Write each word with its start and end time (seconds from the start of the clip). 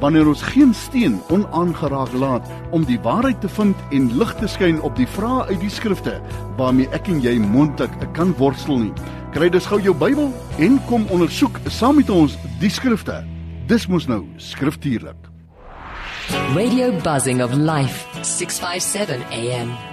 wanneer 0.00 0.28
ons 0.28 0.42
geen 0.42 0.74
steen 0.74 1.20
onaangeraak 1.32 2.12
laat 2.12 2.48
om 2.70 2.84
die 2.84 2.98
waarheid 3.00 3.40
te 3.40 3.48
vind 3.48 3.76
en 3.90 4.10
lig 4.18 4.34
te 4.40 4.48
skyn 4.48 4.80
op 4.80 4.96
die 4.96 5.08
vrae 5.16 5.46
uit 5.50 5.60
die 5.60 5.72
skrifte 5.72 6.18
waarmee 6.56 6.90
ek 6.96 7.08
en 7.12 7.22
jy 7.24 7.36
moontlik 7.42 7.92
kan 8.16 8.34
worstel 8.40 8.78
nie. 8.86 8.92
Kry 9.36 9.48
dus 9.52 9.68
gou 9.68 9.80
jou 9.82 9.94
Bybel 9.96 10.32
en 10.58 10.78
kom 10.88 11.08
ondersoek 11.12 11.60
saam 11.68 12.00
met 12.00 12.10
ons 12.10 12.38
die 12.60 12.72
skrifte. 12.72 13.22
Dis 13.66 13.88
mos 13.90 14.06
nou 14.08 14.24
skriftuurlik. 14.40 15.32
Radio 16.54 16.92
Buzzing 17.02 17.42
of 17.42 17.52
Life, 17.54 18.06
657 18.22 19.22
AM. 19.30 19.85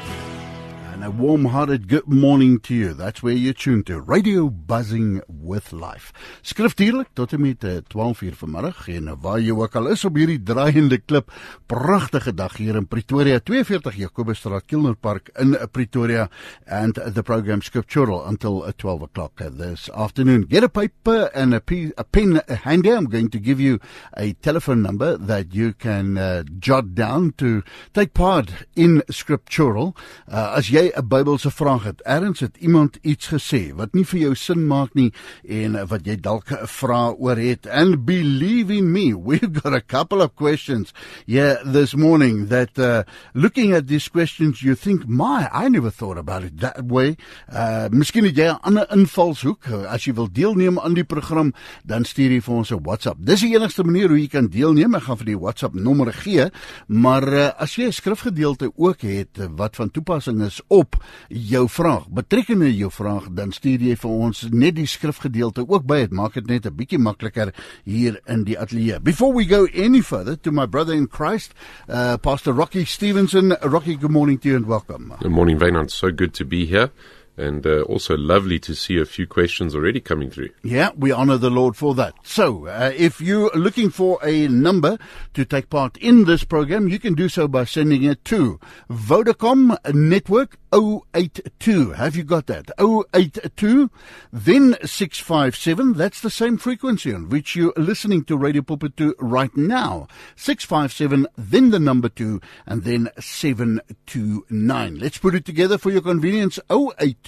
And 1.03 1.19
a 1.19 1.21
warm-hearted 1.21 1.89
good 1.89 2.07
morning 2.07 2.59
to 2.61 2.73
you. 2.73 2.93
That's 2.93 3.21
where 3.21 3.33
you're 3.33 3.53
tuned 3.53 3.87
to. 3.87 3.99
Radio 3.99 4.49
Buzzing 4.49 5.21
with 5.27 5.73
Life. 5.73 6.13
Skriftuurlik 6.41 7.07
tot 7.13 7.33
en 7.33 7.41
met 7.41 7.65
12 7.87 8.21
uur 8.21 8.35
vanmiddag 8.39 8.87
en 8.87 9.09
waar 9.19 9.39
jy 9.41 9.51
ook 9.51 9.75
al 9.75 9.89
is 9.91 10.05
op 10.05 10.15
hierdie 10.15 10.39
draaiende 10.43 11.01
klip. 11.03 11.31
Pragtige 11.67 12.33
dag 12.33 12.55
hier 12.57 12.77
in 12.79 12.87
Pretoria, 12.87 13.39
42 13.39 13.97
Jakobusstraat, 13.99 14.63
Kilmerpark 14.65 15.29
in 15.39 15.57
Pretoria 15.71 16.29
and 16.67 16.95
the 16.95 17.23
program 17.23 17.61
Scriptural 17.61 18.23
until 18.25 18.63
12 18.77 19.01
o'clock 19.01 19.43
this 19.57 19.89
afternoon. 19.91 20.45
Get 20.47 20.63
a 20.63 20.69
paper 20.69 21.29
and 21.33 21.53
a, 21.53 21.61
a 21.97 22.03
pen 22.03 22.39
handy. 22.47 22.91
I'm 22.93 23.09
going 23.09 23.29
to 23.31 23.39
give 23.39 23.59
you 23.59 23.79
a 24.15 24.33
telephone 24.39 24.81
number 24.81 25.17
that 25.17 25.53
you 25.53 25.73
can 25.73 26.17
uh, 26.17 26.43
jot 26.59 26.95
down 26.95 27.33
to 27.39 27.61
take 27.93 28.13
part 28.13 28.51
in 28.75 29.03
Scriptural. 29.09 29.97
Uh, 30.31 30.53
as 30.55 30.71
jy 30.71 30.92
'n 30.95 31.07
Bybelse 31.07 31.51
vraag 31.51 31.83
het, 31.83 32.01
erns 32.01 32.39
het 32.39 32.57
iemand 32.57 32.97
iets 33.01 33.27
gesê 33.27 33.73
wat 33.75 33.93
nie 33.93 34.05
vir 34.05 34.19
jou 34.19 34.35
sin 34.35 34.67
maak 34.67 34.93
nie 34.93 35.11
en 35.47 35.77
wat 35.87 36.05
jy 36.05 36.15
dalk 36.15 36.51
'n 36.51 36.67
vraag 36.67 37.15
oor 37.17 37.37
het. 37.37 37.67
And 37.67 38.05
believe 38.05 38.73
in 38.73 38.91
me, 38.91 39.13
we've 39.17 39.53
got 39.61 39.73
a 39.73 39.81
couple 39.81 40.21
of 40.21 40.35
questions 40.35 40.93
yeah 41.25 41.57
this 41.63 41.95
morning 41.95 42.47
that 42.49 42.77
uh, 42.77 43.03
looking 43.33 43.73
at 43.73 43.87
these 43.87 44.09
questions 44.09 44.61
you 44.61 44.75
think, 44.75 45.07
"My, 45.07 45.49
I 45.51 45.69
never 45.69 45.91
thought 45.91 46.17
about 46.17 46.43
it 46.43 46.59
that 46.59 46.81
way." 46.87 47.15
Uh 47.49 47.89
miskien 47.89 48.25
het 48.25 48.35
jy 48.35 48.47
'n 48.51 48.59
ander 48.61 48.85
invalshoek. 48.91 49.67
As 49.87 50.05
jy 50.05 50.13
wil 50.13 50.31
deelneem 50.31 50.79
aan 50.79 50.93
die 50.93 51.03
program, 51.03 51.53
dan 51.83 52.03
stuur 52.03 52.31
jy 52.31 52.41
vir 52.41 52.55
ons 52.55 52.71
'n 52.71 52.83
WhatsApp. 52.83 53.17
Dis 53.19 53.41
die 53.41 53.55
enigste 53.55 53.83
manier 53.83 54.07
hoe 54.07 54.19
jy 54.19 54.27
kan 54.27 54.47
deelneem. 54.47 54.95
Ek 54.95 55.03
gaan 55.03 55.17
vir 55.17 55.25
die 55.25 55.39
WhatsApp 55.39 55.73
nommer 55.73 56.13
gee, 56.13 56.49
maar 56.87 57.27
uh, 57.27 57.49
as 57.57 57.75
jy 57.75 57.85
'n 57.87 57.91
skrifgedeelte 57.91 58.71
ook 58.75 59.01
het 59.01 59.49
wat 59.55 59.75
van 59.75 59.91
toepassing 59.91 60.41
is 60.41 60.61
op 60.67 60.82
jou 61.27 61.69
vraag, 61.69 62.07
betrekkende 62.09 62.69
jou 62.75 62.91
vraag, 62.91 63.29
dan 63.31 63.51
stuur 63.51 63.81
jy 63.81 63.95
vir 63.95 64.09
ons 64.09 64.47
net 64.51 64.75
die 64.75 64.87
skrifgedeelte 64.87 65.65
ook 65.67 65.85
by. 65.85 65.99
Dit 66.07 66.11
maak 66.11 66.33
dit 66.33 66.47
net 66.47 66.65
'n 66.65 66.75
bietjie 66.75 66.99
makliker 66.99 67.53
hier 67.85 68.19
in 68.27 68.43
die 68.43 68.59
ateljee. 68.59 68.99
Before 68.99 69.33
we 69.33 69.45
go 69.45 69.67
any 69.73 70.01
further 70.01 70.35
to 70.35 70.51
my 70.51 70.65
brother 70.65 70.93
in 70.93 71.07
Christ, 71.07 71.53
uh, 71.89 72.17
Pastor 72.17 72.53
Rocky 72.53 72.85
Stevenson. 72.85 73.55
Rocky, 73.61 73.95
good 73.95 74.11
morning 74.11 74.39
to 74.39 74.49
you 74.49 74.57
and 74.57 74.65
welcome. 74.65 75.13
Good 75.19 75.31
morning, 75.31 75.59
Wynand. 75.59 75.91
So 75.91 76.11
good 76.11 76.33
to 76.33 76.45
be 76.45 76.65
here. 76.65 76.91
And 77.35 77.65
uh, 77.65 77.81
also 77.83 78.15
lovely 78.15 78.59
to 78.59 78.75
see 78.75 78.99
a 78.99 79.05
few 79.05 79.25
questions 79.25 79.73
already 79.73 79.99
coming 79.99 80.29
through. 80.29 80.49
Yeah, 80.61 80.91
we 80.95 81.11
honor 81.11 81.37
the 81.37 81.49
Lord 81.49 81.75
for 81.75 81.95
that. 81.95 82.13
So, 82.23 82.67
uh, 82.67 82.91
if 82.95 83.19
you're 83.19 83.49
looking 83.55 83.89
for 83.89 84.19
a 84.23 84.47
number 84.47 84.99
to 85.33 85.43
take 85.43 85.71
part 85.71 85.97
in 85.97 86.25
this 86.25 86.43
program, 86.43 86.89
you 86.89 86.99
can 86.99 87.15
do 87.15 87.29
so 87.29 87.47
by 87.47 87.65
sending 87.65 88.03
it 88.03 88.23
to 88.25 88.59
Vodacom 88.89 89.77
Network 89.95 90.59
082. 90.71 91.91
Have 91.91 92.15
you 92.15 92.23
got 92.23 92.45
that? 92.47 92.69
082, 92.79 93.89
then 94.31 94.75
657. 94.83 95.93
That's 95.93 96.21
the 96.21 96.29
same 96.29 96.57
frequency 96.57 97.13
on 97.13 97.29
which 97.29 97.55
you're 97.55 97.73
listening 97.77 98.25
to 98.25 98.37
Radio 98.37 98.61
Pulpit 98.61 98.95
2 98.97 99.15
right 99.19 99.55
now. 99.57 100.07
657, 100.35 101.25
then 101.37 101.71
the 101.71 101.79
number 101.79 102.09
2, 102.09 102.39
and 102.67 102.83
then 102.83 103.09
729. 103.19 104.99
Let's 104.99 105.17
put 105.17 105.33
it 105.35 105.45
together 105.45 105.79
for 105.79 105.89
your 105.89 106.01
convenience. 106.01 106.59
082 106.69 107.22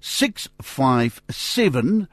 657 0.00 2.08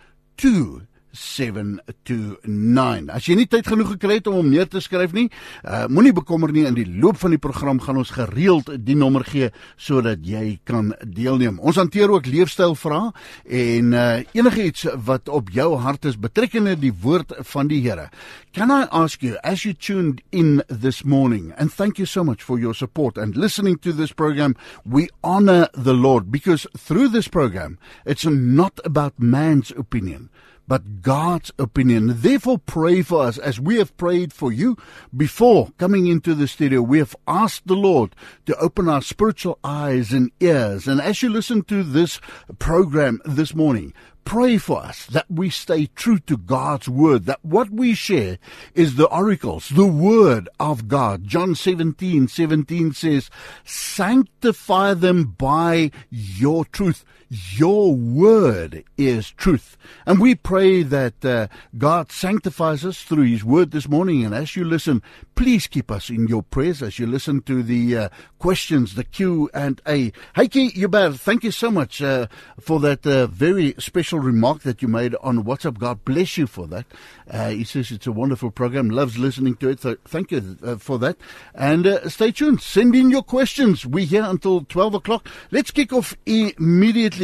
2 1.14 1.40
729. 1.40 3.10
As 3.14 3.28
jy 3.28 3.38
nie 3.40 3.48
tyd 3.50 3.68
genoeg 3.70 3.94
gekry 3.96 4.20
het 4.20 4.28
om 4.30 4.40
hom 4.40 4.50
neer 4.52 4.68
te 4.70 4.82
skryf 4.84 5.14
nie, 5.16 5.28
uh, 5.64 5.86
moenie 5.92 6.14
bekommer 6.16 6.52
nie 6.54 6.66
in 6.70 6.78
die 6.78 6.88
loop 6.88 7.20
van 7.22 7.34
die 7.34 7.42
program 7.42 7.80
gaan 7.84 8.00
ons 8.02 8.14
gereeld 8.16 8.72
die 8.86 8.98
nommer 8.98 9.26
gee 9.28 9.50
sodat 9.80 10.26
jy 10.26 10.60
kan 10.70 10.94
deelneem. 11.04 11.60
Ons 11.60 11.80
hanteer 11.82 12.12
ook 12.14 12.30
leefstyl 12.30 12.76
vrae 12.78 13.10
en 13.46 13.94
uh, 13.94 14.06
enigiets 14.38 14.86
wat 15.06 15.30
op 15.34 15.50
jou 15.54 15.72
hart 15.82 16.06
is 16.10 16.20
betrekkende 16.20 16.76
die 16.80 16.94
woord 16.94 17.34
van 17.54 17.70
die 17.70 17.80
Here. 17.80 18.10
Can 18.54 18.72
I 18.74 18.86
ask 18.92 19.24
you 19.24 19.38
as 19.44 19.64
you 19.64 19.74
tuned 19.74 20.22
in 20.32 20.62
this 20.68 21.04
morning 21.04 21.54
and 21.58 21.72
thank 21.74 21.98
you 21.98 22.06
so 22.06 22.24
much 22.24 22.44
for 22.44 22.60
your 22.60 22.76
support 22.76 23.18
and 23.18 23.38
listening 23.38 23.78
to 23.80 23.94
this 23.94 24.12
program, 24.12 24.56
we 24.84 25.08
honor 25.24 25.70
the 25.74 25.94
Lord 25.94 26.32
because 26.32 26.68
through 26.78 27.10
this 27.10 27.28
program 27.28 27.80
it's 28.06 28.26
not 28.26 28.80
about 28.84 29.14
man's 29.18 29.72
opinion 29.72 30.30
but 30.70 31.02
God's 31.02 31.52
opinion. 31.58 32.22
Therefore, 32.22 32.60
pray 32.60 33.02
for 33.02 33.24
us 33.24 33.40
as 33.40 33.60
we 33.60 33.78
have 33.78 33.98
prayed 33.98 34.32
for 34.32 34.54
you 34.54 34.78
before 35.18 35.72
coming 35.80 36.06
into 36.06 36.36
the 36.36 36.48
studio. 36.48 36.84
We 36.84 37.00
have 37.00 37.16
asked 37.28 37.66
the 37.66 37.76
Lord 37.76 38.16
to 38.46 38.56
open 38.58 38.88
our 38.88 39.02
spiritual 39.02 39.58
eyes 39.64 40.14
and 40.14 40.32
ears. 40.40 40.88
And 40.88 41.02
as 41.02 41.24
you 41.24 41.30
listen 41.30 41.64
to 41.64 41.82
this 41.82 42.22
program 42.60 43.20
this 43.26 43.56
morning, 43.56 43.96
pray 44.26 44.60
for 44.60 44.84
us 44.84 45.08
that 45.08 45.26
we 45.28 45.50
stay 45.50 45.88
true 45.88 46.20
to 46.20 46.38
God's 46.38 46.88
word, 46.88 47.26
that 47.26 47.44
what 47.44 47.72
we 47.72 47.96
share 47.96 48.38
is 48.76 48.94
the 48.94 49.08
oracles, 49.08 49.70
the 49.70 49.88
word 49.88 50.48
of 50.60 50.88
God. 50.88 51.24
John 51.24 51.56
17, 51.56 52.28
17 52.28 52.94
says, 52.94 53.32
sanctify 53.64 54.94
them 54.94 55.36
by 55.36 55.90
your 56.12 56.64
truth. 56.66 57.04
Your 57.30 57.94
word 57.94 58.84
is 58.98 59.30
truth. 59.30 59.78
And 60.08 60.20
we 60.20 60.34
pray 60.34 60.82
that 60.82 61.24
uh, 61.24 61.48
God 61.78 62.12
sanctifies 62.12 62.84
us 62.84 63.04
through 63.04 63.26
His 63.26 63.44
word 63.44 63.70
this 63.70 63.88
morning. 63.88 64.26
And 64.26 64.34
as 64.34 64.56
you 64.56 64.66
listen, 64.66 65.04
please 65.36 65.68
keep 65.68 65.92
us 65.92 66.10
in 66.10 66.28
your 66.28 66.42
prayers 66.42 66.82
as 66.82 66.98
you 66.98 67.06
listen 67.06 67.42
to 67.44 67.62
the 67.62 67.96
uh, 67.96 68.10
questions, 68.40 68.96
the 68.96 69.04
Q 69.04 69.48
and 69.54 69.80
A. 69.88 70.12
Heike 70.36 70.54
Hubert, 70.54 71.18
thank 71.18 71.44
you 71.44 71.52
so 71.52 71.70
much 71.70 72.02
uh, 72.02 72.26
for 72.60 72.80
that 72.80 73.06
uh, 73.06 73.28
very 73.28 73.76
special 73.78 74.20
remark 74.20 74.62
that 74.64 74.82
you 74.82 74.88
made 74.88 75.14
on 75.22 75.44
WhatsApp. 75.44 75.78
God 75.78 76.04
bless 76.06 76.36
you 76.36 76.48
for 76.48 76.66
that. 76.68 76.88
Uh, 77.30 77.50
he 77.50 77.64
says 77.64 77.92
it's 77.92 78.08
a 78.08 78.12
wonderful 78.12 78.50
program, 78.50 78.90
loves 78.90 79.20
listening 79.20 79.56
to 79.58 79.70
it. 79.70 79.82
So 79.82 79.98
thank 80.04 80.32
you 80.32 80.58
uh, 80.64 80.78
for 80.78 80.98
that. 80.98 81.16
And 81.54 82.02
stay 82.08 82.32
tuned. 82.32 82.62
Send 82.62 82.96
in 82.96 83.12
your 83.12 83.24
questions. 83.24 83.86
We're 83.86 84.06
here 84.06 84.24
until 84.24 84.62
12 84.62 84.96
o'clock. 84.96 85.30
Let's 85.52 85.70
kick 85.70 85.94
off 85.94 86.18
immediately. 86.26 87.19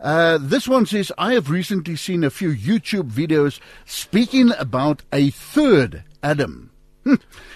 Uh, 0.00 0.38
this 0.40 0.68
one 0.68 0.86
says, 0.86 1.12
I 1.16 1.34
have 1.34 1.50
recently 1.50 1.96
seen 1.96 2.24
a 2.24 2.30
few 2.30 2.50
YouTube 2.50 3.10
videos 3.10 3.60
speaking 3.84 4.52
about 4.58 5.02
a 5.12 5.30
third 5.30 6.04
Adam. 6.22 6.70
Hmm. 7.04 7.14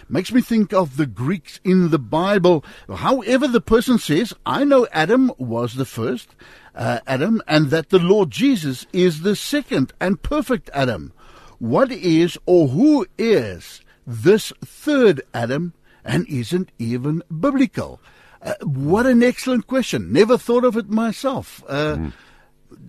Makes 0.09 0.33
me 0.33 0.41
think 0.43 0.73
of 0.73 0.97
the 0.97 1.07
Greeks 1.07 1.59
in 1.65 1.91
the 1.91 1.99
Bible. 1.99 2.65
However, 2.89 3.49
the 3.49 3.61
person 3.61 3.99
says, 3.99 4.33
I 4.47 4.65
know 4.65 4.87
Adam 4.93 5.33
was 5.39 5.75
the 5.75 5.85
first 5.85 6.37
uh, 6.75 7.01
Adam 7.07 7.43
and 7.49 7.71
that 7.71 7.91
the 7.91 7.99
Lord 7.99 8.31
Jesus 8.31 8.87
is 8.93 9.23
the 9.23 9.35
second 9.35 9.93
and 10.01 10.23
perfect 10.23 10.71
Adam. 10.73 11.13
What 11.59 11.91
is 11.91 12.39
or 12.47 12.69
who 12.69 13.07
is 13.19 13.83
this 14.07 14.53
third 14.65 15.21
Adam 15.35 15.75
and 16.05 16.29
isn't 16.29 16.71
even 16.79 17.23
biblical? 17.29 18.01
Uh, 18.43 18.55
what 18.63 19.07
an 19.07 19.23
excellent 19.23 19.67
question. 19.67 20.13
Never 20.13 20.39
thought 20.39 20.65
of 20.65 20.77
it 20.77 20.89
myself. 20.89 21.63
Uh, 21.69 21.97
mm. 21.97 22.13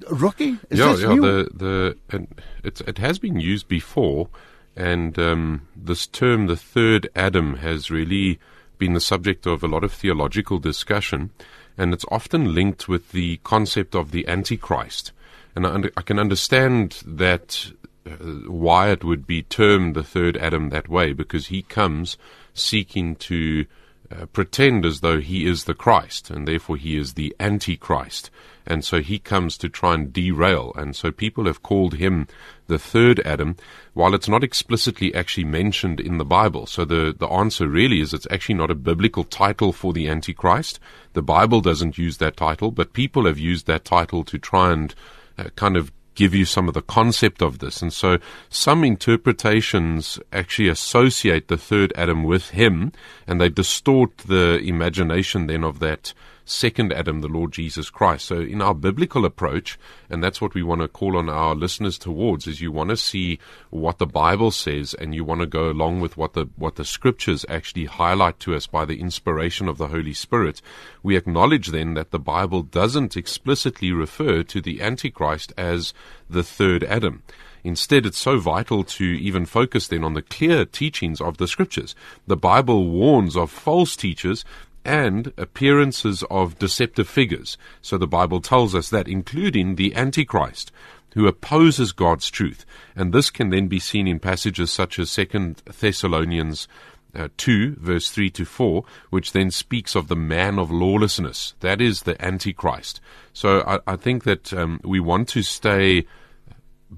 Rocky, 0.10 0.58
is 0.70 0.80
yeah, 0.80 0.92
this 0.94 1.02
yeah. 1.02 1.14
new? 1.14 1.22
The 1.22 1.98
the 2.10 2.28
it 2.64 2.82
it 2.82 2.98
has 3.00 3.20
been 3.20 3.40
used 3.40 3.68
before, 3.68 4.30
and 4.76 5.18
um, 5.20 5.68
this 5.76 6.08
term, 6.08 6.48
the 6.48 6.56
third 6.56 7.10
Adam, 7.16 7.58
has 7.58 7.92
really 7.92 8.40
been 8.78 8.94
the 8.94 9.02
subject 9.02 9.46
of 9.46 9.64
a 9.64 9.68
lot 9.68 9.84
of 9.84 9.92
theological 9.92 10.60
discussion, 10.60 11.32
and 11.78 11.94
it's 11.94 12.06
often 12.10 12.56
linked 12.56 12.88
with 12.88 13.12
the 13.12 13.38
concept 13.44 13.96
of 13.96 14.12
the 14.12 14.28
Antichrist. 14.28 15.12
And 15.56 15.68
I, 15.68 15.90
I 15.98 16.02
can 16.02 16.18
understand 16.18 17.04
that 17.06 17.72
uh, 18.06 18.12
why 18.48 18.90
it 18.90 19.04
would 19.04 19.28
be 19.28 19.44
termed 19.44 19.96
the 19.96 20.04
third 20.04 20.38
Adam 20.38 20.70
that 20.70 20.88
way, 20.88 21.12
because 21.14 21.48
he 21.48 21.62
comes 21.64 22.18
seeking 22.54 23.16
to 23.18 23.66
uh, 24.12 24.26
pretend 24.28 24.86
as 24.86 25.00
though 25.00 25.20
he 25.20 25.46
is 25.46 25.64
the 25.64 25.74
Christ, 25.74 26.30
and 26.30 26.48
therefore 26.48 26.78
he 26.78 26.98
is 26.98 27.14
the 27.14 27.36
Antichrist. 27.40 28.30
And 28.66 28.84
so 28.86 29.02
he 29.02 29.18
comes 29.20 29.58
to 29.58 29.70
try 29.70 29.96
and 29.96 30.14
derail. 30.14 30.74
And 30.76 30.96
so 30.96 31.12
people 31.12 31.46
have 31.46 31.64
called 31.64 31.96
him 31.96 32.28
the 32.68 32.78
third 32.78 33.20
Adam, 33.22 33.56
while 33.94 34.14
it's 34.14 34.28
not 34.28 34.44
explicitly 34.44 35.14
actually 35.16 35.46
mentioned 35.46 36.00
in 36.00 36.18
the 36.18 36.26
Bible. 36.26 36.66
So 36.66 36.86
the, 36.86 37.16
the 37.18 37.28
answer 37.28 37.68
really 37.68 38.02
is 38.02 38.14
it's 38.14 38.28
actually 38.30 38.56
not 38.56 38.72
a 38.72 38.76
biblical 38.76 39.24
title 39.24 39.74
for 39.74 39.94
the 39.94 40.08
Antichrist. 40.08 40.80
The 41.14 41.24
Bible 41.24 41.62
doesn't 41.62 41.98
use 41.98 42.18
that 42.18 42.38
title, 42.38 42.72
but 42.72 42.94
people 42.94 43.26
have 43.26 43.40
used 43.40 43.66
that 43.68 43.86
title 43.86 44.24
to 44.26 44.38
try 44.38 44.72
and 44.72 44.94
uh, 45.38 45.46
kind 45.56 45.76
of 45.76 45.92
give 46.16 46.36
you 46.36 46.46
some 46.46 46.68
of 46.68 46.74
the 46.74 46.82
concept 46.82 47.42
of 47.42 47.60
this. 47.60 47.82
And 47.82 47.92
so 47.94 48.18
some 48.50 48.84
interpretations 48.84 50.20
actually 50.32 50.68
associate 50.68 51.48
the 51.48 51.58
third 51.58 51.94
Adam 51.96 52.24
with 52.24 52.50
him, 52.50 52.92
and 53.28 53.40
they 53.40 53.50
distort 53.50 54.18
the 54.20 54.58
imagination 54.60 55.48
then 55.48 55.64
of 55.64 55.80
that 55.80 56.14
second 56.46 56.94
Adam, 56.94 57.22
the 57.22 57.28
Lord 57.28 57.52
Jesus 57.52 57.90
Christ. 57.90 58.26
So 58.26 58.40
in 58.40 58.62
our 58.62 58.74
biblical 58.74 59.26
approach, 59.26 59.80
and 60.10 60.24
that's 60.24 60.42
what 60.42 60.54
we 60.54 60.64
want 60.64 60.82
to 60.82 60.88
call 60.88 61.18
on 61.18 61.30
our 61.30 61.56
listeners 61.56 61.98
towards, 61.98 62.48
is 62.48 62.62
you 62.62 62.72
want 62.72 62.90
to 62.90 62.98
see 62.98 63.40
what 63.70 63.98
the 63.98 64.06
Bible 64.06 64.52
says 64.52 64.94
and 64.94 65.16
you 65.16 65.24
want 65.24 65.42
to 65.42 65.48
go 65.48 65.70
along 65.70 66.02
with 66.02 66.18
what 66.18 66.34
the 66.34 66.48
what 66.56 66.76
the 66.76 66.86
scriptures 66.86 67.46
actually 67.48 67.86
highlight 67.86 68.40
to 68.42 68.56
us 68.56 68.68
by 68.68 68.86
the 68.86 69.00
inspiration 69.00 69.68
of 69.68 69.78
the 69.78 69.88
Holy 69.88 70.14
Spirit. 70.14 70.62
We 71.04 71.16
acknowledge 71.16 71.68
then 71.68 71.94
that 71.96 72.12
the 72.12 72.20
Bible 72.20 72.64
doesn't 72.64 73.18
explicitly 73.18 73.92
refer 73.92 74.44
to 74.44 74.62
the 74.62 74.82
Antichrist 74.82 75.54
as 75.58 75.94
the 76.30 76.44
third 76.44 76.84
Adam. 76.84 77.24
Instead, 77.64 78.06
it's 78.06 78.18
so 78.18 78.40
vital 78.40 78.84
to 78.84 79.06
even 79.06 79.46
focus 79.46 79.88
then 79.88 80.04
on 80.04 80.14
the 80.14 80.22
clear 80.22 80.66
teachings 80.66 81.22
of 81.22 81.38
the 81.38 81.48
scriptures. 81.48 81.96
The 82.26 82.38
Bible 82.38 82.90
warns 82.90 83.36
of 83.36 83.52
false 83.52 83.96
teachers 83.96 84.44
and 84.84 85.34
appearances 85.38 86.24
of 86.30 86.58
deceptive 86.60 87.08
figures. 87.08 87.58
So 87.82 87.98
the 87.98 88.08
Bible 88.08 88.42
tells 88.42 88.74
us 88.76 88.90
that, 88.90 89.08
including 89.08 89.76
the 89.76 89.96
Antichrist, 89.96 90.72
who 91.14 91.28
opposes 91.28 91.92
God's 91.92 92.30
truth. 92.30 92.66
And 92.96 93.14
this 93.14 93.30
can 93.30 93.50
then 93.50 93.68
be 93.68 93.80
seen 93.80 94.08
in 94.08 94.20
passages 94.20 94.72
such 94.72 94.98
as 94.98 95.14
2 95.14 95.56
Thessalonians 95.80 96.68
uh, 97.14 97.28
2, 97.38 97.76
verse 97.76 98.10
3 98.10 98.30
to 98.32 98.46
4, 98.46 98.86
which 99.10 99.34
then 99.34 99.52
speaks 99.52 99.96
of 99.96 100.08
the 100.08 100.16
man 100.16 100.58
of 100.58 100.72
lawlessness. 100.72 101.56
That 101.60 101.82
is 101.82 102.04
the 102.04 102.22
Antichrist. 102.24 103.02
So 103.34 103.62
I, 103.68 103.80
I 103.86 103.96
think 103.98 104.24
that 104.24 104.54
um, 104.54 104.80
we 104.84 105.00
want 105.00 105.28
to 105.30 105.44
stay 105.44 106.06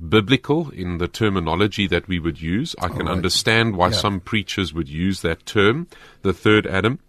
biblical 0.08 0.70
in 0.72 0.98
the 0.98 1.08
terminology 1.08 1.88
that 1.88 2.08
we 2.08 2.20
would 2.20 2.42
use. 2.42 2.76
I 2.80 2.90
can 2.90 3.06
right. 3.06 3.12
understand 3.12 3.76
why 3.76 3.88
yeah. 3.88 3.94
some 3.94 4.20
preachers 4.20 4.74
would 4.74 4.90
use 4.90 5.22
that 5.22 5.46
term, 5.46 5.88
the 6.22 6.34
third 6.34 6.68
Adam 6.68 7.00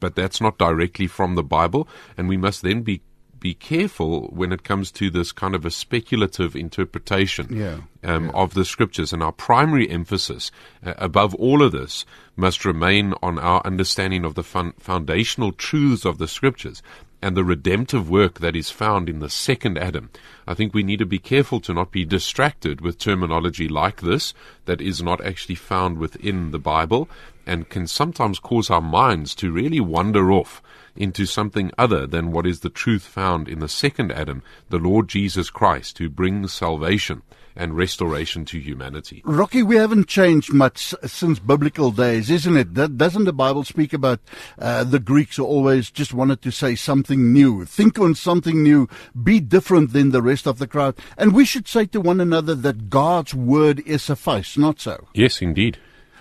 but 0.00 0.14
that's 0.14 0.40
not 0.40 0.58
directly 0.58 1.06
from 1.06 1.34
the 1.34 1.42
Bible, 1.42 1.88
and 2.16 2.28
we 2.28 2.36
must 2.36 2.62
then 2.62 2.82
be 2.82 3.02
be 3.40 3.54
careful 3.54 4.28
when 4.28 4.52
it 4.52 4.62
comes 4.62 4.92
to 4.92 5.10
this 5.10 5.32
kind 5.32 5.54
of 5.54 5.64
a 5.64 5.70
speculative 5.70 6.54
interpretation 6.54 7.48
yeah, 7.50 7.78
um, 8.04 8.26
yeah. 8.26 8.30
of 8.32 8.52
the 8.52 8.64
scriptures. 8.66 9.12
And 9.12 9.22
our 9.22 9.32
primary 9.32 9.88
emphasis, 9.90 10.50
uh, 10.84 10.92
above 10.98 11.34
all 11.36 11.62
of 11.62 11.72
this, 11.72 12.04
must 12.36 12.64
remain 12.64 13.14
on 13.22 13.38
our 13.38 13.62
understanding 13.64 14.24
of 14.24 14.34
the 14.34 14.42
fun- 14.42 14.74
foundational 14.78 15.52
truths 15.52 16.04
of 16.04 16.18
the 16.18 16.28
scriptures 16.28 16.82
and 17.22 17.36
the 17.36 17.44
redemptive 17.44 18.08
work 18.08 18.40
that 18.40 18.56
is 18.56 18.70
found 18.70 19.08
in 19.08 19.18
the 19.18 19.28
second 19.28 19.76
Adam. 19.78 20.10
I 20.46 20.54
think 20.54 20.72
we 20.72 20.82
need 20.82 20.98
to 21.00 21.06
be 21.06 21.18
careful 21.18 21.60
to 21.60 21.74
not 21.74 21.92
be 21.92 22.04
distracted 22.04 22.80
with 22.80 22.98
terminology 22.98 23.68
like 23.68 24.00
this 24.00 24.32
that 24.64 24.80
is 24.80 25.02
not 25.02 25.24
actually 25.24 25.54
found 25.54 25.98
within 25.98 26.50
the 26.50 26.58
Bible 26.58 27.08
and 27.46 27.68
can 27.68 27.86
sometimes 27.86 28.38
cause 28.38 28.70
our 28.70 28.80
minds 28.80 29.34
to 29.36 29.52
really 29.52 29.80
wander 29.80 30.32
off 30.32 30.62
into 30.96 31.26
something 31.26 31.70
other 31.76 32.06
than 32.06 32.32
what 32.32 32.46
is 32.46 32.60
the 32.60 32.70
truth 32.70 33.02
found 33.02 33.48
in 33.48 33.58
the 33.58 33.68
second 33.68 34.12
Adam, 34.12 34.42
the 34.68 34.78
Lord 34.78 35.08
Jesus 35.08 35.50
Christ, 35.50 35.98
who 35.98 36.08
brings 36.08 36.52
salvation 36.52 37.22
and 37.56 37.76
restoration 37.76 38.44
to 38.46 38.58
humanity. 38.58 39.22
Rocky, 39.24 39.62
we 39.62 39.76
haven't 39.76 40.08
changed 40.08 40.52
much 40.52 40.94
since 41.04 41.38
biblical 41.38 41.90
days, 41.90 42.30
isn't 42.30 42.56
it? 42.56 42.74
Doesn't 42.96 43.24
the 43.24 43.32
Bible 43.32 43.64
speak 43.64 43.92
about 43.92 44.20
uh, 44.58 44.84
the 44.84 44.98
Greeks 44.98 45.38
always 45.38 45.90
just 45.90 46.14
wanted 46.14 46.42
to 46.42 46.50
say 46.50 46.74
something 46.74 47.32
new, 47.32 47.64
think 47.64 47.98
on 47.98 48.14
something 48.14 48.62
new, 48.62 48.88
be 49.22 49.40
different 49.40 49.92
than 49.92 50.10
the 50.10 50.22
rest 50.22 50.46
of 50.46 50.58
the 50.58 50.66
crowd? 50.66 50.96
And 51.16 51.32
we 51.32 51.44
should 51.44 51.68
say 51.68 51.86
to 51.86 52.00
one 52.00 52.20
another 52.20 52.54
that 52.54 52.90
God's 52.90 53.34
word 53.34 53.80
is 53.80 54.02
suffice, 54.02 54.56
not 54.56 54.80
so. 54.80 55.08
Yes, 55.14 55.42
indeed. 55.42 55.78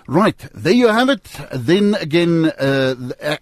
Right, 0.09 0.41
there 0.55 0.73
you 0.73 0.87
have 0.87 1.07
it. 1.07 1.29
Then 1.53 1.93
again, 1.93 2.45
uh, 2.57 2.95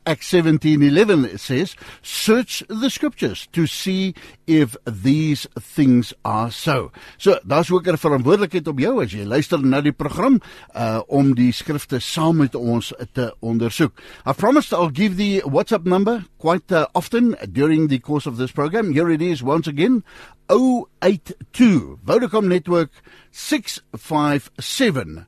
Acts 0.06 0.28
17:11 0.28 1.38
says, 1.38 1.78
"Search 2.02 2.62
the 2.68 2.90
scriptures 2.90 3.48
to 3.54 3.66
see 3.66 4.14
if 4.46 4.76
these 4.86 5.48
things 5.58 6.14
are 6.26 6.52
so." 6.52 6.92
So, 7.18 7.40
daar's 7.48 7.72
ook 7.72 7.88
'n 7.88 7.96
verantwoordelikheid 7.98 8.68
op 8.68 8.80
jou 8.80 9.02
as 9.02 9.14
jy 9.14 9.24
luister 9.24 9.66
na 9.66 9.80
die 9.80 9.94
program 9.94 10.42
uh 10.76 11.00
om 11.08 11.36
die 11.36 11.54
skrifte 11.54 12.00
saam 12.02 12.38
met 12.38 12.56
ons 12.56 12.94
te 13.14 13.34
ondersoek. 13.40 13.94
I 14.26 14.34
promised 14.34 14.74
I'll 14.74 14.92
give 14.92 15.16
the 15.16 15.44
WhatsApp 15.46 15.86
number 15.86 16.26
quite 16.38 16.70
uh, 16.72 16.86
often 16.92 17.38
during 17.50 17.88
the 17.88 18.00
course 18.00 18.28
of 18.28 18.36
this 18.36 18.52
program. 18.52 18.92
Here 18.92 19.10
it 19.10 19.22
is 19.22 19.42
once 19.42 19.70
again. 19.70 20.04
082 20.50 22.00
Vodacom 22.04 22.48
network 22.48 22.92
657 23.32 25.28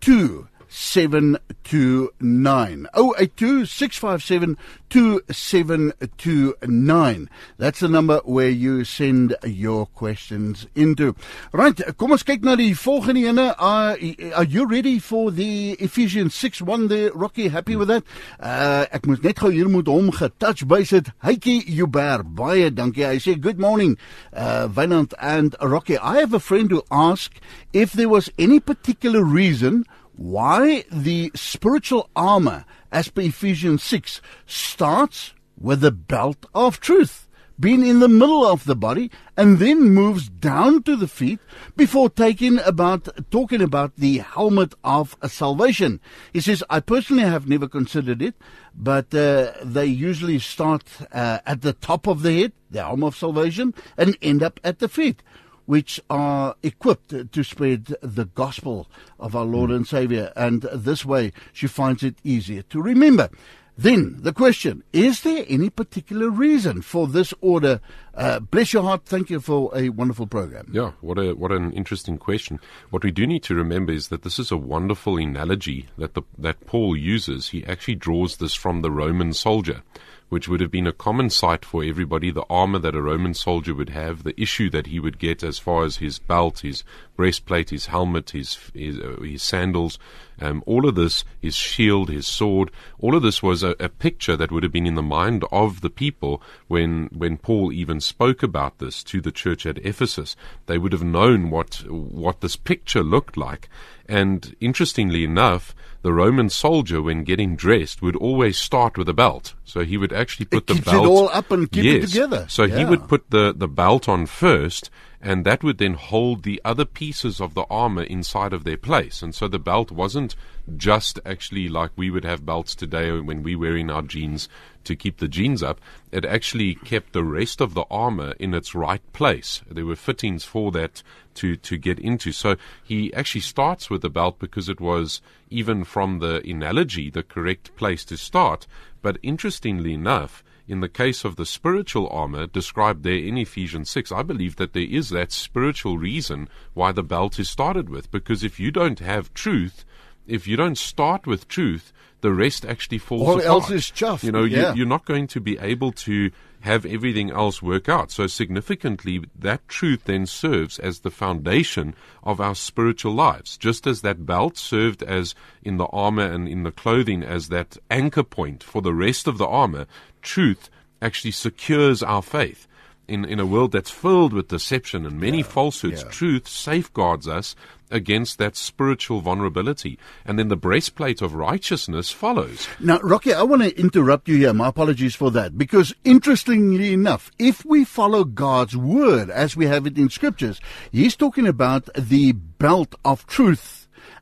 2 0.00 0.49
729. 0.70 2.86
082 2.94 3.66
657 3.66 4.56
2729. 4.88 7.28
That's 7.58 7.80
the 7.80 7.88
number 7.88 8.20
where 8.24 8.48
you 8.48 8.84
send 8.84 9.36
your 9.44 9.86
questions 9.86 10.66
into. 10.74 11.14
Right, 11.52 11.78
kom 11.98 12.12
ons 12.14 12.22
kyk 12.26 12.42
na 12.46 12.54
die 12.58 12.74
volgende 12.74 13.22
ene. 13.26 13.54
Uh, 13.58 13.96
are 14.34 14.46
you 14.46 14.66
ready 14.66 14.98
for 14.98 15.30
the 15.30 15.76
Ephesians 15.78 16.34
6:1 16.34 16.88
there? 16.88 17.10
Rocky, 17.14 17.48
happy 17.48 17.76
with 17.76 17.88
that? 17.88 18.04
Uh 18.38 18.86
ek 18.90 19.06
moet 19.06 19.22
net 19.22 19.38
gou 19.38 19.50
hier 19.50 19.68
moet 19.68 19.86
hom 19.90 20.10
getouch 20.14 20.66
base 20.66 20.92
it. 20.92 21.10
Hytjie 21.22 21.64
Uber, 21.66 22.22
baie 22.24 22.70
dankie. 22.70 23.06
Hy 23.06 23.18
sê 23.18 23.40
good 23.40 23.58
morning. 23.58 23.96
Uh 24.32 24.68
Wynand 24.68 25.14
and 25.18 25.56
Rocky. 25.60 25.98
I 25.98 26.20
have 26.20 26.34
a 26.34 26.40
friend 26.40 26.70
who 26.70 26.82
asked 26.90 27.40
if 27.72 27.92
there 27.92 28.08
was 28.08 28.30
any 28.38 28.60
particular 28.60 29.24
reason 29.24 29.84
why 30.20 30.84
the 30.92 31.32
spiritual 31.34 32.10
armor, 32.14 32.66
as 32.92 33.08
per 33.08 33.22
Ephesians 33.22 33.82
6, 33.82 34.20
starts 34.44 35.32
with 35.58 35.80
the 35.80 35.90
belt 35.90 36.44
of 36.54 36.78
truth, 36.78 37.26
being 37.58 37.86
in 37.86 38.00
the 38.00 38.08
middle 38.08 38.44
of 38.44 38.66
the 38.66 38.76
body, 38.76 39.10
and 39.38 39.58
then 39.58 39.80
moves 39.80 40.28
down 40.28 40.82
to 40.82 40.94
the 40.94 41.08
feet 41.08 41.38
before 41.74 42.10
taking 42.10 42.58
about 42.58 43.08
talking 43.30 43.62
about 43.62 43.96
the 43.96 44.18
helmet 44.18 44.74
of 44.84 45.16
salvation. 45.26 46.00
He 46.34 46.42
says, 46.42 46.62
I 46.68 46.80
personally 46.80 47.22
have 47.22 47.48
never 47.48 47.66
considered 47.66 48.20
it, 48.20 48.34
but 48.74 49.14
uh, 49.14 49.52
they 49.64 49.86
usually 49.86 50.38
start 50.38 50.84
uh, 51.12 51.38
at 51.46 51.62
the 51.62 51.72
top 51.72 52.06
of 52.06 52.20
the 52.20 52.40
head, 52.42 52.52
the 52.70 52.82
helmet 52.82 53.08
of 53.08 53.16
salvation, 53.16 53.72
and 53.96 54.18
end 54.20 54.42
up 54.42 54.60
at 54.64 54.80
the 54.80 54.88
feet 54.88 55.22
which 55.70 56.00
are 56.10 56.56
equipped 56.64 57.14
to 57.30 57.44
spread 57.44 57.94
the 58.02 58.24
gospel 58.24 58.88
of 59.20 59.36
our 59.36 59.44
Lord 59.44 59.70
and 59.70 59.86
Savior. 59.86 60.32
And 60.34 60.62
this 60.62 61.04
way, 61.04 61.30
she 61.52 61.68
finds 61.68 62.02
it 62.02 62.16
easier 62.24 62.62
to 62.62 62.82
remember. 62.82 63.30
Then 63.78 64.16
the 64.18 64.32
question 64.32 64.82
is 64.92 65.22
there 65.22 65.44
any 65.48 65.70
particular 65.70 66.28
reason 66.28 66.82
for 66.82 67.06
this 67.06 67.32
order? 67.40 67.80
Uh, 68.16 68.40
bless 68.40 68.72
your 68.72 68.82
heart. 68.82 69.04
Thank 69.04 69.30
you 69.30 69.38
for 69.38 69.70
a 69.72 69.90
wonderful 69.90 70.26
program. 70.26 70.68
Yeah, 70.72 70.90
what 71.02 71.18
a 71.18 71.34
what 71.34 71.52
an 71.52 71.72
interesting 71.74 72.18
question. 72.18 72.58
What 72.90 73.04
we 73.04 73.12
do 73.12 73.24
need 73.24 73.44
to 73.44 73.54
remember 73.54 73.92
is 73.92 74.08
that 74.08 74.22
this 74.22 74.40
is 74.40 74.50
a 74.50 74.56
wonderful 74.56 75.18
analogy 75.18 75.88
that 75.98 76.14
the, 76.14 76.22
that 76.36 76.66
Paul 76.66 76.96
uses. 76.96 77.50
He 77.50 77.64
actually 77.64 77.94
draws 77.94 78.38
this 78.38 78.54
from 78.54 78.82
the 78.82 78.90
Roman 78.90 79.32
soldier 79.32 79.82
which 80.30 80.48
would 80.48 80.60
have 80.60 80.70
been 80.70 80.86
a 80.86 80.92
common 80.92 81.28
sight 81.28 81.64
for 81.64 81.84
everybody, 81.84 82.30
the 82.30 82.44
armor 82.48 82.78
that 82.78 82.94
a 82.94 83.02
Roman 83.02 83.34
soldier 83.34 83.74
would 83.74 83.90
have, 83.90 84.22
the 84.22 84.40
issue 84.40 84.70
that 84.70 84.86
he 84.86 84.98
would 84.98 85.18
get 85.18 85.42
as 85.42 85.58
far 85.58 85.84
as 85.84 85.96
his 85.96 86.18
belt, 86.18 86.60
his 86.60 86.84
breastplate, 87.16 87.70
his 87.70 87.86
helmet, 87.86 88.30
his, 88.30 88.56
his, 88.72 88.98
uh, 88.98 89.20
his 89.20 89.42
sandals, 89.42 89.98
um, 90.40 90.62
all 90.66 90.88
of 90.88 90.94
this, 90.94 91.24
his 91.40 91.54
shield, 91.54 92.08
his 92.08 92.26
sword, 92.26 92.70
all 92.98 93.14
of 93.14 93.22
this 93.22 93.42
was 93.42 93.62
a, 93.62 93.74
a, 93.78 93.88
picture 93.88 94.36
that 94.36 94.50
would 94.50 94.62
have 94.62 94.72
been 94.72 94.86
in 94.86 94.94
the 94.94 95.02
mind 95.02 95.44
of 95.52 95.82
the 95.82 95.90
people 95.90 96.40
when, 96.68 97.10
when 97.12 97.36
Paul 97.36 97.72
even 97.72 98.00
spoke 98.00 98.42
about 98.42 98.78
this 98.78 99.02
to 99.04 99.20
the 99.20 99.32
church 99.32 99.66
at 99.66 99.84
Ephesus. 99.84 100.36
They 100.66 100.78
would 100.78 100.92
have 100.92 101.02
known 101.02 101.50
what, 101.50 101.84
what 101.88 102.40
this 102.40 102.56
picture 102.56 103.02
looked 103.02 103.36
like. 103.36 103.68
And 104.08 104.56
interestingly 104.60 105.24
enough, 105.24 105.74
the 106.02 106.12
Roman 106.12 106.48
soldier, 106.48 107.02
when 107.02 107.24
getting 107.24 107.56
dressed, 107.56 108.00
would 108.00 108.16
always 108.16 108.58
start 108.58 108.96
with 108.96 109.08
a 109.08 109.14
belt. 109.14 109.54
So 109.64 109.84
he 109.84 109.96
would 109.96 110.12
actually 110.12 110.46
put 110.46 110.70
it 110.70 110.74
the 110.74 110.82
belt 110.82 111.04
it 111.04 111.08
all 111.08 111.28
up 111.28 111.50
and 111.50 111.70
keep 111.70 111.84
yes. 111.84 112.04
it 112.04 112.06
together. 112.08 112.46
So 112.48 112.64
yeah. 112.64 112.78
he 112.78 112.84
would 112.86 113.06
put 113.06 113.30
the, 113.30 113.52
the 113.54 113.68
belt 113.68 114.08
on 114.08 114.26
first, 114.26 114.88
and 115.20 115.44
that 115.44 115.62
would 115.62 115.76
then 115.76 115.94
hold 115.94 116.42
the 116.42 116.60
other 116.64 116.86
pieces 116.86 117.40
of 117.40 117.52
the 117.52 117.66
armor 117.68 118.02
inside 118.04 118.54
of 118.54 118.64
their 118.64 118.78
place. 118.78 119.22
And 119.22 119.34
so 119.34 119.46
the 119.46 119.58
belt 119.58 119.90
wasn't 119.90 120.34
just 120.76 121.20
actually 121.26 121.68
like 121.68 121.90
we 121.96 122.10
would 122.10 122.24
have 122.24 122.46
belts 122.46 122.74
today 122.74 123.12
when 123.20 123.42
we 123.42 123.54
wear 123.54 123.76
in 123.76 123.90
our 123.90 124.02
jeans 124.02 124.48
to 124.84 124.96
keep 124.96 125.18
the 125.18 125.28
jeans 125.28 125.62
up. 125.62 125.80
It 126.10 126.24
actually 126.24 126.76
kept 126.76 127.12
the 127.12 127.24
rest 127.24 127.60
of 127.60 127.74
the 127.74 127.84
armor 127.90 128.32
in 128.38 128.54
its 128.54 128.74
right 128.74 129.02
place. 129.12 129.60
There 129.70 129.86
were 129.86 129.96
fittings 129.96 130.44
for 130.44 130.72
that 130.72 131.02
to, 131.40 131.56
to 131.56 131.78
get 131.78 131.98
into. 131.98 132.32
So 132.32 132.56
he 132.84 133.12
actually 133.14 133.40
starts 133.40 133.88
with 133.88 134.02
the 134.02 134.10
belt 134.10 134.38
because 134.38 134.68
it 134.68 134.80
was, 134.80 135.22
even 135.48 135.84
from 135.84 136.18
the 136.18 136.42
analogy, 136.48 137.10
the 137.10 137.22
correct 137.22 137.74
place 137.76 138.04
to 138.06 138.16
start. 138.16 138.66
But 139.00 139.18
interestingly 139.22 139.94
enough, 139.94 140.44
in 140.68 140.80
the 140.80 140.88
case 140.88 141.24
of 141.24 141.36
the 141.36 141.46
spiritual 141.46 142.08
armor 142.10 142.46
described 142.46 143.02
there 143.02 143.14
in 143.14 143.38
Ephesians 143.38 143.88
6, 143.90 144.12
I 144.12 144.22
believe 144.22 144.56
that 144.56 144.74
there 144.74 144.82
is 144.82 145.08
that 145.10 145.32
spiritual 145.32 145.96
reason 145.96 146.48
why 146.74 146.92
the 146.92 147.02
belt 147.02 147.38
is 147.38 147.48
started 147.48 147.88
with. 147.88 148.10
Because 148.10 148.44
if 148.44 148.60
you 148.60 148.70
don't 148.70 149.00
have 149.00 149.32
truth, 149.32 149.84
if 150.26 150.46
you 150.46 150.56
don't 150.56 150.78
start 150.78 151.26
with 151.26 151.48
truth, 151.48 151.92
the 152.20 152.32
rest 152.32 152.64
actually 152.66 152.98
falls 152.98 153.22
All 153.28 153.34
apart. 153.34 153.44
else 153.46 153.70
is 153.70 153.90
chuff. 153.90 154.22
You 154.24 154.32
know, 154.32 154.44
Yeah. 154.44 154.70
you, 154.72 154.78
you're 154.78 154.86
not 154.86 155.04
going 155.04 155.26
to 155.28 155.40
be 155.40 155.58
able 155.58 155.92
to 155.92 156.30
have 156.60 156.84
everything 156.84 157.30
else 157.30 157.62
work 157.62 157.88
out. 157.88 158.10
So 158.10 158.26
significantly, 158.26 159.22
that 159.38 159.66
truth 159.68 160.04
then 160.04 160.26
serves 160.26 160.78
as 160.78 161.00
the 161.00 161.10
foundation 161.10 161.94
of 162.22 162.40
our 162.40 162.54
spiritual 162.54 163.14
lives. 163.14 163.56
Just 163.56 163.86
as 163.86 164.02
that 164.02 164.26
belt 164.26 164.58
served 164.58 165.02
as 165.02 165.34
in 165.62 165.78
the 165.78 165.86
armor 165.86 166.30
and 166.30 166.46
in 166.46 166.62
the 166.64 166.70
clothing 166.72 167.22
as 167.22 167.48
that 167.48 167.78
anchor 167.90 168.22
point 168.22 168.62
for 168.62 168.82
the 168.82 168.92
rest 168.92 169.26
of 169.26 169.38
the 169.38 169.46
armor, 169.46 169.86
truth 170.20 170.68
actually 171.00 171.30
secures 171.30 172.02
our 172.02 172.20
faith. 172.22 172.66
In, 173.10 173.24
in 173.24 173.40
a 173.40 173.46
world 173.46 173.72
that's 173.72 173.90
filled 173.90 174.32
with 174.32 174.46
deception 174.46 175.04
and 175.04 175.18
many 175.18 175.42
falsehoods, 175.42 176.02
yeah. 176.02 176.10
truth 176.10 176.46
safeguards 176.46 177.26
us 177.26 177.56
against 177.90 178.38
that 178.38 178.56
spiritual 178.56 179.20
vulnerability. 179.20 179.98
And 180.24 180.38
then 180.38 180.46
the 180.46 180.56
breastplate 180.56 181.20
of 181.20 181.34
righteousness 181.34 182.10
follows. 182.10 182.68
Now, 182.78 183.00
Rocky, 183.00 183.34
I 183.34 183.42
want 183.42 183.62
to 183.62 183.76
interrupt 183.76 184.28
you 184.28 184.36
here. 184.36 184.54
My 184.54 184.68
apologies 184.68 185.16
for 185.16 185.32
that. 185.32 185.58
Because 185.58 185.92
interestingly 186.04 186.92
enough, 186.92 187.32
if 187.38 187.64
we 187.64 187.84
follow 187.84 188.22
God's 188.22 188.76
word 188.76 189.28
as 189.28 189.56
we 189.56 189.66
have 189.66 189.86
it 189.86 189.98
in 189.98 190.08
scriptures, 190.08 190.60
he's 190.92 191.16
talking 191.16 191.46
about 191.46 191.88
the 191.94 192.32
belt 192.32 192.94
of 193.04 193.26
truth. 193.26 193.79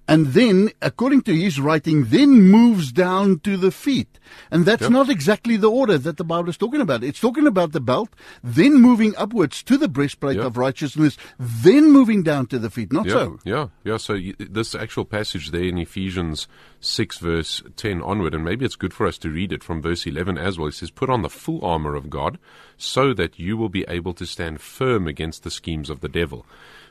And 0.09 0.29
then, 0.29 0.71
according 0.81 1.23
to 1.23 1.37
his 1.37 1.61
writing, 1.61 2.05
then 2.07 2.31
moves 2.45 2.91
down 2.93 3.41
to 3.41 3.57
the 3.59 3.71
feet. 3.71 4.19
And 4.51 4.65
that's 4.65 4.83
Yep. 4.83 4.91
not 4.91 5.09
exactly 5.11 5.57
the 5.59 5.71
order 5.71 5.99
that 5.99 6.17
the 6.17 6.25
Bible 6.25 6.49
is 6.49 6.57
talking 6.57 6.81
about. 6.81 7.05
It's 7.05 7.21
talking 7.21 7.47
about 7.47 7.73
the 7.73 7.81
belt, 7.81 8.09
then 8.43 8.75
moving 8.81 9.15
upwards 9.17 9.63
to 9.65 9.77
the 9.77 9.89
breastplate 9.89 10.37
Yep. 10.39 10.47
of 10.47 10.57
righteousness, 10.57 11.17
then 11.39 11.93
moving 11.93 12.23
down 12.23 12.47
to 12.47 12.59
the 12.59 12.71
feet. 12.71 12.93
Not 12.93 13.07
Yeah, 13.07 13.13
so. 13.13 13.39
yeah, 13.45 13.67
yeah. 13.85 13.97
So 13.99 14.15
y- 14.15 14.35
this 14.39 14.75
actual 14.75 15.05
passage 15.05 15.51
there 15.51 15.65
in 15.65 15.79
Ephesians 15.79 16.49
6, 16.81 17.19
verse 17.19 17.63
10 17.77 18.01
onward, 18.03 18.35
and 18.35 18.45
maybe 18.45 18.65
it's 18.65 18.77
good 18.77 18.95
for 18.95 19.07
us 19.07 19.19
to 19.19 19.29
read 19.31 19.53
it 19.53 19.63
from 19.63 19.83
verse 19.83 20.07
11 20.07 20.39
as 20.39 20.59
well. 20.59 20.69
It 20.69 20.75
says, 20.75 20.91
Put 20.91 21.11
on 21.11 21.23
the 21.23 21.29
full 21.31 21.63
armor 21.65 21.95
of 21.95 22.09
God, 22.11 22.39
so 22.79 23.13
that 23.15 23.39
you 23.39 23.57
will 23.57 23.69
be 23.69 23.85
able 23.89 24.15
to 24.15 24.25
stand 24.27 24.61
firm 24.61 25.07
against 25.07 25.43
the 25.43 25.51
schemes 25.51 25.91
of 25.91 26.01
the 26.01 26.09
devil. 26.09 26.47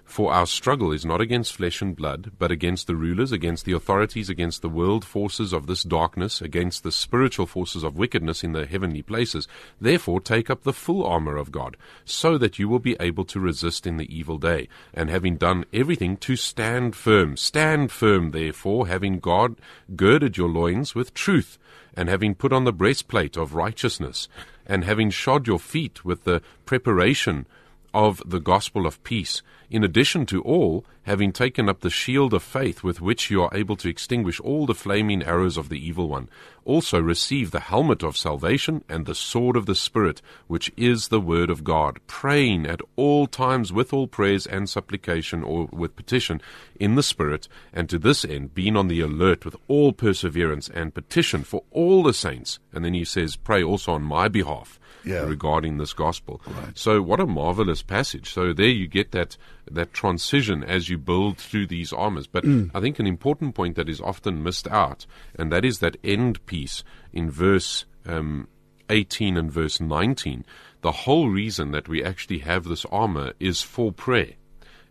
For 0.07 0.31
our 0.31 0.47
struggle 0.47 0.93
is 0.93 1.05
not 1.05 1.19
against 1.19 1.53
flesh 1.53 1.81
and 1.81 1.93
blood, 1.93 2.31
but 2.39 2.49
against 2.49 2.87
the 2.87 2.95
rulers, 2.95 3.33
against 3.33 3.65
the 3.65 3.73
authorities, 3.73 4.29
against 4.29 4.61
the 4.61 4.69
world 4.69 5.03
forces 5.03 5.51
of 5.51 5.67
this 5.67 5.83
darkness, 5.83 6.41
against 6.41 6.83
the 6.83 6.93
spiritual 6.93 7.45
forces 7.45 7.83
of 7.83 7.97
wickedness 7.97 8.41
in 8.41 8.53
the 8.53 8.65
heavenly 8.65 9.01
places. 9.01 9.49
Therefore, 9.81 10.21
take 10.21 10.49
up 10.49 10.63
the 10.63 10.71
full 10.73 11.05
armor 11.05 11.35
of 11.35 11.51
God, 11.51 11.75
so 12.05 12.37
that 12.37 12.57
you 12.57 12.69
will 12.69 12.79
be 12.79 12.95
able 13.01 13.25
to 13.25 13.39
resist 13.39 13.85
in 13.85 13.97
the 13.97 14.11
evil 14.17 14.37
day, 14.37 14.69
and 14.93 15.09
having 15.09 15.35
done 15.35 15.65
everything, 15.73 16.15
to 16.17 16.37
stand 16.37 16.95
firm. 16.95 17.35
Stand 17.35 17.91
firm, 17.91 18.31
therefore, 18.31 18.87
having 18.87 19.19
God 19.19 19.57
girded 19.95 20.37
your 20.37 20.49
loins 20.49 20.95
with 20.95 21.13
truth, 21.13 21.59
and 21.93 22.07
having 22.07 22.33
put 22.33 22.53
on 22.53 22.63
the 22.63 22.73
breastplate 22.73 23.35
of 23.35 23.55
righteousness, 23.55 24.29
and 24.65 24.85
having 24.85 25.09
shod 25.09 25.47
your 25.47 25.59
feet 25.59 26.05
with 26.05 26.23
the 26.23 26.41
preparation 26.65 27.45
of 27.93 28.21
the 28.25 28.39
gospel 28.39 28.85
of 28.85 29.03
peace, 29.03 29.41
in 29.69 29.83
addition 29.83 30.25
to 30.27 30.41
all, 30.41 30.85
having 31.07 31.31
taken 31.31 31.67
up 31.69 31.79
the 31.79 31.89
shield 31.89 32.33
of 32.33 32.43
faith 32.43 32.83
with 32.83 32.99
which 33.01 33.31
you 33.31 33.41
are 33.41 33.49
able 33.55 33.77
to 33.77 33.87
extinguish 33.89 34.39
all 34.41 34.65
the 34.65 34.75
flaming 34.75 35.23
arrows 35.23 35.55
of 35.57 35.69
the 35.69 35.79
evil 35.83 36.09
one. 36.09 36.29
Also 36.65 36.99
receive 37.01 37.51
the 37.51 37.61
helmet 37.61 38.03
of 38.03 38.17
salvation 38.17 38.83
and 38.89 39.05
the 39.05 39.15
sword 39.15 39.55
of 39.55 39.65
the 39.65 39.73
Spirit, 39.73 40.21
which 40.47 40.69
is 40.75 41.07
the 41.07 41.21
word 41.21 41.49
of 41.49 41.63
God, 41.63 41.99
praying 42.07 42.65
at 42.65 42.81
all 42.97 43.25
times 43.25 43.71
with 43.71 43.93
all 43.93 44.05
prayers 44.05 44.45
and 44.45 44.69
supplication 44.69 45.43
or 45.43 45.69
with 45.71 45.95
petition 45.95 46.41
in 46.77 46.95
the 46.95 47.03
Spirit, 47.03 47.47
and 47.71 47.89
to 47.89 47.97
this 47.97 48.25
end 48.25 48.53
being 48.53 48.75
on 48.75 48.89
the 48.89 48.99
alert 48.99 49.45
with 49.45 49.55
all 49.69 49.93
perseverance 49.93 50.69
and 50.69 50.93
petition 50.93 51.43
for 51.43 51.63
all 51.71 52.03
the 52.03 52.13
saints. 52.13 52.59
And 52.73 52.83
then 52.83 52.93
he 52.93 53.05
says, 53.05 53.37
pray 53.37 53.63
also 53.63 53.93
on 53.93 54.03
my 54.03 54.27
behalf 54.27 54.77
Yeah. 55.05 55.21
regarding 55.23 55.77
this 55.77 55.93
gospel. 55.93 56.41
So 56.75 57.01
what 57.01 57.21
a 57.21 57.25
marvelous 57.25 57.81
passage. 57.81 58.33
So 58.33 58.51
there 58.51 58.67
you 58.67 58.87
get 58.87 59.11
that 59.11 59.37
that 59.71 59.93
transition 59.93 60.63
as 60.63 60.89
you 60.89 60.97
build 60.97 61.37
through 61.37 61.67
these 61.67 61.93
armors. 61.93 62.27
But 62.27 62.45
I 62.73 62.79
think 62.79 62.99
an 62.99 63.07
important 63.07 63.55
point 63.55 63.75
that 63.75 63.89
is 63.89 64.01
often 64.01 64.43
missed 64.43 64.67
out, 64.67 65.05
and 65.35 65.51
that 65.51 65.65
is 65.65 65.79
that 65.79 65.97
end 66.03 66.45
piece 66.45 66.83
in 67.13 67.29
verse 67.29 67.85
um, 68.05 68.47
18 68.89 69.37
and 69.37 69.51
verse 69.51 69.79
19. 69.79 70.45
The 70.81 70.91
whole 70.91 71.29
reason 71.29 71.71
that 71.71 71.89
we 71.89 72.03
actually 72.03 72.39
have 72.39 72.65
this 72.65 72.85
armor 72.85 73.33
is 73.39 73.61
for 73.61 73.91
prayer. 73.91 74.33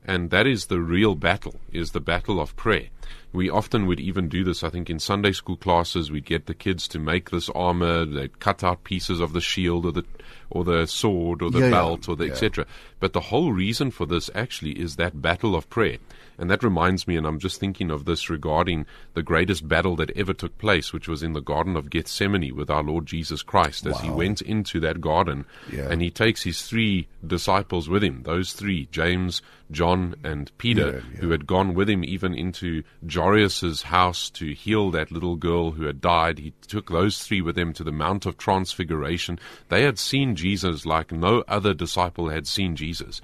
And 0.08 0.30
that 0.30 0.46
is 0.46 0.66
the 0.66 0.80
real 0.80 1.16
battle, 1.16 1.60
is 1.72 1.90
the 1.90 2.00
battle 2.00 2.40
of 2.40 2.54
prayer. 2.54 2.86
We 3.32 3.50
often 3.50 3.86
would 3.86 3.98
even 4.00 4.28
do 4.28 4.44
this, 4.44 4.62
I 4.62 4.70
think, 4.70 4.88
in 4.88 5.00
Sunday 5.00 5.32
school 5.32 5.56
classes. 5.56 6.10
We'd 6.12 6.24
get 6.24 6.46
the 6.46 6.54
kids 6.54 6.86
to 6.88 7.00
make 7.00 7.30
this 7.30 7.50
armor. 7.50 8.04
They'd 8.06 8.38
cut 8.38 8.62
out 8.62 8.84
pieces 8.84 9.20
of 9.20 9.32
the 9.32 9.40
shield 9.40 9.84
or 9.84 9.92
the, 9.92 10.04
or 10.48 10.64
the 10.64 10.86
sword 10.86 11.42
or 11.42 11.50
the 11.50 11.58
Yeah, 11.58 11.64
yeah, 11.66 11.70
belt 11.72 12.08
or 12.08 12.14
the 12.14 12.26
yeah. 12.26 12.32
etc. 12.32 12.66
But 13.00 13.12
the 13.12 13.20
whole 13.20 13.52
reason 13.52 13.90
for 13.90 14.06
this 14.06 14.30
actually 14.34 14.78
is 14.80 14.94
that 14.96 15.20
battle 15.20 15.56
of 15.56 15.68
prayer. 15.68 15.98
And 16.38 16.50
that 16.50 16.62
reminds 16.62 17.08
me, 17.08 17.16
and 17.16 17.26
I'm 17.26 17.38
just 17.38 17.58
thinking 17.60 17.90
of 17.90 18.04
this 18.04 18.28
regarding 18.28 18.84
the 19.14 19.22
greatest 19.22 19.66
battle 19.66 19.96
that 19.96 20.10
ever 20.16 20.34
took 20.34 20.56
place, 20.58 20.92
which 20.92 21.08
was 21.08 21.22
in 21.22 21.32
the 21.32 21.40
Garden 21.40 21.76
of 21.76 21.88
Gethsemane 21.90 22.54
with 22.54 22.68
our 22.70 22.82
Lord 22.82 23.06
Jesus 23.06 23.42
Christ 23.42 23.86
as 23.86 24.00
he 24.00 24.10
went 24.10 24.42
into 24.42 24.78
that 24.80 25.00
garden 25.00 25.44
Yeah. 25.72 25.88
and 25.90 26.02
he 26.02 26.10
takes 26.10 26.42
his 26.42 26.62
three 26.62 27.08
disciples 27.26 27.88
with 27.88 28.04
him, 28.04 28.22
those 28.24 28.52
three, 28.52 28.88
James, 28.92 29.40
John, 29.70 30.14
and 30.22 30.52
Peter, 30.58 30.86
Yeah, 31.04 31.10
yeah. 31.14 31.20
who 31.20 31.30
had 31.30 31.46
gone 31.46 31.74
with 31.74 31.88
him 31.90 32.04
even 32.04 32.34
into 32.34 32.82
Jairus' 33.10 33.82
house 33.82 34.30
to 34.30 34.52
heal 34.54 34.90
that 34.92 35.10
little 35.10 35.36
girl 35.36 35.72
who 35.72 35.84
had 35.86 36.00
died. 36.00 36.38
He 36.38 36.52
took 36.68 36.90
those 36.90 37.18
three 37.22 37.40
with 37.40 37.58
him 37.58 37.72
to 37.72 37.82
the 37.84 37.90
Mount 37.92 38.26
of 38.26 38.36
Transfiguration. 38.36 39.38
They 39.70 39.82
had 39.82 39.98
seen 39.98 40.36
Jesus 40.36 40.84
like 40.86 41.10
no 41.12 41.42
other 41.48 41.74
disciple 41.74 42.28
had 42.28 42.46
seen 42.46 42.76
Jesus. 42.76 43.20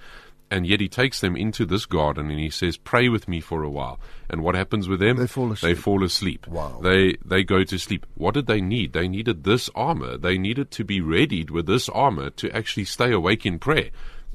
And 0.52 0.66
yet 0.66 0.80
he 0.80 0.88
takes 0.88 1.22
them 1.22 1.34
into 1.34 1.64
this 1.64 1.86
garden 1.86 2.30
and 2.30 2.38
he 2.38 2.50
says, 2.50 2.76
Pray 2.76 3.08
with 3.08 3.26
me 3.26 3.40
for 3.40 3.62
a 3.62 3.70
while. 3.70 3.98
And 4.28 4.42
what 4.42 4.54
happens 4.54 4.86
with 4.86 5.00
them? 5.00 5.16
They 5.16 5.26
fall 5.26 5.50
asleep. 5.50 5.74
They 5.74 5.80
fall 5.80 6.04
asleep. 6.04 6.46
Wow. 6.46 6.78
They 6.82 7.16
they 7.24 7.42
go 7.42 7.64
to 7.64 7.78
sleep. 7.78 8.04
What 8.16 8.34
did 8.34 8.48
they 8.48 8.60
need? 8.60 8.92
They 8.92 9.08
needed 9.08 9.44
this 9.44 9.70
armor. 9.74 10.18
They 10.18 10.36
needed 10.36 10.70
to 10.72 10.84
be 10.84 11.00
readied 11.00 11.50
with 11.50 11.64
this 11.64 11.88
armor 11.88 12.28
to 12.28 12.54
actually 12.54 12.84
stay 12.84 13.12
awake 13.12 13.46
in 13.46 13.58
prayer. 13.58 13.88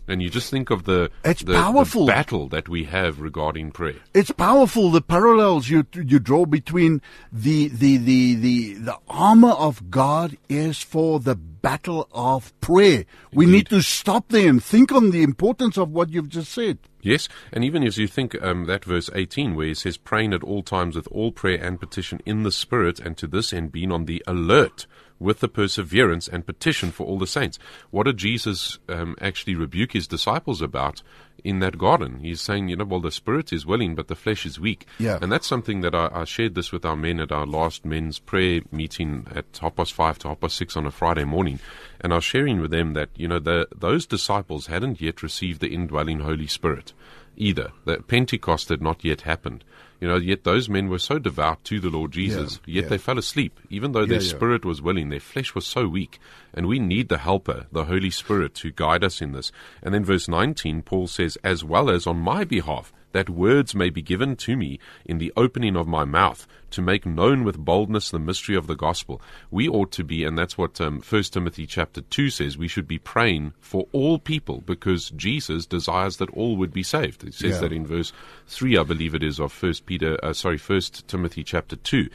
And 0.07 0.21
you 0.21 0.29
just 0.29 0.49
think 0.49 0.69
of 0.69 0.85
the, 0.85 1.11
It's 1.25 1.41
the, 1.43 1.53
the 1.53 1.61
powerful. 1.61 2.05
battle 2.05 2.47
that 2.49 2.69
we 2.69 2.85
have 2.85 3.19
regarding 3.19 3.71
prayer. 3.71 3.95
It's 4.13 4.31
powerful 4.31 4.89
the 4.89 5.01
parallels 5.01 5.69
you 5.69 5.85
you 5.93 6.19
draw 6.19 6.45
between 6.45 7.01
the 7.31 7.67
the 7.67 7.97
the 7.97 8.35
the 8.35 8.73
the 8.75 8.97
armor 9.09 9.51
of 9.51 9.89
God 9.91 10.37
is 10.47 10.81
for 10.81 11.19
the 11.19 11.35
battle 11.35 12.07
of 12.13 12.57
prayer. 12.61 13.05
We 13.33 13.45
need 13.45 13.67
to 13.69 13.81
stop 13.81 14.29
there 14.29 14.47
and 14.47 14.63
think 14.63 14.91
on 14.91 15.11
the 15.11 15.23
importance 15.23 15.77
of 15.77 15.89
what 15.91 16.09
you've 16.09 16.29
just 16.29 16.51
said. 16.53 16.77
Yes, 17.01 17.27
and 17.53 17.63
even 17.63 17.83
as 17.83 17.97
you 17.97 18.07
think 18.07 18.41
um, 18.41 18.65
that 18.65 18.83
verse 18.83 19.09
18, 19.13 19.55
where 19.55 19.67
it 19.67 19.77
says, 19.77 19.97
praying 19.97 20.33
at 20.33 20.43
all 20.43 20.61
times 20.61 20.95
with 20.95 21.07
all 21.09 21.31
prayer 21.31 21.61
and 21.63 21.79
petition 21.79 22.19
in 22.25 22.43
the 22.43 22.51
Spirit, 22.51 22.99
and 22.99 23.15
to 23.17 23.27
this 23.27 23.53
end 23.53 23.71
being 23.71 23.91
on 23.91 24.05
the 24.05 24.21
alert 24.27 24.87
with 25.19 25.39
the 25.39 25.47
perseverance 25.47 26.27
and 26.27 26.45
petition 26.45 26.91
for 26.91 27.05
all 27.05 27.17
the 27.17 27.27
saints. 27.27 27.57
What 27.89 28.03
did 28.03 28.17
Jesus 28.17 28.79
um, 28.89 29.15
actually 29.19 29.55
rebuke 29.55 29.93
his 29.93 30.07
disciples 30.07 30.61
about 30.61 31.01
in 31.43 31.59
that 31.59 31.77
garden? 31.77 32.19
He's 32.19 32.41
saying, 32.41 32.69
you 32.69 32.75
know, 32.75 32.85
well, 32.85 32.99
the 32.99 33.11
Spirit 33.11 33.51
is 33.51 33.65
willing, 33.65 33.95
but 33.95 34.07
the 34.07 34.15
flesh 34.15 34.45
is 34.45 34.59
weak. 34.59 34.85
Yeah. 34.99 35.17
And 35.21 35.31
that's 35.31 35.47
something 35.47 35.81
that 35.81 35.95
I, 35.95 36.09
I 36.13 36.23
shared 36.25 36.55
this 36.55 36.71
with 36.71 36.85
our 36.85 36.95
men 36.95 37.19
at 37.19 37.31
our 37.31 37.45
last 37.45 37.85
men's 37.85 38.19
prayer 38.19 38.61
meeting 38.71 39.27
at 39.33 39.45
half 39.59 39.75
past 39.75 39.93
five 39.93 40.19
to 40.19 40.29
half 40.29 40.39
past 40.39 40.57
six 40.57 40.77
on 40.77 40.85
a 40.85 40.91
Friday 40.91 41.23
morning. 41.23 41.59
And 41.99 42.13
I 42.13 42.17
was 42.17 42.25
sharing 42.25 42.59
with 42.59 42.71
them 42.71 42.93
that, 42.93 43.09
you 43.15 43.27
know, 43.27 43.39
the, 43.39 43.67
those 43.75 44.05
disciples 44.05 44.67
hadn't 44.67 45.01
yet 45.01 45.23
received 45.23 45.61
the 45.61 45.73
indwelling 45.73 46.19
Holy 46.19 46.47
Spirit. 46.47 46.93
Either. 47.37 47.71
That 47.85 48.07
Pentecost 48.07 48.69
had 48.69 48.81
not 48.81 49.03
yet 49.05 49.21
happened. 49.21 49.63
You 49.99 50.07
know, 50.07 50.17
yet 50.17 50.43
those 50.43 50.69
men 50.69 50.89
were 50.89 50.99
so 50.99 51.17
devout 51.17 51.63
to 51.65 51.79
the 51.79 51.89
Lord 51.89 52.11
Jesus, 52.11 52.59
Yeah, 52.65 52.75
yet 52.75 52.83
yeah. 52.83 52.89
they 52.89 52.97
fell 52.99 53.17
asleep, 53.17 53.59
even 53.69 53.93
though 53.93 54.05
their 54.05 54.19
Yeah, 54.19 54.27
yeah. 54.27 54.35
spirit 54.35 54.63
was 54.63 54.81
willing, 54.81 55.09
their 55.09 55.19
flesh 55.19 55.55
was 55.55 55.65
so 55.65 55.87
weak. 55.87 56.19
And 56.53 56.67
we 56.67 56.77
need 56.77 57.09
the 57.09 57.17
helper, 57.17 57.65
the 57.71 57.85
Holy 57.85 58.11
Spirit, 58.11 58.53
to 58.55 58.71
guide 58.71 59.03
us 59.03 59.21
in 59.21 59.31
this. 59.31 59.51
And 59.81 59.93
then 59.95 60.05
verse 60.05 60.27
19, 60.27 60.83
Paul 60.83 61.07
says, 61.07 61.37
as 61.43 61.63
well 61.63 61.89
as 61.89 62.05
on 62.05 62.17
my 62.17 62.43
behalf, 62.43 62.93
that 63.17 63.29
words 63.29 63.73
may 63.73 63.89
be 63.89 64.01
given 64.01 64.35
to 64.35 64.55
me 64.55 64.79
in 65.03 65.17
the 65.17 65.33
opening 65.35 65.75
of 65.75 65.87
my 65.87 66.05
mouth 66.05 66.45
to 66.69 66.81
make 66.81 67.05
known 67.05 67.43
with 67.43 67.57
boldness 67.57 68.11
the 68.11 68.19
mystery 68.19 68.55
of 68.55 68.67
the 68.67 68.75
gospel. 68.75 69.19
We 69.49 69.67
ought 69.67 69.91
to 69.93 70.03
be, 70.03 70.23
and 70.23 70.37
that's 70.37 70.57
what 70.57 70.79
um, 70.79 71.01
1 71.01 71.23
Timothy 71.23 71.65
chapter 71.65 72.01
2 72.01 72.29
says, 72.29 72.57
we 72.57 72.67
should 72.67 72.87
be 72.87 72.99
praying 72.99 73.53
for 73.59 73.87
all 73.91 74.19
people 74.19 74.61
because 74.65 75.09
Jesus 75.11 75.65
desires 75.65 76.17
that 76.17 76.29
all 76.31 76.57
would 76.57 76.71
be 76.73 76.83
saved. 76.83 77.23
It 77.23 77.33
says 77.33 77.53
Yeah. 77.55 77.61
that 77.61 77.71
in 77.73 77.87
verse 77.87 78.13
3, 78.47 78.77
I 78.77 78.83
believe 78.83 79.15
it 79.15 79.23
is, 79.23 79.39
of 79.39 79.51
1 79.63 79.73
Peter, 79.85 80.19
uh, 80.23 80.33
sorry, 80.33 80.57
1 80.59 80.81
Timothy 81.07 81.43
chapter 81.43 81.75
2. 81.75 82.09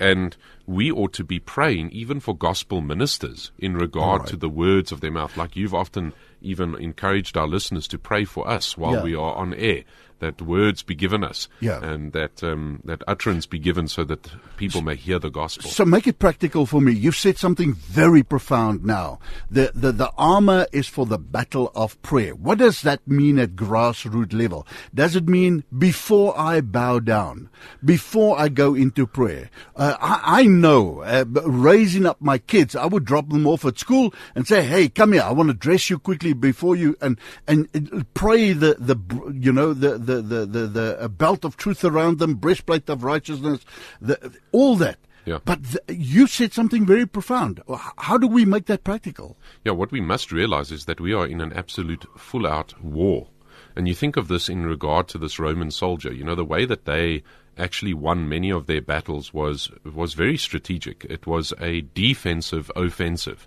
And 0.00 0.34
we 0.66 0.90
ought 0.90 1.12
to 1.12 1.24
be 1.24 1.38
praying 1.38 1.90
even 1.90 2.20
for 2.20 2.34
gospel 2.34 2.80
ministers 2.80 3.52
in 3.58 3.76
regard 3.76 4.22
right. 4.22 4.30
to 4.30 4.36
the 4.36 4.48
words 4.48 4.92
of 4.92 5.00
their 5.02 5.10
mouth. 5.10 5.36
Like 5.36 5.56
you've 5.56 5.74
often 5.74 6.14
even 6.40 6.74
encouraged 6.76 7.36
our 7.36 7.46
listeners 7.46 7.86
to 7.88 7.98
pray 7.98 8.24
for 8.24 8.48
us 8.48 8.78
while 8.78 8.94
Yeah. 8.94 9.02
we 9.02 9.14
are 9.14 9.34
on 9.34 9.52
air, 9.52 9.84
that 10.20 10.40
words 10.40 10.82
be 10.82 10.94
given 10.94 11.22
us, 11.24 11.48
Yeah. 11.60 11.82
and 11.84 12.12
that 12.12 12.42
um, 12.42 12.80
that 12.84 13.02
utterance 13.06 13.46
be 13.46 13.58
given 13.58 13.88
so 13.88 14.04
that 14.04 14.30
people 14.56 14.80
may 14.80 14.94
hear 14.94 15.18
the 15.18 15.30
gospel. 15.30 15.68
So 15.70 15.84
make 15.84 16.06
it 16.06 16.18
practical 16.18 16.64
for 16.66 16.80
me. 16.80 16.92
You've 16.92 17.16
said 17.16 17.36
something 17.38 17.74
very 17.74 18.22
profound 18.22 18.84
now. 18.84 19.18
The, 19.50 19.72
the, 19.74 19.92
the 19.92 20.10
armor 20.16 20.66
is 20.72 20.86
for 20.86 21.04
the 21.06 21.18
battle 21.18 21.72
of 21.74 22.00
prayer. 22.02 22.34
What 22.34 22.58
does 22.58 22.82
that 22.82 23.06
mean 23.06 23.38
at 23.38 23.56
grassroots 23.56 24.32
level? 24.32 24.66
Does 24.94 25.16
it 25.16 25.28
mean 25.28 25.64
before 25.76 26.38
I 26.38 26.60
bow 26.60 27.00
down, 27.00 27.48
before 27.84 28.38
I 28.38 28.48
go 28.48 28.74
into 28.74 29.06
prayer? 29.06 29.50
Uh, 29.76 29.96
I, 30.00 30.40
I 30.40 30.42
know, 30.44 31.00
uh, 31.00 31.24
raising 31.44 32.06
up 32.06 32.20
my 32.20 32.38
kids, 32.38 32.76
I 32.76 32.86
would 32.86 33.04
drop 33.04 33.28
them 33.28 33.46
off 33.46 33.64
at 33.64 33.78
school 33.78 34.12
and 34.34 34.46
say, 34.46 34.62
"Hey, 34.62 34.88
come 34.88 35.12
here. 35.12 35.22
I 35.22 35.32
want 35.32 35.48
to 35.48 35.54
dress 35.54 35.88
you 35.90 35.98
quickly 35.98 36.32
before 36.32 36.76
you 36.76 36.96
and 37.00 37.18
and 37.48 37.68
uh, 37.74 38.02
pray 38.14 38.52
the 38.52 38.76
the 38.78 38.96
you 39.34 39.52
know 39.52 39.72
the 39.72 39.98
the 39.98 40.09
the 40.16 40.46
the, 40.46 40.66
the 40.66 41.00
uh, 41.00 41.08
belt 41.08 41.44
of 41.44 41.56
truth 41.56 41.84
around 41.84 42.18
them, 42.18 42.34
breastplate 42.34 42.88
of 42.88 43.04
righteousness, 43.04 43.64
the, 44.00 44.32
all 44.52 44.76
that." 44.76 44.98
Yeah. 45.26 45.38
But 45.44 45.64
th- 45.64 45.98
you 45.98 46.26
said 46.26 46.52
something 46.52 46.86
very 46.86 47.06
profound. 47.06 47.60
How 47.98 48.16
do 48.16 48.26
we 48.26 48.44
make 48.44 48.66
that 48.66 48.84
practical? 48.84 49.36
Yeah, 49.64 49.72
what 49.72 49.92
we 49.92 50.00
must 50.00 50.32
realize 50.32 50.72
is 50.72 50.86
that 50.86 51.00
we 51.00 51.12
are 51.12 51.26
in 51.26 51.40
an 51.40 51.52
absolute 51.52 52.06
full 52.16 52.46
out 52.46 52.82
war. 52.82 53.28
And 53.76 53.86
you 53.86 53.94
think 53.94 54.16
of 54.16 54.28
this 54.28 54.48
in 54.48 54.66
regard 54.66 55.08
to 55.08 55.18
this 55.18 55.38
Roman 55.38 55.70
soldier. 55.70 56.12
You 56.12 56.24
know, 56.24 56.34
the 56.34 56.44
way 56.44 56.64
that 56.64 56.86
they 56.86 57.22
actually 57.56 57.94
won 57.94 58.28
many 58.28 58.50
of 58.50 58.66
their 58.66 58.80
battles 58.80 59.32
was 59.34 59.70
was 59.84 60.14
very 60.14 60.36
strategic. 60.36 61.04
It 61.04 61.26
was 61.26 61.52
a 61.60 61.82
defensive 61.82 62.70
offensive. 62.74 63.46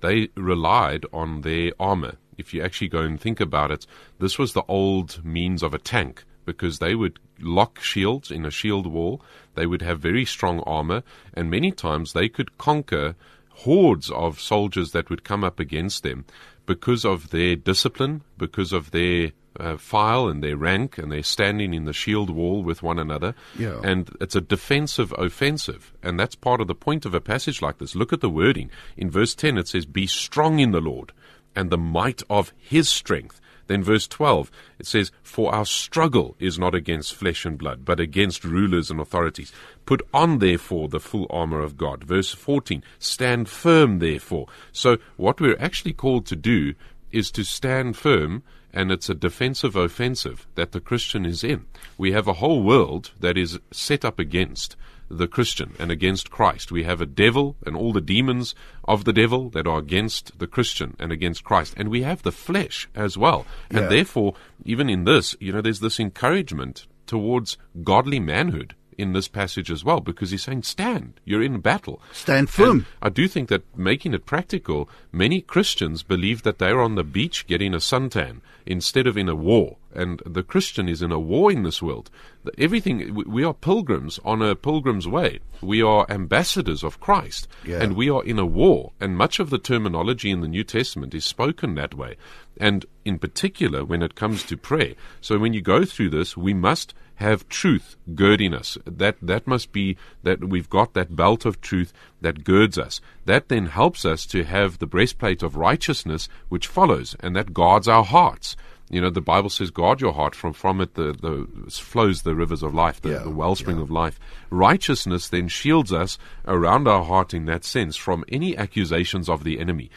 They 0.00 0.28
relied 0.36 1.06
on 1.12 1.40
their 1.40 1.72
armor. 1.80 2.16
If 2.38 2.54
you 2.54 2.62
actually 2.62 2.88
go 2.88 3.00
and 3.00 3.20
think 3.20 3.40
about 3.40 3.70
it, 3.70 3.86
this 4.18 4.38
was 4.38 4.52
the 4.52 4.64
old 4.68 5.24
means 5.24 5.62
of 5.62 5.74
a 5.74 5.78
tank 5.78 6.24
because 6.44 6.78
they 6.78 6.94
would 6.94 7.18
lock 7.40 7.80
shields 7.80 8.30
in 8.30 8.44
a 8.44 8.50
shield 8.50 8.86
wall. 8.86 9.22
They 9.54 9.66
would 9.66 9.82
have 9.82 10.00
very 10.00 10.24
strong 10.24 10.60
armor, 10.60 11.02
and 11.32 11.50
many 11.50 11.72
times 11.72 12.12
they 12.12 12.28
could 12.28 12.58
conquer 12.58 13.14
hordes 13.48 14.10
of 14.10 14.40
soldiers 14.40 14.92
that 14.92 15.10
would 15.10 15.24
come 15.24 15.44
up 15.44 15.60
against 15.60 16.02
them 16.02 16.24
because 16.66 17.04
of 17.04 17.30
their 17.30 17.56
discipline, 17.56 18.22
because 18.36 18.72
of 18.72 18.90
their 18.90 19.32
uh, 19.58 19.76
file 19.76 20.28
and 20.28 20.42
their 20.42 20.56
rank, 20.56 20.98
and 20.98 21.12
their 21.12 21.22
standing 21.22 21.72
in 21.72 21.84
the 21.84 21.92
shield 21.92 22.30
wall 22.30 22.62
with 22.62 22.82
one 22.82 22.98
another. 22.98 23.34
Yeah. 23.56 23.80
And 23.84 24.10
it's 24.20 24.34
a 24.34 24.40
defensive 24.40 25.14
offensive. 25.16 25.92
And 26.02 26.18
that's 26.18 26.34
part 26.34 26.60
of 26.60 26.66
the 26.66 26.74
point 26.74 27.06
of 27.06 27.14
a 27.14 27.20
passage 27.20 27.62
like 27.62 27.78
this. 27.78 27.94
Look 27.94 28.12
at 28.12 28.20
the 28.20 28.30
wording. 28.30 28.70
In 28.96 29.10
verse 29.10 29.34
10, 29.34 29.58
it 29.58 29.68
says, 29.68 29.86
Be 29.86 30.06
strong 30.06 30.58
in 30.58 30.72
the 30.72 30.80
Lord 30.80 31.12
and 31.54 31.70
the 31.70 31.78
might 31.78 32.22
of 32.28 32.52
his 32.56 32.88
strength. 32.88 33.40
Then 33.66 33.82
verse 33.82 34.06
12, 34.06 34.50
it 34.78 34.86
says, 34.86 35.10
For 35.22 35.54
our 35.54 35.64
struggle 35.64 36.36
is 36.38 36.58
not 36.58 36.74
against 36.74 37.14
flesh 37.14 37.46
and 37.46 37.56
blood, 37.56 37.84
but 37.84 37.98
against 37.98 38.44
rulers 38.44 38.90
and 38.90 39.00
authorities. 39.00 39.52
Put 39.86 40.02
on, 40.12 40.38
therefore, 40.38 40.88
the 40.88 41.00
full 41.00 41.26
armor 41.30 41.60
of 41.60 41.76
God. 41.76 42.04
Verse 42.04 42.32
14, 42.32 42.82
Stand 42.98 43.48
firm, 43.48 44.00
therefore. 44.00 44.48
So 44.72 44.98
what 45.16 45.40
we're 45.40 45.58
actually 45.58 45.94
called 45.94 46.26
to 46.26 46.36
do 46.36 46.74
is 47.10 47.30
to 47.30 47.44
stand 47.44 47.96
firm, 47.96 48.42
and 48.72 48.90
it's 48.90 49.08
a 49.08 49.14
defensive 49.14 49.76
offensive 49.76 50.46
that 50.56 50.72
the 50.72 50.80
Christian 50.80 51.24
is 51.24 51.42
in. 51.42 51.64
We 51.96 52.12
have 52.12 52.26
a 52.28 52.34
whole 52.34 52.62
world 52.62 53.12
that 53.20 53.38
is 53.38 53.58
set 53.70 54.04
up 54.04 54.18
against 54.18 54.76
the 55.18 55.28
Christian 55.28 55.74
and 55.78 55.90
against 55.90 56.30
Christ. 56.30 56.72
We 56.72 56.84
have 56.84 57.00
a 57.00 57.06
devil 57.06 57.56
and 57.64 57.76
all 57.76 57.92
the 57.92 58.00
demons 58.00 58.54
of 58.84 59.04
the 59.04 59.12
devil 59.12 59.50
that 59.50 59.66
are 59.66 59.78
against 59.78 60.38
the 60.38 60.46
Christian 60.46 60.96
and 60.98 61.12
against 61.12 61.44
Christ. 61.44 61.74
And 61.76 61.88
we 61.88 62.02
have 62.02 62.22
the 62.22 62.32
flesh 62.32 62.88
as 62.94 63.16
well. 63.16 63.46
Yeah. 63.70 63.80
And 63.80 63.90
therefore, 63.90 64.34
even 64.64 64.88
in 64.88 65.04
this, 65.04 65.36
you 65.40 65.52
know, 65.52 65.60
there's 65.60 65.80
this 65.80 66.00
encouragement 66.00 66.86
towards 67.06 67.56
godly 67.82 68.20
manhood 68.20 68.74
in 68.96 69.12
this 69.12 69.26
passage 69.26 69.72
as 69.72 69.84
well, 69.84 70.00
because 70.00 70.30
he's 70.30 70.44
saying, 70.44 70.62
stand, 70.62 71.20
you're 71.24 71.42
in 71.42 71.58
battle. 71.58 72.00
Stand 72.12 72.48
firm. 72.48 72.70
And 72.70 72.86
I 73.02 73.08
do 73.08 73.26
think 73.26 73.48
that 73.48 73.64
making 73.76 74.14
it 74.14 74.24
practical, 74.24 74.88
many 75.10 75.40
Christians 75.40 76.04
believe 76.04 76.44
that 76.44 76.58
they're 76.58 76.80
on 76.80 76.94
the 76.94 77.02
beach 77.02 77.46
getting 77.48 77.74
a 77.74 77.78
suntan 77.78 78.40
instead 78.66 79.06
of 79.06 79.16
in 79.16 79.28
a 79.28 79.34
war. 79.34 79.76
And 79.94 80.20
the 80.26 80.42
Christian 80.42 80.88
is 80.88 81.02
in 81.02 81.12
a 81.12 81.18
war 81.18 81.52
in 81.52 81.62
this 81.62 81.80
world. 81.80 82.10
Everything, 82.58 83.14
we- 83.14 83.24
we 83.24 83.44
are 83.44 83.54
pilgrims 83.54 84.18
on 84.24 84.42
a 84.42 84.54
pilgrim's 84.54 85.06
way. 85.06 85.40
We 85.60 85.82
are 85.82 86.06
ambassadors 86.08 86.82
of 86.82 87.00
Christ. 87.00 87.48
Yeah. 87.64 87.82
And 87.82 87.94
we 87.94 88.10
are 88.10 88.24
in 88.24 88.38
a 88.38 88.46
war. 88.46 88.92
And 89.00 89.16
much 89.16 89.38
of 89.38 89.50
the 89.50 89.58
terminology 89.58 90.30
in 90.30 90.40
the 90.40 90.48
New 90.48 90.64
Testament 90.64 91.14
is 91.14 91.24
spoken 91.24 91.74
that 91.74 91.94
way. 91.94 92.16
And 92.56 92.86
in 93.04 93.18
particular, 93.18 93.84
when 93.84 94.02
it 94.02 94.14
comes 94.14 94.42
to 94.44 94.56
prayer. 94.56 94.94
So 95.20 95.38
when 95.38 95.52
you 95.52 95.60
go 95.60 95.84
through 95.84 96.10
this, 96.10 96.36
we 96.36 96.54
must 96.54 96.94
have 97.16 97.48
truth 97.48 97.96
girding 98.14 98.54
us. 98.54 98.76
That 98.84 99.16
that 99.22 99.46
must 99.46 99.72
be 99.72 99.96
that 100.22 100.44
we've 100.44 100.70
got 100.70 100.94
that 100.94 101.14
belt 101.14 101.44
of 101.44 101.60
truth 101.60 101.92
that 102.20 102.44
girds 102.44 102.78
us. 102.78 103.00
That 103.24 103.48
then 103.48 103.66
helps 103.66 104.04
us 104.04 104.26
to 104.26 104.44
have 104.44 104.78
the 104.78 104.86
breastplate 104.86 105.42
of 105.42 105.56
righteousness 105.56 106.28
which 106.48 106.66
follows, 106.66 107.16
and 107.20 107.34
that 107.36 107.54
guards 107.54 107.88
our 107.88 108.04
hearts. 108.04 108.56
You 108.90 109.00
know, 109.00 109.10
the 109.10 109.22
Bible 109.22 109.48
says, 109.48 109.70
"Guard 109.70 110.00
your 110.00 110.12
heart; 110.12 110.34
from 110.34 110.52
from 110.52 110.80
it 110.80 110.94
the, 110.94 111.12
the 111.12 111.70
flows 111.70 112.22
the 112.22 112.34
rivers 112.34 112.62
of 112.62 112.74
life, 112.74 113.00
the, 113.00 113.10
Yeah, 113.10 113.18
the 113.18 113.30
wellspring 113.30 113.78
of 113.78 113.90
life." 113.90 114.20
Righteousness 114.50 115.28
then 115.28 115.48
shields 115.48 115.92
us 115.92 116.18
around 116.46 116.86
our 116.86 117.04
heart 117.04 117.32
in 117.32 117.46
that 117.46 117.64
sense 117.64 117.96
from 117.96 118.24
any 118.28 118.56
accusations 118.56 119.28
of 119.28 119.42
the 119.42 119.58
enemy 119.58 119.90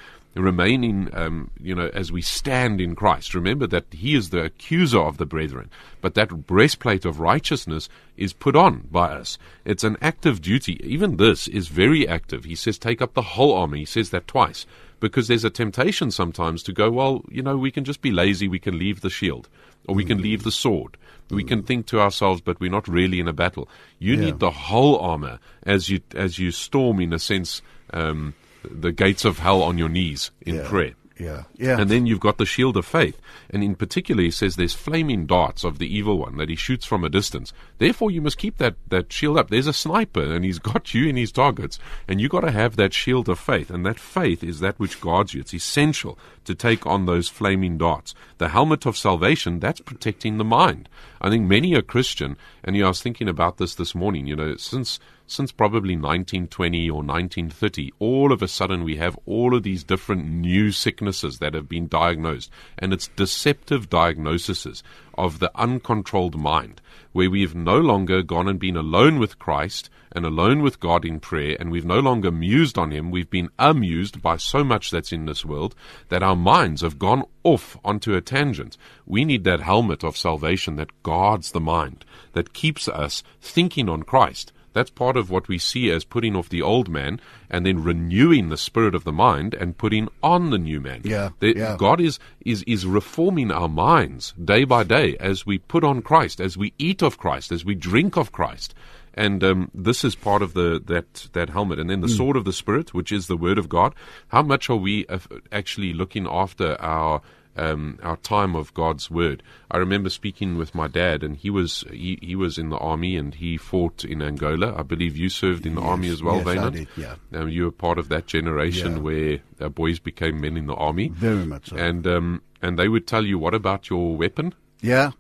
remaining, 0.43 1.10
um, 1.13 1.52
you 1.62 1.73
know, 1.73 1.89
as 1.93 2.12
we 2.12 2.21
stand 2.21 2.80
in 2.82 2.95
Christ. 2.95 3.34
Remember 3.34 3.67
that 3.67 3.86
He 3.91 4.15
is 4.15 4.30
the 4.30 4.43
accuser 4.43 5.00
of 5.00 5.17
the 5.17 5.26
brethren, 5.26 5.69
but 6.02 6.13
that 6.15 6.45
breastplate 6.47 7.06
of 7.06 7.19
righteousness 7.19 7.89
is 8.15 8.34
put 8.34 8.56
on 8.56 8.88
by 8.91 9.08
us. 9.10 9.38
It's 9.65 9.84
an 9.84 9.97
active 10.02 10.41
duty. 10.41 10.80
Even 10.84 11.17
this 11.17 11.47
is 11.47 11.67
very 11.67 12.08
active. 12.08 12.45
He 12.45 12.56
says, 12.56 12.78
take 12.78 13.02
up 13.02 13.13
the 13.13 13.21
whole 13.21 13.54
armor. 13.54 13.78
He 13.78 13.86
says 13.86 14.10
that 14.12 14.28
twice. 14.28 14.65
Because 15.00 15.28
there's 15.28 15.43
a 15.43 15.52
temptation 15.52 16.10
sometimes 16.10 16.63
to 16.63 16.73
go, 16.73 16.89
well, 16.89 17.23
you 17.30 17.43
know, 17.43 17.56
we 17.56 17.69
can 17.69 17.84
just 17.84 18.02
be 18.02 18.12
lazy, 18.12 18.47
we 18.47 18.58
can 18.58 18.80
leave 18.80 19.02
the 19.02 19.12
shield, 19.12 19.47
or 19.88 19.93
we 19.93 20.04
can 20.04 20.19
leave 20.19 20.43
the 20.43 20.52
sword. 20.52 20.97
We 21.30 21.43
can 21.43 21.62
think 21.62 21.88
to 21.88 22.00
ourselves, 22.00 22.41
but 22.41 22.60
we're 22.60 22.71
not 22.71 22.88
really 22.88 23.19
in 23.19 23.28
a 23.28 23.34
battle. 23.34 23.67
You 24.00 24.15
Yeah. 24.15 24.21
need 24.21 24.39
the 24.39 24.50
whole 24.50 24.97
armor 24.97 25.39
as 25.63 25.89
you 25.89 26.00
as 26.15 26.39
you 26.39 26.52
storm, 26.52 27.00
in 27.02 27.12
a 27.13 27.19
sense, 27.19 27.62
um, 27.93 28.34
the 28.71 28.91
gates 28.91 29.25
of 29.25 29.39
hell 29.39 29.62
on 29.63 29.77
your 29.77 29.89
knees 29.89 30.32
in 30.41 30.56
Yeah. 30.56 30.67
prayer. 30.67 30.93
Yeah. 31.19 31.43
Yeah. 31.58 31.80
And 31.82 31.89
then 31.89 32.06
you've 32.06 32.19
got 32.19 32.38
the 32.38 32.45
shield 32.45 32.77
of 32.77 32.86
faith. 32.86 33.19
And 33.49 33.63
in 33.63 33.73
particular, 33.73 34.21
he 34.21 34.30
says 34.30 34.56
there's 34.56 34.75
flaming 34.75 35.25
darts 35.25 35.63
of 35.63 35.80
the 35.80 35.91
evil 35.91 36.19
one 36.19 36.38
that 36.38 36.47
he 36.47 36.56
shoots 36.56 36.86
from 36.86 37.03
a 37.03 37.10
distance. 37.10 37.53
Therefore, 37.80 38.12
you 38.12 38.21
must 38.21 38.38
keep 38.38 38.60
that, 38.60 38.75
that 38.89 39.12
shield 39.12 39.36
up. 39.39 39.49
There's 39.49 39.65
a 39.65 39.73
sniper 39.73 40.21
and 40.21 40.45
he's 40.45 40.60
got 40.60 40.93
you 40.93 41.08
in 41.08 41.15
his 41.15 41.32
targets. 41.32 41.80
And 42.08 42.21
you've 42.21 42.30
got 42.30 42.41
to 42.41 42.51
have 42.51 42.75
that 42.75 42.93
shield 42.93 43.30
of 43.30 43.39
faith. 43.39 43.71
And 43.71 43.84
that 43.84 43.99
faith 43.99 44.43
is 44.43 44.60
that 44.60 44.77
which 44.80 45.01
guards 45.01 45.34
you. 45.34 45.39
It's 45.41 45.56
essential 45.56 46.19
to 46.45 46.53
take 46.53 46.86
on 46.86 47.08
those 47.08 47.30
flaming 47.30 47.80
darts. 47.80 48.13
The 48.38 48.49
helmet 48.49 48.86
of 48.86 48.95
salvation, 48.95 49.60
that's 49.60 49.82
protecting 49.82 50.38
the 50.38 50.43
mind. 50.43 50.88
I 51.19 51.32
think 51.32 51.47
many 51.47 51.73
a 51.73 51.82
Christian, 51.82 52.38
and 52.63 52.75
you 52.75 52.84
know, 52.84 52.89
I 52.89 52.89
was 52.89 53.01
thinking 53.01 53.27
about 53.27 53.58
this 53.58 53.73
this 53.73 53.95
morning, 53.95 54.27
you 54.27 54.36
know, 54.36 54.56
since 54.58 54.99
since 55.27 55.51
probably 55.51 55.95
1920 55.95 56.89
or 56.89 57.03
1930, 57.03 57.91
all 57.99 58.31
of 58.31 58.41
a 58.41 58.47
sudden 58.47 58.83
we 58.83 58.95
have 58.95 59.19
all 59.25 59.53
of 59.53 59.63
these 59.63 59.83
different 59.83 60.25
new 60.25 60.71
sicknesses 60.71 61.39
that 61.39 61.53
have 61.53 61.67
been 61.67 61.87
diagnosed, 61.87 62.49
and 62.79 62.93
it's 62.93 63.09
deceptive 63.09 63.89
diagnoses 63.89 64.81
of 65.17 65.39
the 65.39 65.51
uncontrolled 65.55 66.39
mind, 66.39 66.81
where 67.11 67.29
we've 67.29 67.55
no 67.55 67.77
longer 67.77 68.21
gone 68.23 68.47
and 68.47 68.57
been 68.57 68.77
alone 68.77 69.19
with 69.19 69.37
Christ 69.37 69.89
and 70.13 70.25
alone 70.25 70.61
with 70.61 70.79
God 70.79 71.03
in 71.03 71.19
prayer, 71.19 71.57
and 71.59 71.71
we've 71.71 71.85
no 71.85 71.99
longer 71.99 72.31
mused 72.31 72.77
on 72.77 72.91
Him. 72.91 73.11
We've 73.11 73.29
been 73.29 73.49
amused 73.59 74.21
by 74.21 74.37
so 74.37 74.63
much 74.63 74.91
that's 74.91 75.11
in 75.11 75.25
this 75.25 75.43
world 75.43 75.75
that 76.07 76.23
our 76.23 76.35
minds 76.35 76.81
have 76.81 76.97
gone 76.97 77.23
off 77.43 77.77
onto 77.83 78.15
a 78.15 78.21
tangent. 78.21 78.77
We 79.05 79.25
need 79.25 79.43
that 79.43 79.59
helmet 79.59 80.03
of 80.03 80.15
salvation 80.15 80.77
that 80.77 81.03
guards 81.03 81.51
the 81.51 81.59
mind, 81.59 82.05
that 82.31 82.53
keeps 82.53 82.87
us 82.87 83.23
thinking 83.41 83.89
on 83.89 84.03
Christ. 84.03 84.53
That's 84.73 84.89
part 84.91 85.17
of 85.17 85.30
what 85.30 85.47
we 85.47 85.58
see 85.58 85.89
as 85.91 86.03
putting 86.03 86.36
off 86.36 86.49
the 86.49 86.62
old 86.62 86.88
man 86.88 87.19
and 87.49 87.65
then 87.65 87.84
renewing 87.84 88.49
the 88.49 88.58
spirit 88.58 88.93
of 88.93 89.03
the 89.03 89.12
mind 89.12 89.53
and 89.56 89.77
putting 89.77 90.08
on 90.21 90.49
the 90.51 90.58
new 90.58 90.80
man. 90.80 91.01
Yeah, 91.03 91.30
The- 91.39 91.56
yeah. 91.56 91.75
God 91.77 91.99
is, 91.99 92.19
is, 92.45 92.63
is 92.67 92.86
reforming 92.86 93.51
our 93.51 93.69
minds 93.69 94.34
day 94.43 94.65
by 94.65 94.84
day 94.84 95.17
as 95.19 95.45
we 95.45 95.58
put 95.58 95.84
on 95.84 96.01
Christ, 96.01 96.39
as 96.39 96.58
we 96.58 96.73
eat 96.77 97.01
of 97.01 97.17
Christ, 97.17 97.51
as 97.51 97.65
we 97.65 97.73
drink 97.75 98.17
of 98.17 98.32
Christ. 98.32 98.75
And 99.13 99.43
um, 99.43 99.71
this 99.73 100.03
is 100.03 100.13
part 100.13 100.43
of 100.43 100.53
the 100.53 100.80
that 100.86 101.27
that 101.34 101.49
helmet, 101.49 101.80
and 101.80 101.89
then 101.89 102.01
the 102.01 102.08
sword 102.08 102.38
of 102.38 102.45
the 102.45 102.53
spirit, 102.53 102.93
which 102.93 103.12
is 103.12 103.25
the 103.25 103.36
word 103.36 103.58
of 103.58 103.67
God. 103.67 103.95
How 104.27 104.43
much 104.43 104.69
are 104.69 104.75
we 104.75 105.08
actually 105.51 105.91
looking 105.93 106.27
after 106.30 106.80
our 106.80 107.23
um, 107.58 108.00
our 108.04 108.17
time 108.17 108.56
of 108.56 108.74
God's 108.74 109.10
word. 109.12 109.43
I 109.72 109.78
remember 109.78 110.10
speaking 110.10 110.58
with 110.58 110.74
my 110.76 110.88
dad, 110.88 111.24
and 111.24 111.36
he 111.36 111.50
was 111.50 111.84
he, 111.91 112.17
he 112.22 112.36
was 112.36 112.58
in 112.58 112.70
the 112.70 112.78
army 112.78 113.17
and 113.17 113.34
he 113.36 113.58
fought 113.58 114.06
in 114.06 114.22
Angola. 114.22 114.76
I 114.78 114.84
believe 114.84 115.17
you 115.17 115.30
served 115.30 115.65
in 115.65 115.76
the 115.76 115.82
army 115.82 116.10
as 116.10 116.22
well, 116.24 116.38
yes, 116.38 116.46
Wynand. 116.46 116.72
did, 116.74 116.88
yeah. 116.96 117.15
Um, 117.34 117.50
you 117.50 117.63
were 117.65 117.72
part 117.72 117.98
of 117.98 118.10
that 118.10 118.28
generation 118.28 118.98
Yeah. 118.98 119.02
where 119.02 119.39
uh, 119.60 119.70
boys 119.70 120.00
became 120.00 120.39
men 120.41 120.56
in 120.58 120.67
the 120.67 120.76
army, 120.76 121.10
Very 121.10 121.46
much 121.46 121.70
so. 121.70 121.76
and 121.78 122.06
um, 122.08 122.41
and 122.62 122.78
they 122.80 122.88
would 122.88 123.08
tell 123.08 123.26
you, 123.26 123.38
"What 123.39 123.54
about 123.54 123.89
your 123.89 124.15
weapon?" 124.15 124.54
Yeah. 124.82 125.12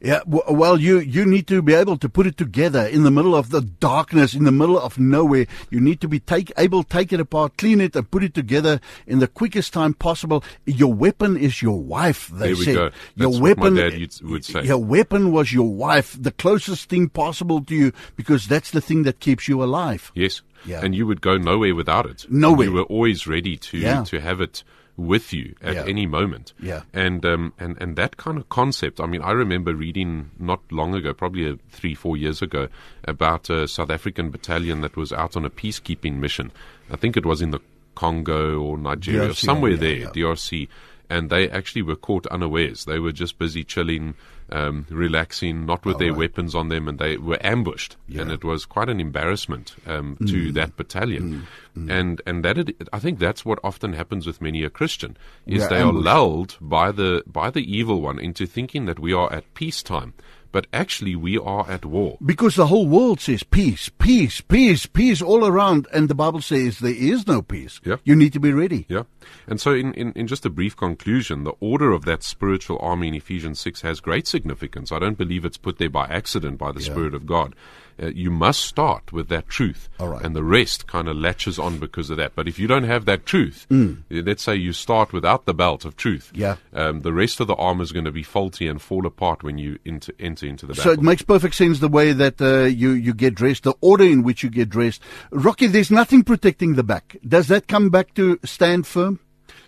Yeah, 0.00 0.20
well, 0.26 0.80
you, 0.80 0.98
you 0.98 1.24
need 1.24 1.46
to 1.48 1.62
be 1.62 1.74
able 1.74 1.96
to 1.98 2.08
put 2.08 2.26
it 2.26 2.36
together 2.36 2.86
in 2.86 3.02
the 3.04 3.10
middle 3.10 3.34
of 3.34 3.50
the 3.50 3.60
darkness, 3.62 4.34
in 4.34 4.44
the 4.44 4.52
middle 4.52 4.78
of 4.78 4.98
nowhere. 4.98 5.46
You 5.70 5.80
need 5.80 6.00
to 6.02 6.08
be 6.08 6.20
take, 6.20 6.52
able 6.58 6.82
to 6.82 6.88
take 6.88 7.12
it 7.12 7.20
apart, 7.20 7.56
clean 7.56 7.80
it, 7.80 7.96
and 7.96 8.10
put 8.10 8.22
it 8.24 8.34
together 8.34 8.80
in 9.06 9.18
the 9.20 9.28
quickest 9.28 9.72
time 9.72 9.94
possible. 9.94 10.44
Your 10.66 10.92
weapon 10.92 11.36
is 11.36 11.62
your 11.62 11.80
wife, 11.80 12.28
they 12.28 12.48
There 12.48 12.56
we 12.56 12.64
said. 12.64 12.74
go. 12.74 12.90
Your 13.16 13.30
That's 13.30 13.40
what 13.40 13.58
my 13.58 13.64
weapon, 13.64 13.74
dad 13.76 14.10
would 14.22 14.44
say. 14.44 14.62
Your 14.64 14.78
weapon 14.78 15.32
was 15.32 15.52
your 15.52 15.72
wife, 15.74 16.16
the 16.20 16.32
closest 16.32 16.88
thing 16.88 17.08
possible 17.08 17.62
to 17.64 17.74
you, 17.74 17.92
because 18.16 18.46
that's 18.46 18.70
the 18.70 18.80
thing 18.80 19.04
that 19.04 19.20
keeps 19.20 19.48
you 19.48 19.62
alive. 19.62 20.12
Yes. 20.14 20.42
Yeah. 20.66 20.80
And 20.82 20.94
you 20.94 21.06
would 21.06 21.20
go 21.20 21.36
nowhere 21.36 21.74
without 21.74 22.06
it. 22.06 22.26
Nowhere. 22.30 22.66
You 22.68 22.72
were 22.72 22.82
always 22.84 23.26
ready 23.26 23.56
to 23.58 23.78
Yeah. 23.78 24.04
to 24.04 24.20
have 24.20 24.40
it 24.40 24.64
with 24.96 25.32
you 25.32 25.54
at 25.60 25.74
Yeah. 25.74 25.84
any 25.86 26.06
moment. 26.06 26.52
Yeah. 26.60 26.82
And 26.92 27.24
um 27.26 27.52
and 27.58 27.76
and 27.80 27.96
that 27.96 28.16
kind 28.16 28.38
of 28.38 28.48
concept. 28.48 29.00
I 29.00 29.06
mean, 29.06 29.22
I 29.22 29.32
remember 29.32 29.74
reading 29.74 30.30
not 30.38 30.60
long 30.70 30.94
ago, 30.94 31.12
probably 31.12 31.48
uh, 31.48 31.56
three 31.70 31.94
four 31.94 32.16
years 32.16 32.42
ago, 32.42 32.68
about 33.04 33.50
a 33.50 33.66
South 33.66 33.90
African 33.90 34.30
battalion 34.30 34.80
that 34.82 34.96
was 34.96 35.12
out 35.12 35.36
on 35.36 35.44
a 35.44 35.50
peacekeeping 35.50 36.14
mission. 36.18 36.52
I 36.90 36.96
think 36.96 37.16
it 37.16 37.26
was 37.26 37.42
in 37.42 37.50
the 37.50 37.60
Congo 37.96 38.60
or 38.60 38.78
Nigeria, 38.78 39.30
DRC, 39.30 39.36
somewhere 39.36 39.72
yeah, 39.72 39.76
there. 39.78 40.06
DRC. 40.08 40.68
And 41.10 41.28
they 41.30 41.50
actually 41.50 41.82
were 41.82 41.96
caught 41.96 42.26
unawares. 42.28 42.84
They 42.86 42.98
were 42.98 43.12
just 43.12 43.38
busy 43.38 43.62
chilling, 43.62 44.14
um, 44.50 44.86
relaxing, 44.88 45.66
not 45.66 45.84
with 45.84 45.98
their 45.98 46.10
right. 46.12 46.18
weapons 46.18 46.54
on 46.54 46.68
them, 46.68 46.88
and 46.88 46.98
they 46.98 47.16
were 47.18 47.38
ambushed. 47.40 47.96
And 48.18 48.30
it 48.32 48.42
was 48.42 48.64
quite 48.64 48.88
an 48.88 49.00
embarrassment 49.00 49.74
um, 49.86 50.16
to 50.26 50.50
Mm. 50.50 50.54
that 50.54 50.76
battalion. 50.76 51.46
And 51.76 52.22
and 52.26 52.44
that 52.44 52.58
it, 52.58 52.88
I 52.92 52.98
think 53.00 53.18
that's 53.18 53.44
what 53.44 53.58
often 53.62 53.92
happens 53.94 54.26
with 54.26 54.40
many 54.40 54.62
a 54.64 54.70
Christian 54.70 55.16
is 55.46 55.62
Yeah, 55.62 55.68
they 55.68 55.80
ambushed. 55.82 56.06
are 56.06 56.14
lulled 56.14 56.56
by 56.60 56.90
the 56.92 57.22
by 57.26 57.50
the 57.50 57.64
evil 57.78 58.00
one 58.00 58.18
into 58.18 58.46
thinking 58.46 58.86
that 58.86 58.98
we 59.00 59.12
are 59.12 59.30
at 59.32 59.52
peacetime, 59.54 60.14
but 60.54 60.68
actually 60.72 61.16
we 61.16 61.36
are 61.36 61.68
at 61.68 61.84
war. 61.84 62.16
Because 62.24 62.54
the 62.54 62.68
whole 62.68 62.86
world 62.86 63.20
says 63.20 63.42
peace, 63.42 63.88
peace, 63.88 64.40
peace, 64.40 64.86
peace 64.86 65.20
all 65.20 65.44
around, 65.44 65.88
and 65.92 66.08
the 66.08 66.14
Bible 66.14 66.40
says 66.40 66.78
there 66.78 66.94
is 66.94 67.26
no 67.26 67.42
peace. 67.42 67.80
Yeah. 67.84 67.96
You 68.04 68.14
need 68.14 68.32
to 68.34 68.38
be 68.38 68.52
ready. 68.52 68.86
Yeah. 68.88 69.02
And 69.48 69.60
so, 69.60 69.74
in, 69.74 69.92
in, 69.94 70.12
in 70.12 70.28
just 70.28 70.46
a 70.46 70.50
brief 70.50 70.76
conclusion, 70.76 71.42
the 71.42 71.54
order 71.58 71.90
of 71.90 72.04
that 72.04 72.22
spiritual 72.22 72.78
army 72.80 73.08
in 73.08 73.14
Ephesians 73.14 73.58
6 73.58 73.80
has 73.80 73.98
great 73.98 74.28
significance. 74.28 74.92
I 74.92 75.00
don't 75.00 75.18
believe 75.18 75.44
it's 75.44 75.56
put 75.56 75.78
there 75.78 75.90
by 75.90 76.06
accident 76.06 76.56
by 76.56 76.70
the 76.70 76.80
Spirit 76.80 77.14
of 77.14 77.26
God. 77.26 77.56
Uh, 78.02 78.06
you 78.08 78.30
must 78.30 78.60
start 78.64 79.12
with 79.12 79.28
that 79.28 79.48
truth. 79.48 79.88
All 80.00 80.08
right. 80.08 80.24
And 80.24 80.34
the 80.34 80.42
rest 80.42 80.86
kind 80.86 81.08
of 81.08 81.16
latches 81.16 81.58
on 81.58 81.78
because 81.78 82.10
of 82.10 82.16
that. 82.16 82.34
But 82.34 82.48
if 82.48 82.58
you 82.58 82.66
don't 82.66 82.84
have 82.84 83.04
that 83.04 83.24
truth, 83.26 83.66
Mm. 83.70 83.98
uh, 84.10 84.22
let's 84.26 84.42
say 84.42 84.56
you 84.56 84.72
start 84.72 85.12
without 85.12 85.44
the 85.46 85.54
belt 85.54 85.84
of 85.84 85.96
truth, 85.96 86.30
Yeah. 86.34 86.56
um, 86.72 87.02
the 87.02 87.12
rest 87.12 87.40
of 87.40 87.46
the 87.46 87.54
armor 87.54 87.82
is 87.82 87.92
going 87.92 88.04
to 88.06 88.12
be 88.12 88.22
faulty 88.22 88.66
and 88.66 88.80
fall 88.82 89.06
apart 89.06 89.42
when 89.42 89.58
you 89.58 89.78
into, 89.84 90.12
enter 90.18 90.46
into 90.46 90.66
the 90.66 90.72
battle. 90.74 90.84
So 90.84 90.92
it 90.92 91.02
makes 91.02 91.22
perfect 91.22 91.54
sense 91.54 91.78
the 91.78 91.88
way 91.88 92.12
that 92.12 92.40
uh, 92.40 92.64
you 92.64 92.90
you 92.90 93.14
get 93.14 93.34
dressed, 93.34 93.62
the 93.64 93.74
order 93.80 94.04
in 94.04 94.22
which 94.22 94.42
you 94.42 94.50
get 94.50 94.68
dressed. 94.68 95.00
Rocky, 95.30 95.66
there's 95.68 95.90
nothing 95.90 96.24
protecting 96.24 96.74
the 96.74 96.82
back. 96.82 97.16
Does 97.26 97.48
that 97.48 97.68
come 97.68 97.90
back 97.90 98.14
to 98.14 98.38
stand 98.44 98.86
firm? 98.86 99.20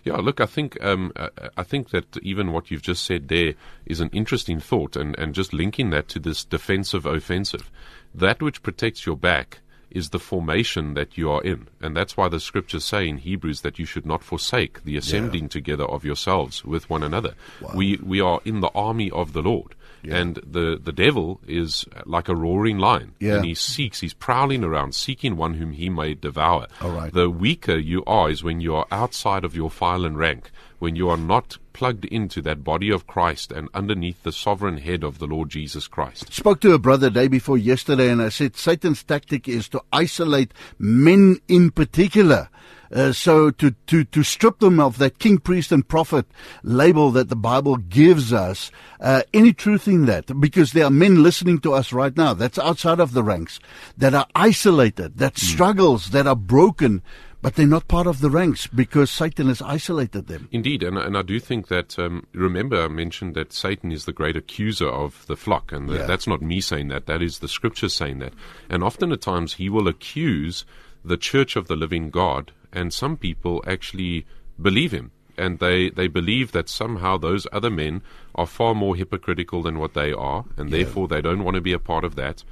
Yeah, 0.03 0.15
look, 0.17 0.39
I 0.39 0.45
think 0.45 0.81
um, 0.83 1.11
uh, 1.17 1.29
I 1.57 1.63
think 1.63 1.89
that 1.89 2.17
even 2.21 2.53
what 2.53 2.71
you've 2.71 2.81
just 2.81 3.03
said 3.03 3.27
there 3.27 3.55
is 3.85 3.99
an 3.99 4.09
interesting 4.13 4.59
thought, 4.61 4.95
and, 4.95 5.17
and 5.19 5.33
just 5.35 5.51
linking 5.53 5.89
that 5.89 6.07
to 6.09 6.19
this 6.19 6.45
defensive 6.45 7.05
offensive, 7.05 7.69
that 8.13 8.41
which 8.41 8.63
protects 8.63 9.05
your 9.05 9.17
back 9.17 9.59
is 9.89 10.09
the 10.09 10.19
formation 10.19 10.93
that 10.95 11.17
you 11.17 11.31
are 11.31 11.41
in, 11.43 11.67
and 11.81 11.95
that's 11.95 12.17
why 12.17 12.27
the 12.27 12.39
scriptures 12.39 12.83
say 12.83 13.07
in 13.07 13.17
Hebrews 13.17 13.61
that 13.61 13.79
you 13.79 13.85
should 13.85 14.05
not 14.05 14.23
forsake 14.23 14.83
the 14.83 14.97
assembling 14.97 15.47
together 15.49 15.85
of 15.85 16.03
yourselves 16.03 16.65
with 16.65 16.89
one 16.89 17.03
another. 17.03 17.35
We 17.73 17.97
we 18.03 18.19
are 18.19 18.41
in 18.43 18.59
the 18.59 18.71
army 18.75 19.09
of 19.11 19.33
the 19.33 19.41
Lord. 19.41 19.75
And 20.09 20.35
the, 20.35 20.79
the 20.81 20.93
devil 20.93 21.41
is 21.47 21.85
like 22.05 22.29
a 22.29 22.35
roaring 22.35 22.77
lion. 22.77 23.15
Yeah. 23.19 23.37
And 23.37 23.45
he 23.45 23.53
seeks, 23.55 23.99
he's 23.99 24.13
prowling 24.13 24.63
around, 24.63 24.95
seeking 24.95 25.35
one 25.35 25.55
whom 25.55 25.73
he 25.73 25.89
may 25.89 26.13
devour. 26.13 26.67
All 26.79 26.91
right. 26.91 27.11
The 27.11 27.29
weaker 27.29 27.75
you 27.75 28.05
are 28.05 28.29
is 28.29 28.41
when 28.41 28.61
you 28.61 28.73
are 28.75 28.87
outside 28.89 29.43
of 29.43 29.53
your 29.53 29.69
file 29.69 30.05
and 30.05 30.17
rank, 30.17 30.49
when 30.79 30.95
you 30.95 31.09
are 31.09 31.17
not 31.17 31.57
plugged 31.73 32.05
into 32.05 32.41
that 32.41 32.63
body 32.63 32.89
of 32.89 33.07
Christ 33.07 33.51
and 33.51 33.69
underneath 33.73 34.23
the 34.23 34.31
sovereign 34.31 34.77
head 34.77 35.03
of 35.03 35.19
the 35.19 35.27
Lord 35.27 35.49
Jesus 35.49 35.87
Christ. 35.87 36.33
Spoke 36.33 36.59
to 36.61 36.73
a 36.73 36.79
brother 36.79 37.09
day 37.09 37.27
before 37.27 37.57
yesterday, 37.57 38.09
and 38.09 38.21
I 38.21 38.29
said 38.29 38.55
Satan's 38.55 39.03
tactic 39.03 39.47
is 39.47 39.69
to 39.69 39.83
isolate 39.91 40.53
men 40.79 41.39
in 41.47 41.71
particular. 41.71 42.49
Uh, 42.91 43.11
so 43.11 43.51
to, 43.51 43.71
to, 43.85 44.05
to 44.05 44.23
strip 44.23 44.59
them 44.59 44.79
of 44.79 44.97
that 44.97 45.19
king, 45.19 45.37
priest, 45.37 45.71
and 45.71 45.87
prophet 45.87 46.25
label 46.63 47.11
that 47.11 47.27
the 47.27 47.35
Bible 47.35 47.75
gives 47.75 48.31
us, 48.31 48.71
uh, 49.01 49.23
any 49.33 49.51
truth 49.51 49.87
in 49.87 50.05
that? 50.05 50.39
Because 50.39 50.71
there 50.71 50.85
are 50.85 50.89
men 50.89 51.21
listening 51.21 51.59
to 51.59 51.73
us 51.73 51.91
right 51.91 52.15
now 52.15 52.33
that's 52.33 52.57
outside 52.57 52.99
of 52.99 53.11
the 53.11 53.23
ranks, 53.23 53.59
that 53.97 54.13
are 54.13 54.27
isolated, 54.35 55.17
that 55.17 55.37
struggles, 55.37 56.11
that 56.11 56.27
are 56.27 56.35
broken, 56.35 57.01
but 57.41 57.55
they're 57.55 57.67
not 57.67 57.87
part 57.87 58.07
of 58.07 58.19
the 58.19 58.29
ranks 58.29 58.67
because 58.67 59.11
Satan 59.11 59.47
has 59.47 59.61
isolated 59.61 60.27
them. 60.27 60.49
Indeed, 60.51 60.83
and, 60.83 60.97
and 60.97 61.17
I 61.17 61.21
do 61.21 61.39
think 61.39 61.67
that, 61.67 61.97
um, 61.99 62.25
remember, 62.33 62.81
I 62.83 62.87
mentioned 62.87 63.35
that 63.35 63.53
Satan 63.53 63.91
is 63.91 64.05
the 64.05 64.13
great 64.13 64.35
accuser 64.35 64.87
of 64.89 65.25
the 65.27 65.35
flock, 65.35 65.71
and 65.71 65.89
Yeah. 65.89 66.05
that's 66.05 66.27
not 66.27 66.41
me 66.41 66.61
saying 66.61 66.87
that, 66.89 67.05
that 67.05 67.21
is 67.21 67.39
the 67.39 67.47
scripture 67.47 67.89
saying 67.89 68.19
that. 68.19 68.33
And 68.69 68.83
often 68.83 69.11
at 69.11 69.21
times 69.21 69.53
he 69.53 69.69
will 69.69 69.87
accuse 69.87 70.65
the 71.05 71.17
church 71.17 71.55
of 71.55 71.67
the 71.67 71.75
living 71.75 72.09
God, 72.09 72.51
and 72.73 72.91
some 72.91 73.17
people 73.17 73.63
actually 73.67 74.25
believe 74.61 74.91
him. 74.91 75.11
And 75.37 75.59
they, 75.59 75.91
they 75.91 76.07
believe 76.07 76.51
that 76.53 76.67
somehow 76.67 77.17
those 77.17 77.45
other 77.53 77.69
men 77.69 78.01
are 78.33 78.47
far 78.47 78.73
more 78.73 78.95
hypocritical 78.95 79.61
than 79.61 79.77
what 79.77 79.93
they 79.93 80.11
are, 80.11 80.45
and 80.57 80.71
therefore 80.71 81.07
they 81.07 81.21
don't 81.21 81.43
want 81.43 81.53
to 81.53 81.61
be 81.61 81.73
a 81.73 81.79
part 81.79 82.03
of 82.03 82.15
that. 82.15 82.43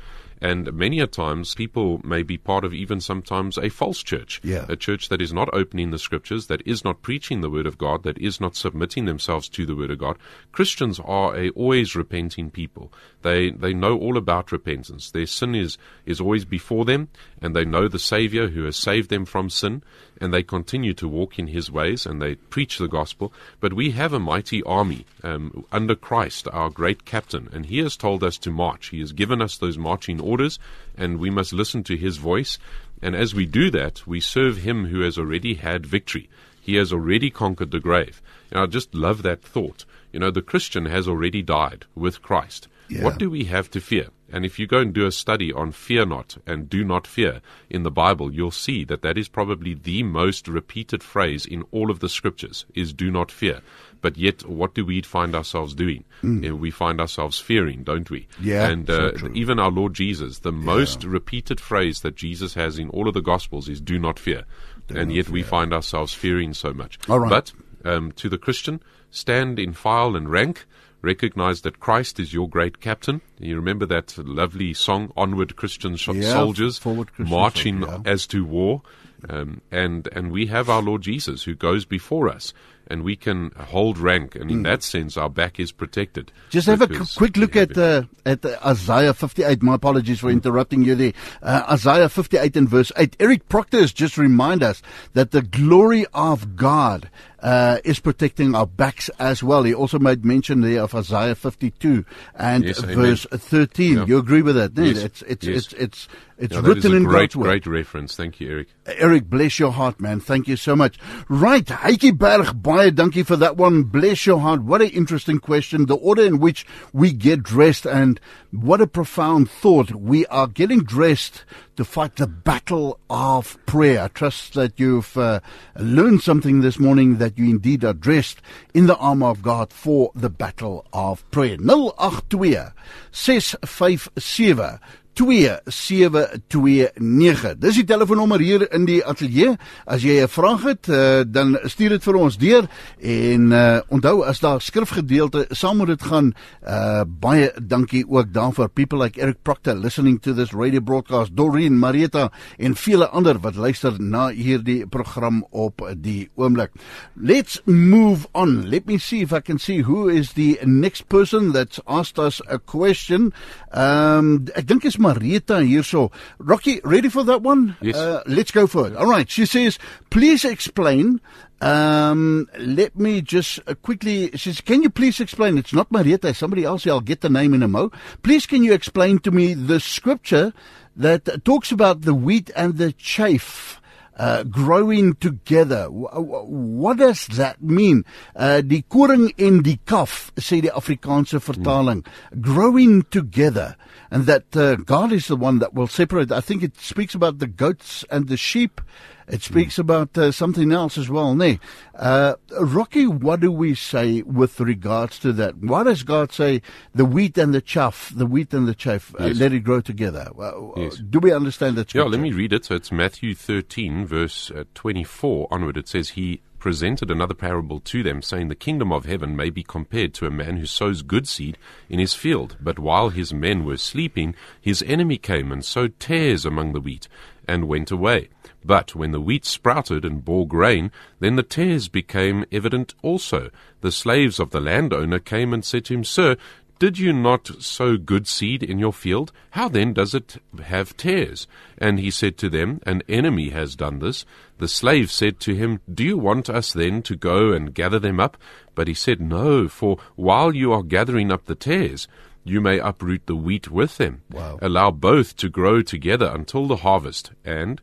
And 0.42 0.74
many 0.74 1.00
a 1.00 1.08
times, 1.08 1.56
people 1.56 2.02
may 2.04 2.22
be 2.22 2.38
part 2.38 2.66
of 2.66 2.74
even 2.74 3.00
sometimes 3.00 3.58
a 3.58 3.70
false 3.70 4.04
church, 4.04 4.42
Yeah. 4.44 4.66
a 4.68 4.76
church 4.76 5.10
that 5.10 5.22
is 5.22 5.32
not 5.32 5.50
opening 5.54 5.92
the 5.92 6.00
scriptures, 6.00 6.48
that 6.48 6.62
is 6.66 6.84
not 6.84 7.02
preaching 7.02 7.42
the 7.42 7.50
word 7.50 7.66
of 7.66 7.78
God, 7.78 8.04
that 8.04 8.18
is 8.18 8.42
not 8.42 8.56
submitting 8.56 9.06
themselves 9.06 9.48
to 9.50 9.66
the 9.66 9.76
word 9.76 9.92
of 9.92 9.98
God. 9.98 10.18
Christians 10.52 11.00
are 11.00 11.36
a 11.38 11.50
always 11.52 11.96
repenting 11.96 12.50
people. 12.52 12.92
They 13.22 13.52
they 13.52 13.74
know 13.74 13.98
all 13.98 14.18
about 14.18 14.52
repentance. 14.52 15.12
Their 15.12 15.26
sin 15.26 15.56
is 15.56 15.78
is 16.06 16.20
always 16.20 16.46
before 16.46 16.86
them, 16.86 17.08
and 17.46 17.56
they 17.56 17.64
know 17.64 17.88
the 17.88 18.00
Savior 18.00 18.48
who 18.48 18.64
has 18.64 18.76
saved 18.76 19.12
them 19.12 19.24
from 19.24 19.52
sin, 19.52 19.84
and 20.20 20.34
they 20.34 20.42
continue 20.42 20.96
to 20.96 21.08
walk 21.08 21.38
in 21.38 21.46
His 21.46 21.70
ways, 21.70 22.08
and 22.08 22.20
they 22.20 22.34
preach 22.34 22.80
the 22.80 22.88
gospel. 22.88 23.32
But 23.60 23.74
we 23.74 23.92
have 23.92 24.14
a 24.14 24.20
mighty 24.20 24.64
army 24.64 25.06
um, 25.22 25.64
under 25.72 25.94
Christ, 25.94 26.48
our 26.52 26.72
great 26.72 27.06
captain, 27.06 27.48
and 27.54 27.68
He 27.68 27.78
has 27.80 27.96
told 27.96 28.24
us 28.24 28.40
to 28.40 28.50
march. 28.50 28.88
He 28.88 29.00
has 29.00 29.12
given 29.12 29.44
us 29.44 29.58
those 29.58 29.78
marching 29.78 30.20
orders, 30.20 30.58
and 30.98 31.20
we 31.20 31.30
must 31.30 31.54
listen 31.54 31.84
to 31.84 31.96
His 31.96 32.18
voice. 32.18 32.58
And 33.00 33.16
as 33.16 33.36
we 33.36 33.46
do 33.46 33.70
that, 33.70 34.08
we 34.08 34.20
serve 34.22 34.58
Him 34.58 34.88
who 34.88 35.02
has 35.02 35.20
already 35.20 35.54
had 35.54 35.86
victory. 35.86 36.28
He 36.60 36.78
has 36.78 36.92
already 36.92 37.30
conquered 37.30 37.70
the 37.70 37.80
grave. 37.80 38.24
And 38.50 38.60
I 38.60 38.66
just 38.66 38.96
love 38.96 39.22
that 39.22 39.44
thought. 39.44 39.86
You 40.12 40.20
know, 40.20 40.32
the 40.32 40.42
Christian 40.42 40.88
has 40.88 41.08
already 41.08 41.44
died 41.44 41.86
with 41.94 42.24
Christ. 42.24 42.68
Yeah. 42.90 43.04
What 43.04 43.20
do 43.20 43.30
we 43.30 43.44
have 43.44 43.70
to 43.70 43.80
fear? 43.80 44.08
And 44.32 44.44
if 44.46 44.58
you 44.58 44.66
go 44.68 44.80
and 44.80 44.92
do 44.94 45.06
a 45.06 45.12
study 45.12 45.54
on 45.54 45.72
fear 45.72 46.06
not 46.06 46.38
and 46.48 46.68
do 46.70 46.84
not 46.84 47.06
fear 47.06 47.42
in 47.70 47.84
the 47.84 47.92
Bible, 47.92 48.34
you'll 48.34 48.50
see 48.52 48.84
that 48.86 49.02
that 49.04 49.18
is 49.18 49.28
probably 49.30 49.76
the 49.76 50.02
most 50.04 50.48
repeated 50.48 51.04
phrase 51.04 51.46
in 51.46 51.64
all 51.72 51.92
of 51.92 52.00
the 52.00 52.10
scriptures 52.10 52.66
is 52.74 52.92
do 52.92 53.12
not 53.12 53.32
fear. 53.32 53.62
But 54.02 54.18
yet, 54.18 54.48
what 54.48 54.74
do 54.76 54.86
we 54.86 55.02
find 55.02 55.36
ourselves 55.36 55.74
doing? 55.74 56.04
Uh, 56.24 56.56
We 56.56 56.70
find 56.72 57.00
ourselves 57.00 57.40
fearing, 57.40 57.84
don't 57.84 58.10
we? 58.10 58.28
Yeah, 58.42 58.68
And 58.70 58.90
uh, 58.90 59.12
true. 59.12 59.32
even 59.34 59.60
our 59.60 59.72
Lord 59.72 59.94
Jesus, 59.94 60.40
the 60.40 60.52
most 60.52 61.04
repeated 61.04 61.60
phrase 61.60 62.02
that 62.02 62.16
Jesus 62.16 62.54
has 62.56 62.78
in 62.80 62.90
all 62.90 63.08
of 63.08 63.14
the 63.14 63.22
Gospels 63.22 63.70
is 63.70 63.80
do 63.82 63.98
not 64.00 64.20
fear. 64.20 64.44
and 64.90 65.12
yet 65.12 65.30
we 65.30 65.42
find 65.44 65.74
ourselves 65.74 66.14
fearing 66.14 66.54
so 66.54 66.72
much. 66.74 67.00
All 67.10 67.20
right. 67.20 67.30
But 67.30 67.54
um, 67.84 68.12
to 68.14 68.30
the 68.30 68.38
Christian, 68.38 68.82
stand 69.10 69.58
in 69.60 69.74
file 69.74 70.16
and 70.16 70.30
rank. 70.30 70.66
Recognize 71.06 71.62
that 71.62 71.80
Christ 71.80 72.20
is 72.20 72.34
your 72.34 72.50
great 72.50 72.80
captain. 72.82 73.22
You 73.40 73.56
remember 73.56 73.86
that 73.86 74.18
lovely 74.18 74.74
song, 74.74 75.12
Onward 75.16 75.56
Christian 75.56 75.96
Sh- 75.98 76.10
Yeah, 76.10 76.34
Soldiers, 76.34 76.80
Christian 76.80 77.30
marching 77.30 77.82
Soldier, 77.82 78.02
yeah. 78.04 78.12
as 78.12 78.26
to 78.28 78.44
war. 78.44 78.82
Um, 79.30 79.62
and, 79.72 80.08
and 80.12 80.32
we 80.32 80.48
have 80.48 80.70
our 80.70 80.82
Lord 80.82 81.02
Jesus 81.04 81.44
who 81.44 81.56
goes 81.56 81.86
before 81.86 82.28
us. 82.28 82.54
And 82.88 83.02
we 83.04 83.16
can 83.16 83.50
hold 83.58 83.98
rank, 83.98 84.36
and 84.36 84.52
in 84.52 84.62
that 84.62 84.84
sense, 84.84 85.18
our 85.18 85.28
back 85.28 85.60
is 85.60 85.72
protected. 85.72 86.32
Just 86.52 86.68
have 86.68 86.84
a 86.84 86.88
qu- 86.88 87.04
quick 87.18 87.36
look 87.36 87.56
at 87.56 87.76
uh, 87.76 88.04
at 88.28 88.46
uh, 88.46 88.60
Isaiah 88.64 89.16
58. 89.16 89.64
My 89.64 89.74
apologies 89.74 90.20
for 90.20 90.30
interrupting 90.30 90.84
you 90.84 90.94
there. 90.94 91.14
Uh, 91.42 91.64
Isaiah 91.72 92.10
58 92.10 92.56
and 92.56 92.70
verse 92.70 92.92
8. 92.96 93.16
Eric 93.20 93.50
Proctor 93.50 93.80
has 93.80 93.92
just 93.92 94.20
remind 94.20 94.62
us 94.62 94.84
that 95.14 95.32
the 95.32 95.42
glory 95.42 96.06
of 96.14 96.56
God 96.56 97.10
uh, 97.46 97.78
is 97.86 98.00
protecting 98.00 98.56
our 98.56 98.66
backs 98.66 99.10
as 99.20 99.44
well. 99.44 99.62
He 99.64 99.74
also 99.74 100.00
made 100.00 100.26
mention 100.26 100.62
there 100.62 100.82
of 100.82 100.96
Isaiah 100.96 101.36
52 101.36 102.04
and 102.34 102.64
Yes, 102.66 102.84
amen. 102.84 102.96
verse 102.96 103.28
13. 103.32 103.98
Yeah. 103.98 104.06
You 104.08 104.18
agree 104.18 104.42
with 104.42 104.56
that? 104.56 104.76
no? 104.76 104.84
Yes, 104.84 104.98
It's 105.04 105.22
it's 105.22 105.46
yes. 105.46 105.56
it's 105.58 105.74
it's 105.74 106.08
it's 106.38 106.54
Yeah, 106.56 106.62
written 106.68 106.94
a 106.94 106.96
in 106.98 107.04
great, 107.04 107.30
God's 107.30 107.36
word. 107.38 107.44
great 107.46 107.68
reference. 107.68 108.16
Thank 108.16 108.40
you, 108.42 108.50
Eric. 108.52 108.68
Eric, 108.88 109.30
bless 109.30 109.60
your 109.60 109.72
heart, 109.72 110.02
man. 110.02 110.20
Thank 110.20 110.48
you 110.48 110.58
so 110.58 110.76
much. 110.76 110.98
Right, 111.30 111.70
Heike 111.70 112.18
Berg, 112.18 112.62
baie 112.64 112.90
dankie 112.92 113.24
for 113.26 113.36
that 113.38 113.56
one. 113.58 113.84
Bless 113.84 114.26
your 114.26 114.40
heart. 114.42 114.62
What 114.64 114.82
an 114.82 114.90
interesting 114.90 115.38
question. 115.40 115.86
The 115.86 115.96
order 115.96 116.24
in 116.26 116.40
which 116.40 116.66
we 116.94 117.14
get 117.14 117.44
dressed 117.44 117.86
and 117.86 118.20
what 118.52 118.82
a 118.82 118.88
profound 118.88 119.50
thought. 119.52 119.92
We 119.92 120.26
are 120.28 120.48
getting 120.48 120.84
dressed 120.84 121.46
to 121.76 121.86
fight 121.86 122.16
the 122.16 122.28
battle 122.28 123.00
of 123.10 123.58
prayer. 123.66 124.04
I 124.04 124.08
trust 124.08 124.54
that 124.54 124.80
you've 124.80 125.18
uh, 125.18 125.40
learned 125.78 126.22
something 126.22 126.62
this 126.62 126.80
morning 126.80 127.18
that 127.18 127.38
you 127.38 127.46
indeed 127.46 127.84
are 127.84 127.94
dressed 127.94 128.42
in 128.74 128.88
the 128.88 128.98
armor 128.98 129.28
of 129.28 129.42
God 129.42 129.72
for 129.72 130.12
the 130.16 130.30
battle 130.30 130.86
of 130.94 131.30
prayer. 131.32 131.58
082 131.60 132.72
657 133.12 134.80
2729. 135.16 137.56
Dis 137.60 137.76
die 137.80 137.86
telefoonnommer 137.88 138.40
hier 138.44 138.66
in 138.76 138.86
die 138.88 139.06
ateljee. 139.06 139.56
As 139.88 140.02
jy 140.04 140.24
'n 140.24 140.28
vraag 140.28 140.64
het, 140.64 140.88
uh, 140.90 141.22
dan 141.28 141.60
stuur 141.64 141.90
dit 141.90 142.04
vir 142.04 142.16
ons 142.16 142.38
deur 142.38 142.68
en 143.00 143.52
uh, 143.52 143.80
onthou 143.90 144.26
as 144.26 144.40
daar 144.40 144.62
skrifgedeelte 144.62 145.46
saam 145.52 145.78
moet 145.78 145.88
dit 145.88 146.04
gaan, 146.04 146.34
uh, 146.68 147.02
baie 147.08 147.52
dankie 147.62 148.06
ook 148.08 148.34
daarvoor 148.34 148.70
people 148.70 149.00
like 149.00 149.22
Eric 149.22 149.38
Proctor 149.44 149.76
listening 149.76 150.22
to 150.22 150.34
this 150.34 150.54
radio 150.54 150.82
broadcast, 150.82 151.36
Doreen, 151.36 151.80
Marieta 151.80 152.32
en 152.58 152.76
vele 152.76 153.08
ander 153.08 153.40
wat 153.40 153.56
luister 153.56 154.02
na 154.02 154.30
hierdie 154.30 154.88
program 154.88 155.46
op 155.52 155.92
die 155.96 156.30
oomblik. 156.36 156.72
Let's 157.16 157.62
move 157.66 158.28
on. 158.34 158.70
Let 158.70 158.86
me 158.86 158.98
see 158.98 159.22
if 159.22 159.32
I 159.32 159.40
can 159.40 159.60
see 159.60 159.82
who 159.82 160.10
is 160.10 160.34
the 160.34 160.60
next 160.66 161.08
person 161.08 161.52
that's 161.54 161.80
asked 161.86 162.20
us 162.20 162.42
a 162.48 162.60
question. 162.60 163.34
Um 163.72 164.48
ek 164.56 164.68
dink 164.68 164.86
is 164.86 164.98
Marieta 165.06 165.62
hierso. 165.62 166.12
Rocky, 166.40 166.82
ready 166.84 167.10
for 167.10 167.24
that 167.24 167.42
one? 167.42 167.78
Yes. 167.82 167.96
Uh, 167.96 168.24
let's 168.26 168.52
go 168.52 168.68
for 168.68 168.88
it. 168.88 168.96
All 168.96 169.08
right. 169.08 169.30
She 169.30 169.46
says, 169.46 169.78
"Please 170.10 170.44
explain 170.44 171.22
um, 171.62 172.48
let 172.60 172.98
me 172.98 173.22
just 173.22 173.60
uh, 173.66 173.76
quickly. 173.76 174.32
She 174.32 174.52
says, 174.52 174.62
"Can 174.62 174.84
you 174.84 174.90
please 174.90 175.20
explain? 175.20 175.58
It's 175.58 175.74
not 175.74 175.90
Marieta, 175.90 176.26
it's 176.26 176.40
somebody 176.40 176.64
else. 176.64 176.86
I'll 176.86 177.02
get 177.02 177.22
the 177.22 177.30
name 177.30 177.54
in 177.54 177.64
a 177.64 177.68
mo. 177.68 177.92
Please, 178.24 178.46
can 178.46 178.64
you 178.64 178.74
explain 178.74 179.20
to 179.20 179.32
me 179.32 179.54
the 179.54 179.80
scripture 179.80 180.54
that 180.96 181.44
talks 181.46 181.72
about 181.72 182.02
the 182.02 182.14
wheat 182.14 182.52
and 182.56 182.78
the 182.78 182.92
chaff?" 182.92 183.82
Uh, 184.18 184.44
growing 184.44 185.14
together. 185.16 185.84
W- 185.92 186.08
w- 186.10 186.46
What 186.48 186.98
does 186.98 187.28
that 187.36 187.62
mean? 187.62 188.06
Uh, 188.34 188.62
die 188.62 188.82
koring 188.88 189.34
en 189.38 189.62
die 189.62 189.78
kaf, 189.86 190.32
sê 190.40 190.62
die 190.62 190.72
Afrikaanse 190.72 191.42
vertaling. 191.44 192.06
Growing 192.40 193.04
together. 193.12 193.76
And 194.10 194.26
that 194.26 194.56
uh, 194.56 194.76
God 194.78 195.12
is 195.12 195.28
the 195.28 195.36
one 195.36 195.60
that 195.60 195.74
will 195.74 195.88
separate. 195.88 196.32
I 196.32 196.40
think 196.40 196.64
it 196.64 196.78
speaks 196.80 197.14
about 197.14 197.40
the 197.40 197.48
goats 197.48 198.06
and 198.10 198.30
the 198.30 198.38
sheep. 198.38 198.80
It 199.28 199.42
speaks 199.42 199.80
about 199.80 200.16
uh, 200.18 200.32
something 200.32 200.72
else 200.72 200.98
as 200.98 201.10
well, 201.10 201.34
nee. 201.34 201.60
Uh, 201.96 202.36
Rocky, 202.60 203.08
what 203.08 203.40
do 203.40 203.52
we 203.52 203.74
say 203.74 204.22
with 204.22 204.60
regards 204.60 205.18
to 205.20 205.34
that? 205.34 205.58
Why 205.58 205.84
does 205.84 206.04
God 206.04 206.32
say 206.32 206.62
the 206.94 207.06
wheat 207.06 207.38
and 207.38 207.54
the 207.54 207.62
chaff, 207.62 208.12
the 208.16 208.28
wheat 208.28 208.54
and 208.54 208.68
the 208.68 208.76
chaff, 208.76 209.14
uh, 209.20 209.26
Yes. 209.26 209.40
let 209.40 209.54
it 209.54 209.62
grow 209.62 209.82
together? 209.82 210.30
Uh, 210.38 210.52
Yes. 210.78 210.98
Do 210.98 211.20
we 211.20 211.32
understand 211.32 211.76
that 211.78 211.94
Yeah, 211.94 212.04
let 212.04 212.20
me 212.20 212.32
read 212.32 212.54
it. 212.54 212.66
So 212.66 212.76
it's 212.76 212.92
Matthew 212.92 213.34
13, 213.34 214.06
verse 214.06 214.52
uh, 214.52 214.66
24 214.76 215.48
onward. 215.50 215.78
It 215.78 215.88
says, 215.88 216.10
He 216.10 216.42
presented 216.60 217.10
another 217.12 217.34
parable 217.36 217.80
to 217.80 218.04
them, 218.04 218.22
saying, 218.22 218.48
The 218.50 218.56
kingdom 218.56 218.92
of 218.92 219.06
heaven 219.06 219.36
may 219.36 219.50
be 219.50 219.64
compared 219.64 220.14
to 220.16 220.26
a 220.26 220.32
man 220.32 220.58
who 220.58 220.66
sows 220.66 221.02
good 221.02 221.28
seed 221.28 221.58
in 221.90 222.00
his 222.00 222.14
field. 222.14 222.58
But 222.60 222.80
while 222.80 223.10
his 223.10 223.34
men 223.34 223.66
were 223.66 223.78
sleeping, 223.78 224.36
his 224.62 224.84
enemy 224.84 225.18
came 225.18 225.52
and 225.52 225.64
sowed 225.66 226.00
tares 226.00 226.46
among 226.46 226.74
the 226.74 226.82
wheat, 226.82 227.08
and 227.48 227.68
went 227.68 227.92
away. 227.92 228.30
But 228.66 228.96
when 228.96 229.12
the 229.12 229.22
wheat 229.22 229.46
sprouted 229.46 230.04
and 230.04 230.26
bore 230.26 230.48
grain, 230.48 230.92
then 231.20 231.36
the 231.36 231.44
tares 231.44 231.88
became 231.88 232.46
evident 232.52 232.96
also. 233.04 233.52
The 233.82 233.92
slaves 233.92 234.40
of 234.40 234.50
the 234.50 234.60
landowner 234.60 235.20
came 235.20 235.54
and 235.54 235.64
said 235.64 235.86
to 235.86 235.94
him, 235.94 236.04
Sir, 236.04 236.36
did 236.78 236.98
you 236.98 237.14
not 237.14 237.64
sow 237.64 237.96
good 237.96 238.28
seed 238.28 238.62
in 238.62 238.80
your 238.80 238.92
field? 238.92 239.32
How 239.52 239.70
then 239.70 239.94
does 239.94 240.14
it 240.14 240.42
have 240.64 240.98
tares? 240.98 241.48
And 241.78 242.00
he 242.00 242.12
said 242.12 242.38
to 242.40 242.50
them, 242.50 242.82
An 242.86 243.02
enemy 243.08 243.50
has 243.50 243.76
done 243.76 244.00
this. 244.00 244.26
The 244.58 244.68
slave 244.68 245.10
said 245.10 245.40
to 245.42 245.54
him, 245.54 245.80
Do 245.92 246.04
you 246.04 246.18
want 246.18 246.50
us 246.50 246.74
then 246.74 247.02
to 247.04 247.16
go 247.16 247.54
and 247.54 247.74
gather 247.74 248.00
them 248.00 248.20
up? 248.20 248.36
But 248.74 248.88
he 248.90 248.94
said, 248.94 249.22
No, 249.22 249.68
for 249.70 250.00
while 250.16 250.54
you 250.54 250.74
are 250.74 250.84
gathering 250.84 251.32
up 251.32 251.46
the 251.46 251.56
tares, 251.56 252.08
you 252.44 252.60
may 252.60 252.80
uproot 252.80 253.26
the 253.26 253.36
wheat 253.36 253.72
with 253.72 253.98
them. 253.98 254.24
Wow. 254.30 254.60
Allow 254.62 254.92
both 254.92 255.38
to 255.38 255.50
grow 255.50 255.82
together 255.82 256.32
until 256.34 256.68
the 256.68 256.78
harvest. 256.78 257.32
And 257.46 257.82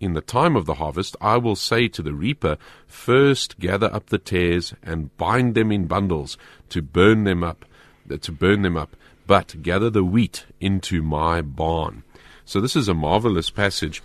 in 0.00 0.14
the 0.14 0.20
time 0.20 0.56
of 0.56 0.66
the 0.66 0.74
harvest, 0.74 1.16
I 1.20 1.36
will 1.36 1.56
say 1.56 1.88
to 1.88 2.02
the 2.02 2.14
reaper, 2.14 2.56
First 2.86 3.58
gather 3.58 3.92
up 3.92 4.06
the 4.06 4.18
tares 4.18 4.74
and 4.82 5.16
bind 5.16 5.54
them 5.54 5.72
in 5.72 5.86
bundles 5.86 6.38
to 6.70 6.82
burn 6.82 7.24
them 7.24 7.42
up, 7.42 7.64
to 8.20 8.32
burn 8.32 8.62
them 8.62 8.76
up, 8.76 8.96
but 9.26 9.62
gather 9.62 9.90
the 9.90 10.04
wheat 10.04 10.46
into 10.60 11.02
my 11.02 11.42
barn. 11.42 12.04
So 12.44 12.60
this 12.60 12.76
is 12.76 12.88
a 12.88 12.94
marvelous 12.94 13.50
passage. 13.50 14.02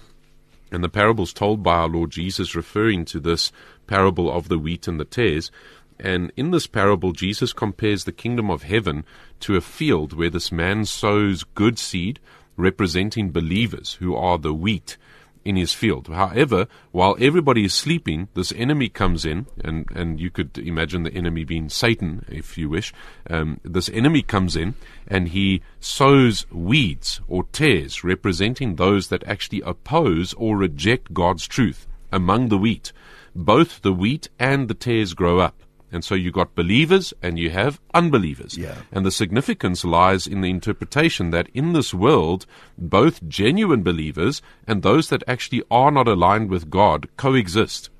And 0.71 0.84
the 0.84 0.89
parables 0.89 1.34
told 1.34 1.62
by 1.62 1.75
our 1.75 1.88
Lord 1.88 2.10
Jesus 2.10 2.56
referring 2.56 3.06
to 3.06 3.19
this 3.19 3.51
parable 3.86 4.32
of 4.32 4.49
the 4.49 4.58
wheat 4.58 4.88
and 4.88 4.99
the 4.99 5.06
tares. 5.06 5.51
And 5.99 6.32
in 6.36 6.49
this 6.49 6.65
parable, 6.65 7.12
Jesus 7.12 7.53
compares 7.53 8.03
the 8.03 8.12
kingdom 8.12 8.49
of 8.49 8.63
heaven 8.63 9.06
to 9.41 9.56
a 9.56 9.62
field 9.62 10.13
where 10.13 10.32
this 10.32 10.51
man 10.51 10.86
sows 10.86 11.43
good 11.43 11.77
seed, 11.77 12.19
representing 12.58 13.32
believers 13.32 13.93
who 13.93 14.15
are 14.15 14.39
the 14.39 14.53
wheat 14.53 14.97
in 15.45 15.56
his 15.56 15.73
field. 15.73 16.08
However, 16.08 16.67
while 16.91 17.15
everybody 17.19 17.65
is 17.65 17.73
sleeping, 17.73 18.29
this 18.34 18.53
enemy 18.56 18.89
comes 18.89 19.25
in, 19.25 19.47
and, 19.63 19.89
and 19.91 20.19
you 20.19 20.29
could 20.29 20.58
imagine 20.58 21.03
the 21.03 21.13
enemy 21.13 21.43
being 21.43 21.69
Satan, 21.69 22.25
if 22.29 22.58
you 22.58 22.69
wish. 22.69 22.93
Um, 23.29 23.60
this 23.63 23.89
enemy 23.89 24.21
comes 24.21 24.56
in 24.56 24.75
and 25.08 25.29
he 25.29 25.62
sows 25.79 26.45
weeds 26.51 27.21
or 27.27 27.43
tares, 27.51 28.03
representing 28.03 28.75
those 28.75 29.08
that 29.08 29.23
actually 29.25 29.62
oppose 29.62 30.34
or 30.36 30.58
reject 30.58 31.13
God's 31.13 31.47
truth 31.47 31.88
among 32.12 32.49
the 32.49 32.58
wheat. 32.58 32.91
Both 33.36 33.82
the 33.82 33.93
wheat 33.93 34.29
and 34.39 34.67
the 34.67 34.75
tares 34.75 35.13
grow 35.13 35.39
up. 35.39 35.56
And 35.93 36.03
so 36.03 36.15
you 36.15 36.32
got 36.32 36.56
believers 36.56 37.13
and 37.21 37.38
you 37.38 37.51
have 37.51 37.79
unbelievers. 37.93 38.58
Yeah. 38.58 38.77
And 38.91 39.06
the 39.06 39.12
significance 39.12 39.86
lies 39.86 40.25
in 40.25 40.41
the 40.41 40.49
interpretation 40.49 41.29
that 41.29 41.47
in 41.53 41.73
this 41.73 41.93
world, 41.93 42.47
both 42.77 43.25
genuine 43.27 43.84
believers 43.84 44.41
and 44.67 44.82
those 44.82 45.10
that 45.10 45.23
actually 45.27 45.62
are 45.69 45.91
not 45.91 46.08
aligned 46.08 46.49
with 46.49 46.71
God 46.71 47.08
coexist. 47.15 47.91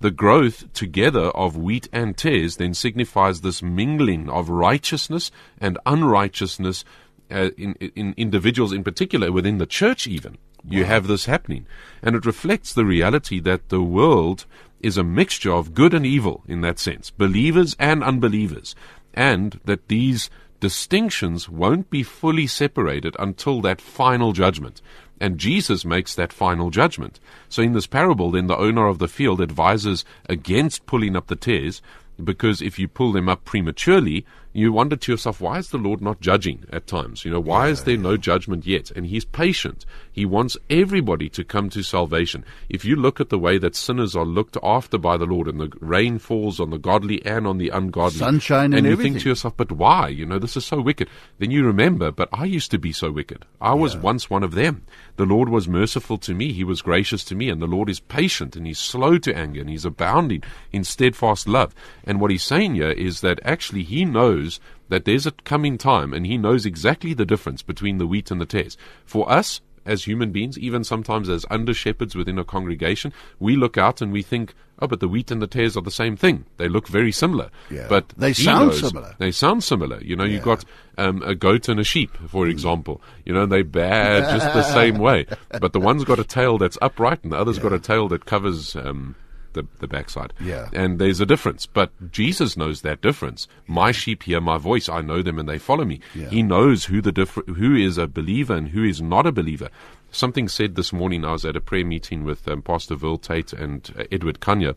The 0.00 0.10
growth 0.10 0.72
together 0.72 1.26
of 1.26 1.56
wheat 1.56 1.88
and 1.92 2.16
tares 2.16 2.56
then 2.56 2.72
signifies 2.72 3.42
this 3.42 3.62
mingling 3.62 4.30
of 4.30 4.48
righteousness 4.48 5.30
and 5.60 5.78
unrighteousness 5.84 6.84
uh, 7.30 7.50
in, 7.56 7.74
in 7.74 8.14
individuals 8.16 8.72
in 8.72 8.82
particular, 8.82 9.30
within 9.30 9.58
the 9.58 9.66
church 9.66 10.06
even. 10.06 10.38
You 10.64 10.84
have 10.84 11.06
this 11.06 11.26
happening. 11.26 11.66
And 12.02 12.14
it 12.14 12.24
reflects 12.24 12.72
the 12.72 12.84
reality 12.84 13.40
that 13.40 13.68
the 13.68 13.82
world 13.82 14.46
is 14.82 14.98
a 14.98 15.04
mixture 15.04 15.52
of 15.52 15.74
good 15.74 15.94
and 15.94 16.04
evil 16.04 16.42
in 16.46 16.60
that 16.62 16.78
sense, 16.78 17.10
believers 17.10 17.76
and 17.78 18.02
unbelievers, 18.02 18.74
and 19.14 19.60
that 19.64 19.88
these 19.88 20.28
distinctions 20.60 21.48
won't 21.48 21.90
be 21.90 22.02
fully 22.02 22.46
separated 22.46 23.16
until 23.18 23.60
that 23.60 23.80
final 23.80 24.32
judgment. 24.32 24.80
And 25.20 25.38
Jesus 25.38 25.84
makes 25.84 26.14
that 26.14 26.32
final 26.32 26.70
judgment. 26.70 27.20
So 27.48 27.62
in 27.62 27.72
this 27.72 27.86
parable, 27.86 28.32
then 28.32 28.48
the 28.48 28.56
owner 28.56 28.86
of 28.86 28.98
the 28.98 29.08
field 29.08 29.40
advises 29.40 30.04
against 30.28 30.86
pulling 30.86 31.16
up 31.16 31.28
the 31.28 31.36
tares 31.36 31.80
because 32.22 32.60
if 32.62 32.78
you 32.78 32.88
pull 32.88 33.12
them 33.12 33.28
up 33.28 33.44
prematurely, 33.44 34.24
you 34.52 34.72
wonder 34.72 34.96
to 34.96 35.12
yourself, 35.12 35.40
why 35.40 35.58
is 35.58 35.70
the 35.70 35.78
Lord 35.78 36.02
not 36.02 36.20
judging 36.20 36.64
at 36.70 36.86
times? 36.86 37.24
You 37.24 37.30
know, 37.30 37.40
why 37.40 37.68
is 37.68 37.84
there 37.84 37.96
no 37.96 38.16
judgment 38.16 38.66
yet? 38.66 38.90
And 38.90 39.06
He's 39.06 39.24
patient. 39.24 39.86
He 40.10 40.26
wants 40.26 40.58
everybody 40.68 41.28
to 41.30 41.42
come 41.42 41.70
to 41.70 41.82
salvation. 41.82 42.44
If 42.68 42.84
you 42.84 42.96
look 42.96 43.20
at 43.20 43.30
the 43.30 43.38
way 43.38 43.56
that 43.58 43.74
sinners 43.74 44.14
are 44.14 44.26
looked 44.26 44.58
after 44.62 44.98
by 44.98 45.16
the 45.16 45.24
Lord 45.24 45.48
and 45.48 45.58
the 45.58 45.72
rain 45.80 46.18
falls 46.18 46.60
on 46.60 46.70
the 46.70 46.78
godly 46.78 47.24
and 47.24 47.46
on 47.46 47.56
the 47.56 47.70
ungodly, 47.70 48.18
Sunshine 48.18 48.66
and 48.66 48.74
and 48.74 48.86
you 48.86 48.92
everything. 48.92 49.14
think 49.14 49.22
to 49.22 49.28
yourself, 49.30 49.56
but 49.56 49.72
why? 49.72 50.08
You 50.08 50.26
know, 50.26 50.38
this 50.38 50.56
is 50.56 50.66
so 50.66 50.80
wicked. 50.80 51.08
Then 51.38 51.50
you 51.50 51.64
remember, 51.64 52.10
but 52.10 52.28
I 52.32 52.44
used 52.44 52.70
to 52.72 52.78
be 52.78 52.92
so 52.92 53.10
wicked. 53.10 53.46
I 53.60 53.72
was 53.72 53.96
once 53.96 54.28
one 54.28 54.42
of 54.42 54.52
them. 54.52 54.84
The 55.16 55.24
Lord 55.24 55.48
was 55.48 55.68
merciful 55.68 56.18
to 56.18 56.34
me. 56.34 56.52
He 56.52 56.64
was 56.64 56.82
gracious 56.82 57.24
to 57.24 57.34
me. 57.34 57.48
And 57.48 57.62
the 57.62 57.66
Lord 57.66 57.88
is 57.88 58.00
patient 58.00 58.56
and 58.56 58.66
He's 58.66 58.78
slow 58.78 59.16
to 59.18 59.34
anger 59.34 59.60
and 59.60 59.70
He's 59.70 59.86
abounding 59.86 60.42
in 60.72 60.84
steadfast 60.84 61.48
love. 61.48 61.74
And 62.04 62.20
what 62.20 62.30
He's 62.30 62.42
saying 62.42 62.74
here 62.74 62.90
is 62.90 63.22
that 63.22 63.40
actually 63.44 63.82
He 63.82 64.04
knows 64.04 64.41
that 64.88 65.04
there's 65.04 65.26
a 65.26 65.32
coming 65.44 65.78
time 65.78 66.12
and 66.12 66.26
He 66.26 66.36
knows 66.38 66.64
exactly 66.66 67.14
the 67.14 67.26
difference 67.26 67.62
between 67.62 67.98
the 67.98 68.06
wheat 68.06 68.30
and 68.30 68.40
the 68.40 68.46
tares. 68.46 68.76
For 69.04 69.30
us, 69.30 69.60
as 69.84 70.04
human 70.04 70.30
beings, 70.30 70.56
even 70.58 70.84
sometimes 70.84 71.28
as 71.28 71.44
under 71.50 71.74
shepherds 71.74 72.14
within 72.14 72.38
a 72.38 72.44
congregation, 72.44 73.12
we 73.40 73.56
look 73.56 73.76
out 73.76 74.00
and 74.00 74.12
we 74.12 74.22
think, 74.22 74.54
oh, 74.80 74.86
but 74.86 75.00
the 75.00 75.08
wheat 75.08 75.30
and 75.32 75.42
the 75.42 75.46
tares 75.48 75.76
are 75.76 75.82
the 75.82 75.90
same 75.90 76.16
thing. 76.16 76.44
They 76.56 76.68
look 76.68 76.86
very 76.86 77.10
similar. 77.10 77.50
Yeah. 77.68 77.86
But 77.88 78.10
They 78.16 78.32
sound 78.32 78.68
knows- 78.68 78.80
similar. 78.80 79.14
They 79.18 79.32
sound 79.32 79.64
similar. 79.64 80.00
You 80.00 80.14
know, 80.14 80.22
Yeah. 80.24 80.34
you've 80.34 80.44
got 80.44 80.64
um, 80.98 81.20
a 81.22 81.34
goat 81.34 81.68
and 81.68 81.80
a 81.80 81.84
sheep, 81.84 82.16
for 82.28 82.46
example. 82.46 83.02
You 83.24 83.32
know, 83.34 83.44
they 83.46 83.62
bear 83.62 84.20
just 84.20 84.52
the 84.54 84.62
same 84.74 84.98
way. 84.98 85.26
But 85.60 85.72
the 85.72 85.80
one's 85.80 86.04
got 86.04 86.20
a 86.20 86.24
tail 86.24 86.58
that's 86.58 86.78
upright 86.80 87.24
and 87.24 87.32
the 87.32 87.38
other's 87.38 87.58
got 87.58 87.72
a 87.72 87.80
tail 87.80 88.06
that 88.08 88.24
covers 88.24 88.76
um, 88.76 89.16
the, 89.52 89.66
the 89.80 89.88
backside. 89.88 90.32
Yeah. 90.40 90.68
And 90.72 90.98
there's 90.98 91.20
a 91.20 91.26
difference. 91.26 91.66
But 91.66 91.90
Jesus 92.12 92.56
knows 92.56 92.82
that 92.82 93.00
difference. 93.00 93.48
My 93.66 93.92
sheep 93.92 94.24
hear 94.24 94.40
my 94.40 94.58
voice. 94.58 94.88
I 94.88 95.00
know 95.00 95.22
them 95.22 95.38
and 95.38 95.48
they 95.48 95.58
follow 95.58 95.84
me. 95.84 96.00
Yeah. 96.14 96.28
He 96.28 96.42
knows 96.42 96.86
who 96.86 97.00
the 97.00 97.12
differ- 97.12 97.44
who 97.46 97.74
is 97.74 97.98
a 97.98 98.06
believer 98.06 98.54
and 98.54 98.68
who 98.68 98.84
is 98.84 99.00
not 99.02 99.26
a 99.26 99.32
believer. 99.32 99.68
Something 100.10 100.48
said 100.48 100.74
this 100.74 100.92
morning. 100.92 101.24
I 101.24 101.32
was 101.32 101.44
at 101.44 101.56
a 101.56 101.60
prayer 101.60 101.86
meeting 101.86 102.24
with 102.24 102.46
um, 102.46 102.62
Pastor 102.62 102.94
Vil 102.96 103.16
Tate 103.18 103.52
and 103.52 103.92
uh, 103.98 104.04
Edward 104.12 104.40
Kanya. 104.40 104.74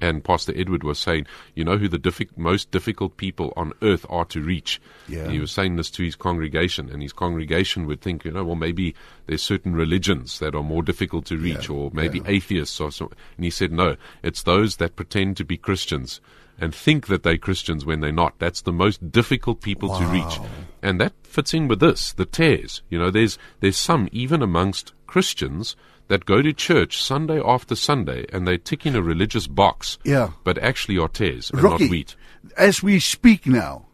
And 0.00 0.24
Pastor 0.24 0.52
Edward 0.56 0.82
was 0.82 0.98
saying, 0.98 1.26
you 1.54 1.64
know 1.64 1.78
who 1.78 1.88
the 1.88 1.98
diffi- 1.98 2.36
most 2.36 2.70
difficult 2.70 3.16
people 3.16 3.52
on 3.56 3.72
earth 3.82 4.04
are 4.08 4.24
to 4.26 4.40
reach? 4.40 4.80
Yeah. 5.08 5.30
He 5.30 5.38
was 5.38 5.52
saying 5.52 5.76
this 5.76 5.90
to 5.92 6.04
his 6.04 6.16
congregation, 6.16 6.90
and 6.90 7.02
his 7.02 7.12
congregation 7.12 7.86
would 7.86 8.00
think, 8.00 8.24
you 8.24 8.32
know, 8.32 8.44
well, 8.44 8.56
maybe 8.56 8.94
there's 9.26 9.42
certain 9.42 9.74
religions 9.74 10.38
that 10.40 10.54
are 10.54 10.62
more 10.62 10.82
difficult 10.82 11.26
to 11.26 11.38
reach, 11.38 11.68
Yeah, 11.68 11.76
or 11.76 11.90
maybe 11.92 12.18
yeah. 12.18 12.28
atheists 12.28 12.80
or 12.80 12.90
so. 12.90 13.10
And 13.36 13.44
he 13.44 13.50
said, 13.50 13.72
no, 13.72 13.96
it's 14.22 14.42
those 14.42 14.76
that 14.76 14.96
pretend 14.96 15.36
to 15.38 15.44
be 15.44 15.56
Christians 15.56 16.20
and 16.58 16.74
think 16.74 17.08
that 17.08 17.22
they're 17.22 17.36
Christians 17.36 17.84
when 17.84 18.00
they're 18.00 18.12
not. 18.12 18.38
That's 18.38 18.62
the 18.62 18.72
most 18.72 19.10
difficult 19.10 19.60
people 19.60 19.98
to 19.98 20.06
reach. 20.06 20.38
And 20.82 21.00
that 21.00 21.12
fits 21.22 21.52
in 21.52 21.66
with 21.66 21.80
this, 21.80 22.12
the 22.12 22.26
tares. 22.26 22.82
You 22.90 22.98
know, 22.98 23.10
there's 23.10 23.38
there's 23.60 23.76
some 23.76 24.08
even 24.12 24.42
amongst 24.42 24.92
Christians 25.06 25.74
that 26.08 26.24
go 26.26 26.42
to 26.42 26.52
church 26.52 27.02
Sunday 27.02 27.40
after 27.44 27.74
Sunday 27.74 28.26
and 28.32 28.46
they 28.46 28.58
tick 28.58 28.84
in 28.86 28.94
a 28.96 29.02
religious 29.02 29.46
box, 29.46 29.98
Yeah. 30.04 30.30
but 30.44 30.58
actually 30.58 30.98
are 30.98 31.08
and 31.50 31.62
Rocky, 31.62 31.84
not 31.84 31.90
wheat. 31.90 32.16
as 32.56 32.82
we 32.82 33.00
speak 33.00 33.46
now, 33.46 33.86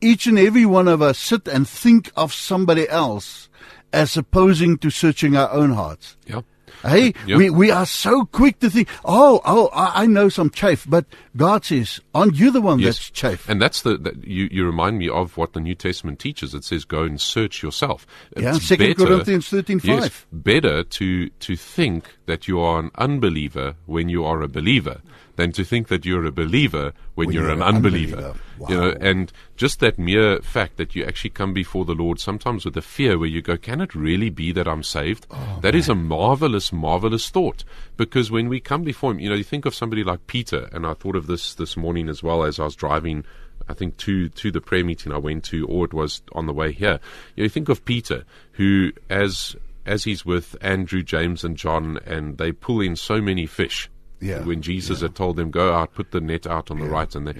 each 0.00 0.26
and 0.26 0.38
every 0.38 0.64
one 0.64 0.88
of 0.88 1.02
us 1.02 1.18
sit 1.18 1.46
and 1.46 1.68
think 1.68 2.10
of 2.16 2.32
somebody 2.32 2.88
else 2.88 3.48
as 3.92 4.16
opposing 4.16 4.78
to 4.78 4.88
searching 4.90 5.36
our 5.36 5.50
own 5.52 5.72
hearts. 5.72 6.16
Yeah. 6.26 6.40
Hey, 6.82 7.12
Yep. 7.26 7.38
we, 7.38 7.50
we 7.50 7.70
are 7.70 7.86
so 7.86 8.24
quick 8.24 8.58
to 8.60 8.70
think, 8.70 8.88
oh, 9.04 9.40
oh, 9.44 9.68
I, 9.74 10.02
I 10.02 10.06
know 10.06 10.28
some 10.28 10.50
chafe, 10.50 10.86
but 10.88 11.04
God 11.36 11.64
says, 11.64 12.00
aren't 12.14 12.36
you 12.36 12.50
the 12.50 12.60
one 12.60 12.80
that's 12.80 13.10
chafe? 13.10 13.48
And 13.48 13.60
that's 13.60 13.82
the 13.82 13.96
that 13.98 14.24
you, 14.26 14.48
you 14.50 14.64
remind 14.66 14.98
me 14.98 15.08
of 15.08 15.36
what 15.36 15.52
the 15.52 15.60
New 15.60 15.74
Testament 15.74 16.18
teaches. 16.18 16.54
It 16.54 16.64
says, 16.64 16.84
"Go 16.84 17.02
and 17.02 17.20
search 17.20 17.62
yourself." 17.62 18.06
Yeah, 18.36 18.56
It's 18.56 18.68
2 18.68 18.76
better- 18.76 18.94
Corinthians 19.06 19.48
13:5. 19.50 19.84
Yes, 19.84 20.26
better 20.32 20.82
to 20.84 21.28
to 21.28 21.56
think 21.56 22.16
that 22.26 22.48
you 22.48 22.60
are 22.60 22.80
an 22.80 22.90
unbeliever 22.96 23.74
when 23.86 24.08
you 24.08 24.24
are 24.24 24.40
a 24.42 24.48
believer 24.48 25.00
than 25.40 25.52
to 25.52 25.64
think 25.64 25.88
that 25.88 26.04
you're 26.04 26.24
a 26.26 26.30
believer 26.32 26.92
when, 27.14 27.26
When 27.28 27.34
you're, 27.34 27.44
you're 27.44 27.52
an 27.52 27.62
an 27.62 27.74
unbeliever. 27.76 28.16
unbeliever. 28.16 28.40
You 28.68 28.76
know, 28.76 28.94
and 29.00 29.32
just 29.56 29.80
that 29.80 29.98
mere 29.98 30.40
fact 30.42 30.76
that 30.76 30.94
you 30.94 31.04
actually 31.04 31.30
come 31.30 31.54
before 31.54 31.84
the 31.86 31.94
Lord 31.94 32.20
sometimes 32.20 32.64
with 32.66 32.76
a 32.76 32.82
fear 32.82 33.18
where 33.18 33.28
you 33.28 33.40
go, 33.40 33.56
"Can 33.56 33.80
it 33.80 33.94
really 33.94 34.28
be 34.28 34.52
that 34.52 34.68
I'm 34.68 34.82
saved?" 34.82 35.26
Oh, 35.30 35.58
That 35.62 35.74
is 35.74 35.88
a 35.88 35.94
marvelous, 35.94 36.72
marvelous 36.72 37.30
thought. 37.30 37.64
Because 37.96 38.30
when 38.30 38.48
we 38.48 38.60
come 38.60 38.82
before 38.84 39.12
Him, 39.12 39.18
you 39.20 39.30
know, 39.30 39.34
you 39.34 39.44
think 39.44 39.64
of 39.66 39.74
somebody 39.74 40.04
like 40.04 40.26
Peter, 40.26 40.68
and 40.72 40.86
I 40.86 40.92
thought 40.94 41.16
of 41.16 41.26
this 41.26 41.54
this 41.54 41.76
morning 41.76 42.08
as 42.08 42.22
well 42.22 42.44
as 42.44 42.60
I 42.60 42.64
was 42.64 42.76
driving. 42.76 43.24
I 43.68 43.72
think 43.74 43.96
to 43.98 44.28
to 44.28 44.50
the 44.50 44.60
prayer 44.60 44.84
meeting 44.84 45.12
I 45.12 45.18
went 45.18 45.44
to, 45.44 45.66
or 45.66 45.84
it 45.86 45.94
was 45.94 46.22
on 46.32 46.46
the 46.46 46.52
way 46.52 46.72
here. 46.72 46.98
You 47.36 47.42
know, 47.42 47.44
you 47.44 47.48
think 47.48 47.68
of 47.68 47.84
Peter, 47.84 48.24
who 48.52 48.92
as 49.08 49.56
as 49.86 50.04
he's 50.04 50.26
with 50.26 50.54
Andrew, 50.60 51.02
James, 51.02 51.44
and 51.44 51.56
John, 51.56 51.98
and 52.04 52.36
they 52.36 52.52
pull 52.52 52.80
in 52.82 52.94
so 52.96 53.20
many 53.22 53.46
fish. 53.46 53.88
Yeah, 54.20 54.44
When 54.44 54.60
Jesus 54.60 55.00
had 55.00 55.14
told 55.14 55.36
them, 55.36 55.50
"Go 55.50 55.72
out, 55.72 55.94
put 55.94 56.10
the 56.10 56.20
net 56.20 56.46
out 56.46 56.70
on 56.70 56.78
the 56.78 56.86
right," 56.86 57.14
and 57.14 57.26
they, 57.26 57.34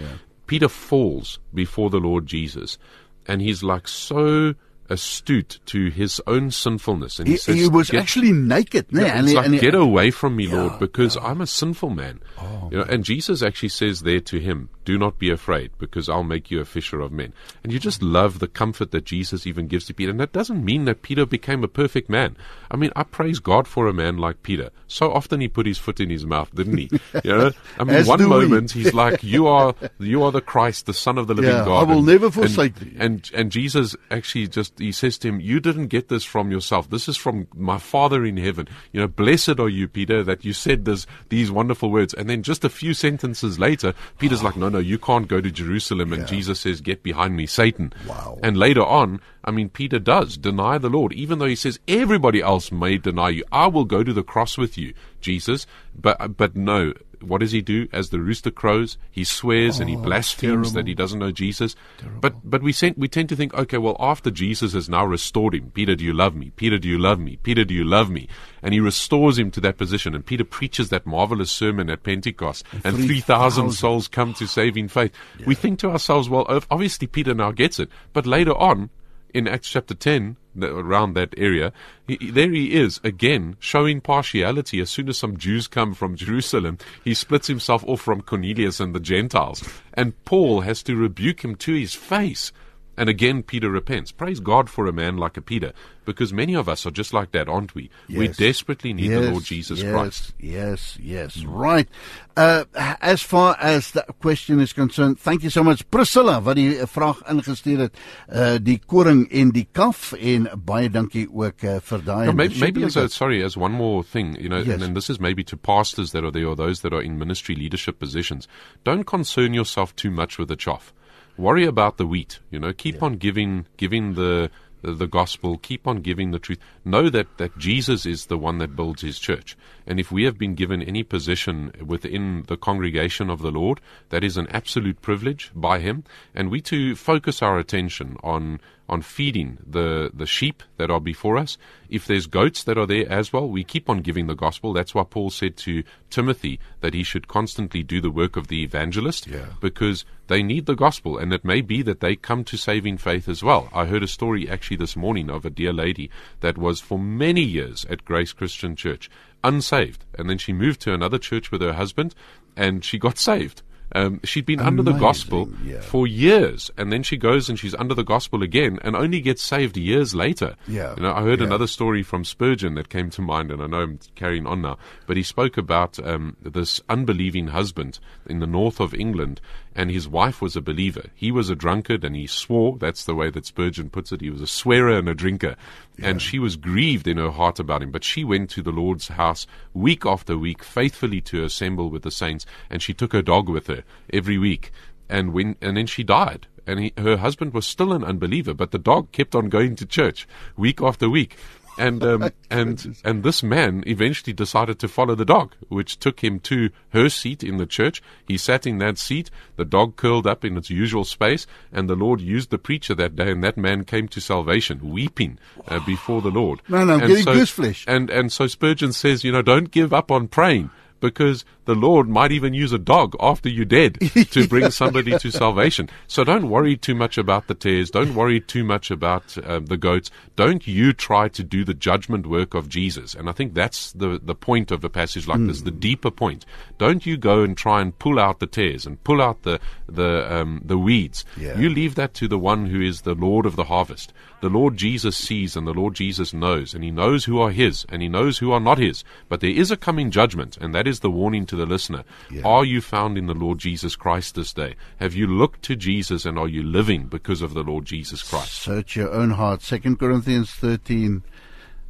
Peter 0.46 0.68
falls 0.68 1.38
before 1.52 1.90
the 1.90 2.00
Lord 2.00 2.26
Jesus, 2.26 2.78
and 3.26 3.42
he's 3.42 3.62
like 3.62 3.86
so 3.86 4.54
astute 4.90 5.60
to 5.66 5.88
his 5.88 6.20
own 6.26 6.50
sinfulness, 6.50 7.18
and 7.18 7.28
he, 7.28 7.34
He, 7.34 7.38
says, 7.38 7.54
he 7.56 7.68
was 7.68 7.90
"Get- 7.90 8.00
actually 8.02 8.32
naked. 8.32 8.86
yeah, 8.90 9.16
and 9.18 9.28
he- 9.28 9.34
like, 9.34 9.46
and 9.46 9.60
get 9.60 9.74
away 9.74 10.10
from 10.10 10.36
me, 10.36 10.46
Yeah, 10.48 10.56
Lord, 10.62 10.78
because 10.78 11.16
I'm 11.16 11.40
a 11.40 11.46
sinful 11.46 11.90
man. 11.90 12.20
Oh, 12.38 12.68
you 12.70 12.78
know, 12.78 12.84
and 12.84 13.04
Jesus 13.04 13.42
actually 13.42 13.68
says 13.70 14.00
there 14.02 14.20
to 14.20 14.38
him, 14.40 14.68
"Do 14.84 14.98
not 14.98 15.18
be 15.18 15.30
afraid, 15.30 15.70
because 15.78 16.08
I'll 16.08 16.24
make 16.24 16.50
you 16.50 16.60
a 16.60 16.64
fisher 16.64 17.00
of 17.00 17.12
men." 17.12 17.32
And 17.62 17.72
you 17.72 17.78
just 17.78 18.00
mm. 18.00 18.12
love 18.12 18.38
the 18.40 18.48
comfort 18.48 18.90
that 18.90 19.04
Jesus 19.04 19.46
even 19.46 19.66
gives 19.68 19.84
to 19.86 19.94
Peter. 19.94 20.10
And 20.10 20.20
that 20.20 20.32
doesn't 20.32 20.64
mean 20.64 20.84
that 20.86 21.02
Peter 21.02 21.24
became 21.24 21.62
a 21.64 21.68
perfect 21.68 22.10
man. 22.10 22.36
I 22.70 22.76
mean, 22.76 22.90
I 22.96 23.04
praise 23.04 23.38
God 23.38 23.66
for 23.68 23.86
a 23.86 23.92
man 23.94 24.16
like 24.18 24.42
Peter. 24.42 24.70
So 24.88 25.12
often 25.12 25.40
he 25.40 25.48
put 25.48 25.66
his 25.66 25.78
foot 25.78 26.00
in 26.00 26.10
his 26.10 26.26
mouth, 26.26 26.52
didn't 26.54 26.76
he? 26.78 26.90
You 27.24 27.36
know, 27.36 27.50
I 27.78 27.84
mean, 27.84 28.06
one 28.06 28.26
moment 28.28 28.70
he's 28.72 28.94
like, 28.94 29.22
"You 29.34 29.46
are, 29.46 29.74
you 29.98 30.22
are 30.24 30.32
the 30.32 30.40
Christ, 30.40 30.86
the 30.86 30.94
Son 30.94 31.18
of 31.18 31.26
the 31.28 31.34
living 31.34 31.50
Yeah, 31.50 31.62
I 31.62 31.64
God." 31.66 31.88
will 31.88 31.98
And- 31.98 32.06
never 32.06 32.26
and- 32.26 32.34
forsake 32.34 32.74
thee. 32.76 32.94
and 32.98 33.30
and 33.34 33.52
Jesus 33.52 33.94
actually 34.10 34.48
just 34.48 34.79
he 34.80 34.92
says 34.92 35.18
to 35.18 35.28
him, 35.28 35.40
"You 35.40 35.60
didn't 35.60 35.88
get 35.88 36.08
this 36.08 36.24
from 36.24 36.50
yourself. 36.50 36.90
This 36.90 37.08
is 37.08 37.16
from 37.16 37.46
my 37.54 37.78
Father 37.78 38.24
in 38.24 38.36
heaven. 38.36 38.68
You 38.92 39.00
know, 39.00 39.08
blessed 39.08 39.60
are 39.60 39.68
you, 39.68 39.88
Peter, 39.88 40.22
that 40.24 40.44
you 40.44 40.52
said 40.52 40.84
this 40.84 41.06
these 41.28 41.50
wonderful 41.50 41.90
words." 41.90 42.14
And 42.14 42.28
then 42.28 42.42
just 42.42 42.64
a 42.64 42.68
few 42.68 42.94
sentences 42.94 43.58
later, 43.58 43.94
Peter's 44.18 44.42
like, 44.42 44.56
"No, 44.56 44.68
no, 44.68 44.78
you 44.78 44.98
can't 44.98 45.28
go 45.28 45.40
to 45.40 45.50
Jerusalem." 45.50 46.12
And 46.12 46.22
Yeah. 46.22 46.28
Jesus 46.28 46.60
says, 46.60 46.80
"Get 46.80 47.02
behind 47.02 47.36
me, 47.36 47.46
Satan." 47.46 47.92
Wow. 48.06 48.38
And 48.42 48.56
later 48.56 48.84
on, 48.84 49.20
I 49.44 49.50
mean, 49.50 49.68
Peter 49.68 49.98
does 49.98 50.36
deny 50.36 50.78
the 50.78 50.90
Lord, 50.90 51.12
even 51.12 51.38
though 51.38 51.46
he 51.46 51.56
says 51.56 51.78
everybody 51.88 52.42
else 52.42 52.70
may 52.70 52.98
deny 52.98 53.30
you. 53.30 53.44
I 53.50 53.66
will 53.68 53.84
go 53.84 54.02
to 54.02 54.12
the 54.12 54.22
cross 54.22 54.58
with 54.58 54.76
you, 54.76 54.92
Jesus. 55.20 55.66
But 55.98 56.36
but 56.36 56.56
no. 56.56 56.92
What 57.20 57.40
does 57.40 57.52
he 57.52 57.60
do? 57.60 57.88
As 57.92 58.10
the 58.10 58.20
rooster 58.20 58.50
crows, 58.50 58.98
he 59.10 59.24
swears 59.24 59.80
and 59.80 59.90
he 59.90 59.96
oh, 59.96 60.00
blasphemes 60.00 60.72
that 60.72 60.86
he 60.86 60.94
doesn't 60.94 61.18
know 61.18 61.30
Jesus. 61.30 61.76
But 62.20 62.34
but 62.48 62.62
we 62.62 62.72
sent, 62.72 62.98
we 62.98 63.08
tend 63.08 63.28
to 63.30 63.36
think, 63.36 63.54
okay, 63.54 63.78
well, 63.78 63.96
after 63.98 64.30
Jesus 64.30 64.72
has 64.72 64.88
now 64.88 65.04
restored 65.04 65.54
him, 65.54 65.70
Peter, 65.70 65.94
do 65.94 66.04
you 66.04 66.12
love 66.12 66.34
me? 66.34 66.50
Peter, 66.56 66.78
do 66.78 66.88
you 66.88 66.98
love 66.98 67.18
me? 67.18 67.36
Peter, 67.42 67.64
do 67.64 67.74
you 67.74 67.84
love 67.84 68.10
me? 68.10 68.28
And 68.62 68.74
he 68.74 68.80
restores 68.80 69.38
him 69.38 69.50
to 69.52 69.60
that 69.60 69.78
position. 69.78 70.14
And 70.14 70.24
Peter 70.24 70.44
preaches 70.44 70.88
that 70.90 71.06
marvelous 71.06 71.50
sermon 71.50 71.90
at 71.90 72.02
Pentecost, 72.02 72.64
and 72.84 72.96
three 72.96 73.20
thousand 73.20 73.50
3,000 73.50 73.72
souls 73.72 74.08
come 74.08 74.34
to 74.34 74.46
saving 74.46 74.88
faith. 74.88 75.12
We 75.46 75.54
think 75.54 75.78
to 75.80 75.90
ourselves, 75.90 76.28
well, 76.28 76.46
obviously 76.70 77.06
Peter 77.06 77.34
now 77.34 77.52
gets 77.52 77.78
it, 77.78 77.88
but 78.12 78.26
later 78.26 78.54
on 78.54 78.90
in 79.34 79.48
Acts 79.48 79.68
chapter 79.70 79.94
10, 79.94 80.36
around 80.62 81.14
that 81.14 81.34
area, 81.36 81.72
he, 82.06 82.16
he- 82.20 82.30
there 82.30 82.50
he 82.50 82.74
is 82.74 83.00
again 83.04 83.56
showing 83.60 84.00
partiality. 84.00 84.80
As 84.80 84.90
soon 84.90 85.08
as 85.08 85.18
some 85.18 85.36
Jews 85.36 85.68
come 85.68 85.94
from 85.94 86.16
Jerusalem, 86.16 86.78
he 87.04 87.14
splits 87.14 87.46
himself 87.46 87.84
off 87.86 88.00
from 88.00 88.20
Cornelius 88.22 88.80
and 88.80 88.94
the 88.94 89.00
Gentiles. 89.00 89.62
And 89.94 90.12
Paul 90.24 90.62
has 90.62 90.82
to 90.84 90.96
rebuke 90.96 91.44
him 91.44 91.54
to 91.56 91.74
his 91.74 91.94
face. 91.94 92.52
And 93.00 93.08
again, 93.08 93.42
Peter 93.42 93.70
repents. 93.70 94.12
Praise 94.12 94.40
God 94.40 94.68
for 94.68 94.86
a 94.86 94.92
man 94.92 95.16
like 95.16 95.38
a 95.38 95.40
Peter, 95.40 95.72
because 96.04 96.34
many 96.34 96.54
of 96.54 96.68
us 96.68 96.84
are 96.84 96.90
just 96.90 97.14
like 97.14 97.30
that, 97.32 97.48
aren't 97.48 97.74
we? 97.74 97.88
We 98.10 98.28
desperately 98.28 98.92
need 98.92 99.08
the 99.08 99.30
Lord 99.30 99.44
Jesus 99.44 99.80
yes, 99.80 99.90
Christ. 99.90 100.34
Yes, 100.38 100.98
yes, 101.00 101.42
right. 101.44 101.88
Uh, 102.36 102.64
as 103.00 103.22
far 103.22 103.56
as 103.58 103.92
the 103.92 104.04
question 104.20 104.60
is 104.60 104.74
concerned, 104.74 105.18
thank 105.18 105.42
you 105.42 105.48
so 105.48 105.64
much 105.64 105.88
Priscilla 105.90 106.40
wat 106.44 106.60
die 106.60 106.76
vraag 106.84 107.24
ingestuur 107.32 107.86
het, 107.86 107.96
uh, 108.28 108.58
die 108.60 108.76
koring 108.84 109.24
en 109.32 109.54
die 109.56 109.66
kaf 109.72 110.12
en 110.20 110.50
baie 110.68 110.92
dankie 110.92 111.24
ook 111.32 111.64
uh, 111.64 111.80
vir 111.80 112.04
daai. 112.04 112.26
No, 112.26 112.36
maybe, 112.36 112.60
maybe 112.60 112.84
as 112.84 113.00
a, 113.00 113.08
sorry, 113.08 113.42
as 113.42 113.56
one 113.56 113.72
more 113.72 114.04
thing, 114.04 114.36
you 114.36 114.52
know, 114.52 114.60
Yes. 114.60 114.74
and, 114.74 114.82
and 114.82 114.96
this 114.96 115.08
is 115.08 115.18
maybe 115.18 115.42
to 115.44 115.56
pastors 115.56 116.12
that 116.12 116.22
are 116.22 116.30
there 116.30 116.46
or 116.52 116.54
those 116.54 116.82
that 116.82 116.92
are 116.92 117.00
in 117.00 117.18
ministry 117.18 117.54
leadership 117.54 117.98
positions. 117.98 118.46
Don't 118.84 119.04
concern 119.04 119.54
yourself 119.54 119.96
too 119.96 120.10
much 120.10 120.36
with 120.36 120.48
the 120.48 120.56
chaff. 120.56 120.92
Worry 121.40 121.64
about 121.64 121.96
the 121.96 122.06
wheat. 122.06 122.38
You 122.50 122.58
know, 122.58 122.72
keep 122.74 123.02
on 123.02 123.16
giving 123.16 123.66
giving 123.78 124.14
the 124.14 124.50
the, 124.82 124.92
the 124.92 125.06
gospel, 125.06 125.58
keep 125.58 125.86
on 125.86 126.02
giving 126.02 126.30
the 126.30 126.38
truth. 126.38 126.58
Know 126.84 127.08
that, 127.10 127.38
that 127.38 127.56
Jesus 127.58 128.06
is 128.06 128.26
the 128.26 128.38
one 128.38 128.58
that 128.58 128.76
builds 128.76 129.02
his 129.02 129.18
church. 129.18 129.56
And 129.90 129.98
if 129.98 130.12
we 130.12 130.22
have 130.22 130.38
been 130.38 130.54
given 130.54 130.82
any 130.82 131.02
position 131.02 131.72
within 131.84 132.44
the 132.46 132.56
congregation 132.56 133.28
of 133.28 133.42
the 133.42 133.50
Lord, 133.50 133.80
that 134.10 134.22
is 134.22 134.36
an 134.36 134.46
absolute 134.50 135.02
privilege 135.02 135.50
by 135.52 135.80
him. 135.80 136.04
And 136.32 136.48
we 136.48 136.60
to 136.60 136.94
focus 136.94 137.42
our 137.42 137.58
attention 137.58 138.16
on 138.22 138.60
on 138.88 139.00
feeding 139.02 139.56
the, 139.64 140.10
the 140.12 140.26
sheep 140.26 140.64
that 140.76 140.90
are 140.90 140.98
before 141.00 141.38
us. 141.38 141.56
If 141.88 142.06
there's 142.08 142.26
goats 142.26 142.64
that 142.64 142.76
are 142.76 142.86
there 142.86 143.08
as 143.08 143.32
well, 143.32 143.48
we 143.48 143.62
keep 143.62 143.88
on 143.88 143.98
giving 144.00 144.26
the 144.26 144.34
gospel. 144.34 144.72
That's 144.72 144.92
why 144.96 145.04
Paul 145.08 145.30
said 145.30 145.56
to 145.58 145.84
Timothy 146.10 146.58
that 146.80 146.92
he 146.92 147.04
should 147.04 147.28
constantly 147.28 147.84
do 147.84 148.00
the 148.00 148.10
work 148.10 148.36
of 148.36 148.48
the 148.48 148.64
evangelist 148.64 149.28
Yeah. 149.28 149.46
because 149.60 150.04
they 150.26 150.42
need 150.42 150.66
the 150.66 150.74
gospel. 150.74 151.18
And 151.18 151.32
it 151.32 151.44
may 151.44 151.60
be 151.60 151.82
that 151.82 152.00
they 152.00 152.16
come 152.16 152.42
to 152.42 152.56
saving 152.56 152.98
faith 152.98 153.28
as 153.28 153.44
well. 153.44 153.68
I 153.72 153.84
heard 153.84 154.02
a 154.02 154.08
story 154.08 154.50
actually 154.50 154.78
this 154.78 154.96
morning 154.96 155.30
of 155.30 155.44
a 155.44 155.50
dear 155.50 155.72
lady 155.72 156.10
that 156.40 156.58
was 156.58 156.80
for 156.80 156.98
many 156.98 157.42
years 157.42 157.86
at 157.88 158.04
Grace 158.04 158.32
Christian 158.32 158.74
Church, 158.74 159.08
unsaved. 159.42 160.04
And 160.18 160.28
then 160.28 160.38
she 160.38 160.52
moved 160.52 160.80
to 160.82 160.94
another 160.94 161.18
church 161.18 161.50
with 161.50 161.60
her 161.62 161.74
husband 161.74 162.14
and 162.56 162.84
she 162.84 162.98
got 162.98 163.18
saved. 163.18 163.62
Um, 163.92 164.20
she'd 164.22 164.46
been 164.46 164.60
under 164.60 164.82
the 164.82 164.92
gospel 164.92 165.50
yeah. 165.64 165.80
for 165.80 166.06
years, 166.06 166.70
and 166.76 166.92
then 166.92 167.02
she 167.02 167.16
goes 167.16 167.48
and 167.48 167.58
she's 167.58 167.74
under 167.74 167.94
the 167.94 168.04
gospel 168.04 168.42
again, 168.42 168.78
and 168.82 168.94
only 168.94 169.20
gets 169.20 169.42
saved 169.42 169.76
years 169.76 170.14
later. 170.14 170.54
Yeah, 170.68 170.94
you 170.96 171.02
know, 171.02 171.12
I 171.12 171.22
heard 171.22 171.40
yeah. 171.40 171.46
another 171.46 171.66
story 171.66 172.02
from 172.02 172.24
Spurgeon 172.24 172.74
that 172.74 172.88
came 172.88 173.10
to 173.10 173.22
mind, 173.22 173.50
and 173.50 173.60
I 173.60 173.66
know 173.66 173.80
I'm 173.80 173.98
carrying 174.14 174.46
on 174.46 174.62
now, 174.62 174.78
but 175.06 175.16
he 175.16 175.24
spoke 175.24 175.56
about 175.56 175.98
um, 176.06 176.36
this 176.40 176.80
unbelieving 176.88 177.48
husband 177.48 177.98
in 178.26 178.38
the 178.38 178.46
north 178.46 178.78
of 178.78 178.94
England, 178.94 179.40
and 179.74 179.90
his 179.90 180.06
wife 180.06 180.40
was 180.40 180.54
a 180.54 180.60
believer. 180.60 181.06
He 181.14 181.32
was 181.32 181.50
a 181.50 181.56
drunkard, 181.56 182.04
and 182.04 182.14
he 182.14 182.28
swore. 182.28 182.76
That's 182.78 183.04
the 183.04 183.16
way 183.16 183.30
that 183.30 183.46
Spurgeon 183.46 183.90
puts 183.90 184.12
it. 184.12 184.20
He 184.20 184.30
was 184.30 184.42
a 184.42 184.46
swearer 184.46 184.98
and 184.98 185.08
a 185.08 185.14
drinker, 185.14 185.56
and 186.02 186.22
she 186.22 186.38
was 186.38 186.56
grieved 186.56 187.06
in 187.06 187.16
her 187.16 187.30
heart 187.30 187.58
about 187.58 187.82
him. 187.82 187.90
But 187.90 188.04
she 188.04 188.24
went 188.24 188.50
to 188.50 188.62
the 188.62 188.72
Lord's 188.72 189.08
house 189.08 189.46
week 189.74 190.06
after 190.06 190.36
week, 190.36 190.62
faithfully 190.62 191.20
to 191.22 191.44
assemble 191.44 191.90
with 191.90 192.02
the 192.02 192.10
saints, 192.10 192.46
and 192.68 192.82
she 192.82 192.94
took 192.94 193.12
her 193.12 193.22
dog 193.22 193.48
with 193.48 193.66
her 193.66 193.84
every 194.12 194.38
week. 194.38 194.72
And 195.08 195.32
when 195.32 195.56
and 195.60 195.76
then 195.76 195.86
she 195.86 196.04
died, 196.04 196.46
and 196.66 196.78
he, 196.78 196.92
her 196.96 197.16
husband 197.16 197.52
was 197.52 197.66
still 197.66 197.92
an 197.92 198.04
unbeliever, 198.04 198.54
but 198.54 198.70
the 198.70 198.78
dog 198.78 199.10
kept 199.12 199.34
on 199.34 199.48
going 199.48 199.76
to 199.76 199.86
church 199.86 200.28
week 200.56 200.80
after 200.80 201.08
week. 201.08 201.36
And 201.78 202.02
um, 202.02 202.30
and 202.50 202.96
and 203.04 203.22
this 203.22 203.42
man 203.42 203.84
eventually 203.86 204.32
decided 204.32 204.78
to 204.80 204.88
follow 204.88 205.14
the 205.14 205.24
dog, 205.24 205.54
which 205.68 205.98
took 205.98 206.20
him 206.20 206.40
to 206.40 206.70
her 206.90 207.08
seat 207.08 207.42
in 207.42 207.56
the 207.56 207.66
church. 207.66 208.02
He 208.26 208.36
sat 208.36 208.66
in 208.66 208.78
that 208.78 208.98
seat. 208.98 209.30
The 209.56 209.64
dog 209.64 209.96
curled 209.96 210.26
up 210.26 210.44
in 210.44 210.56
its 210.56 210.70
usual 210.70 211.04
space, 211.04 211.46
and 211.72 211.88
the 211.88 211.96
Lord 211.96 212.20
used 212.20 212.50
the 212.50 212.58
preacher 212.58 212.94
that 212.94 213.16
day, 213.16 213.30
and 213.30 213.42
that 213.44 213.56
man 213.56 213.84
came 213.84 214.08
to 214.08 214.20
salvation, 214.20 214.90
weeping 214.90 215.38
uh, 215.68 215.80
before 215.80 216.20
the 216.20 216.30
Lord. 216.30 216.60
Man, 216.68 216.90
I'm 216.90 217.00
And 217.00 217.08
getting 217.08 217.24
so, 217.24 217.34
gooseflesh. 217.34 217.84
And 217.86 218.10
and 218.10 218.32
so 218.32 218.46
Spurgeon 218.46 218.92
says, 218.92 219.24
you 219.24 219.32
know, 219.32 219.42
don't 219.42 219.70
give 219.70 219.92
up 219.92 220.10
on 220.10 220.28
praying 220.28 220.70
because 221.00 221.44
the 221.64 221.74
Lord 221.74 222.08
might 222.08 222.32
even 222.32 222.54
use 222.54 222.72
a 222.72 222.78
dog 222.78 223.14
after 223.20 223.48
you're 223.48 223.64
dead 223.64 223.98
to 224.30 224.48
bring 224.48 224.70
somebody 224.70 225.18
to 225.18 225.30
salvation. 225.30 225.88
So 226.06 226.24
don't 226.24 226.48
worry 226.48 226.76
too 226.76 226.94
much 226.94 227.18
about 227.18 227.46
the 227.46 227.54
tares. 227.54 227.90
Don't 227.90 228.14
worry 228.14 228.40
too 228.40 228.64
much 228.64 228.90
about 228.90 229.36
um, 229.46 229.66
the 229.66 229.76
goats. 229.76 230.10
Don't 230.36 230.66
you 230.66 230.92
try 230.92 231.28
to 231.28 231.44
do 231.44 231.64
the 231.64 231.74
judgment 231.74 232.26
work 232.26 232.54
of 232.54 232.68
Jesus. 232.68 233.14
And 233.14 233.28
I 233.28 233.32
think 233.32 233.54
that's 233.54 233.92
the, 233.92 234.20
the 234.22 234.34
point 234.34 234.70
of 234.70 234.84
a 234.84 234.90
passage 234.90 235.26
like 235.26 235.46
this, 235.46 235.62
the 235.62 235.70
deeper 235.70 236.10
point. 236.10 236.44
Don't 236.78 237.06
you 237.06 237.16
go 237.16 237.42
and 237.42 237.56
try 237.56 237.80
and 237.80 237.98
pull 237.98 238.18
out 238.18 238.40
the 238.40 238.46
tares 238.46 238.86
and 238.86 239.02
pull 239.04 239.20
out 239.20 239.42
the, 239.42 239.60
the, 239.88 240.32
um, 240.32 240.62
the 240.64 240.78
weeds. 240.78 241.24
Yeah. 241.36 241.58
You 241.58 241.68
leave 241.68 241.94
that 241.96 242.14
to 242.14 242.28
the 242.28 242.38
one 242.38 242.66
who 242.66 242.80
is 242.80 243.02
the 243.02 243.14
Lord 243.14 243.46
of 243.46 243.56
the 243.56 243.64
harvest. 243.64 244.12
The 244.40 244.48
Lord 244.48 244.78
Jesus 244.78 245.16
sees 245.16 245.54
and 245.54 245.66
the 245.66 245.74
Lord 245.74 245.94
Jesus 245.94 246.32
knows, 246.32 246.72
and 246.72 246.82
He 246.82 246.90
knows 246.90 247.26
who 247.26 247.38
are 247.40 247.50
His 247.50 247.84
and 247.90 248.00
He 248.00 248.08
knows 248.08 248.38
who 248.38 248.52
are 248.52 248.60
not 248.60 248.78
His. 248.78 249.04
But 249.28 249.40
there 249.40 249.50
is 249.50 249.70
a 249.70 249.76
coming 249.76 250.10
judgment, 250.10 250.56
and 250.58 250.74
that 250.74 250.86
is 250.86 251.00
the 251.00 251.10
warning 251.10 251.44
to 251.50 251.56
the 251.56 251.66
listener. 251.66 252.04
Are 252.44 252.64
you 252.64 252.80
found 252.80 253.18
in 253.18 253.26
the 253.26 253.34
Lord 253.34 253.58
Jesus 253.58 253.96
Christ 253.96 254.34
this 254.34 254.52
day? 254.52 254.76
Have 254.98 255.14
you 255.14 255.26
looked 255.26 255.62
to 255.62 255.76
Jesus 255.76 256.24
and 256.24 256.38
are 256.38 256.48
you 256.48 256.62
living 256.62 257.06
because 257.06 257.42
of 257.42 257.54
the 257.54 257.62
Lord 257.62 257.84
Jesus 257.84 258.22
Christ? 258.22 258.54
Search 258.54 258.96
your 258.96 259.12
own 259.12 259.30
heart. 259.32 259.62
Second 259.62 259.98
Corinthians 259.98 260.50
13 260.52 261.22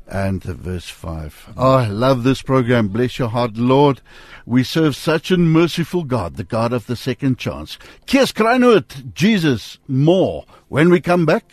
and 0.09 0.43
verse 0.43 0.89
5. 0.89 1.55
Oh, 1.57 1.75
I 1.75 1.87
love 1.87 2.25
this 2.25 2.43
program. 2.43 2.89
Bless 2.89 3.19
your 3.19 3.29
heart, 3.29 3.57
Lord. 3.57 4.01
We 4.45 4.65
serve 4.65 4.97
such 4.97 5.31
a 5.31 5.37
merciful 5.37 6.05
God, 6.05 6.37
the 6.37 6.45
God 6.45 6.73
of 6.73 6.87
the 6.87 6.97
second 6.97 7.39
chance. 7.39 7.79
Kies 8.07 8.33
Kruinhout, 8.33 9.15
Jesus, 9.15 9.79
more. 9.87 10.47
When 10.69 10.91
we 10.91 11.01
come 11.01 11.27
back, 11.27 11.53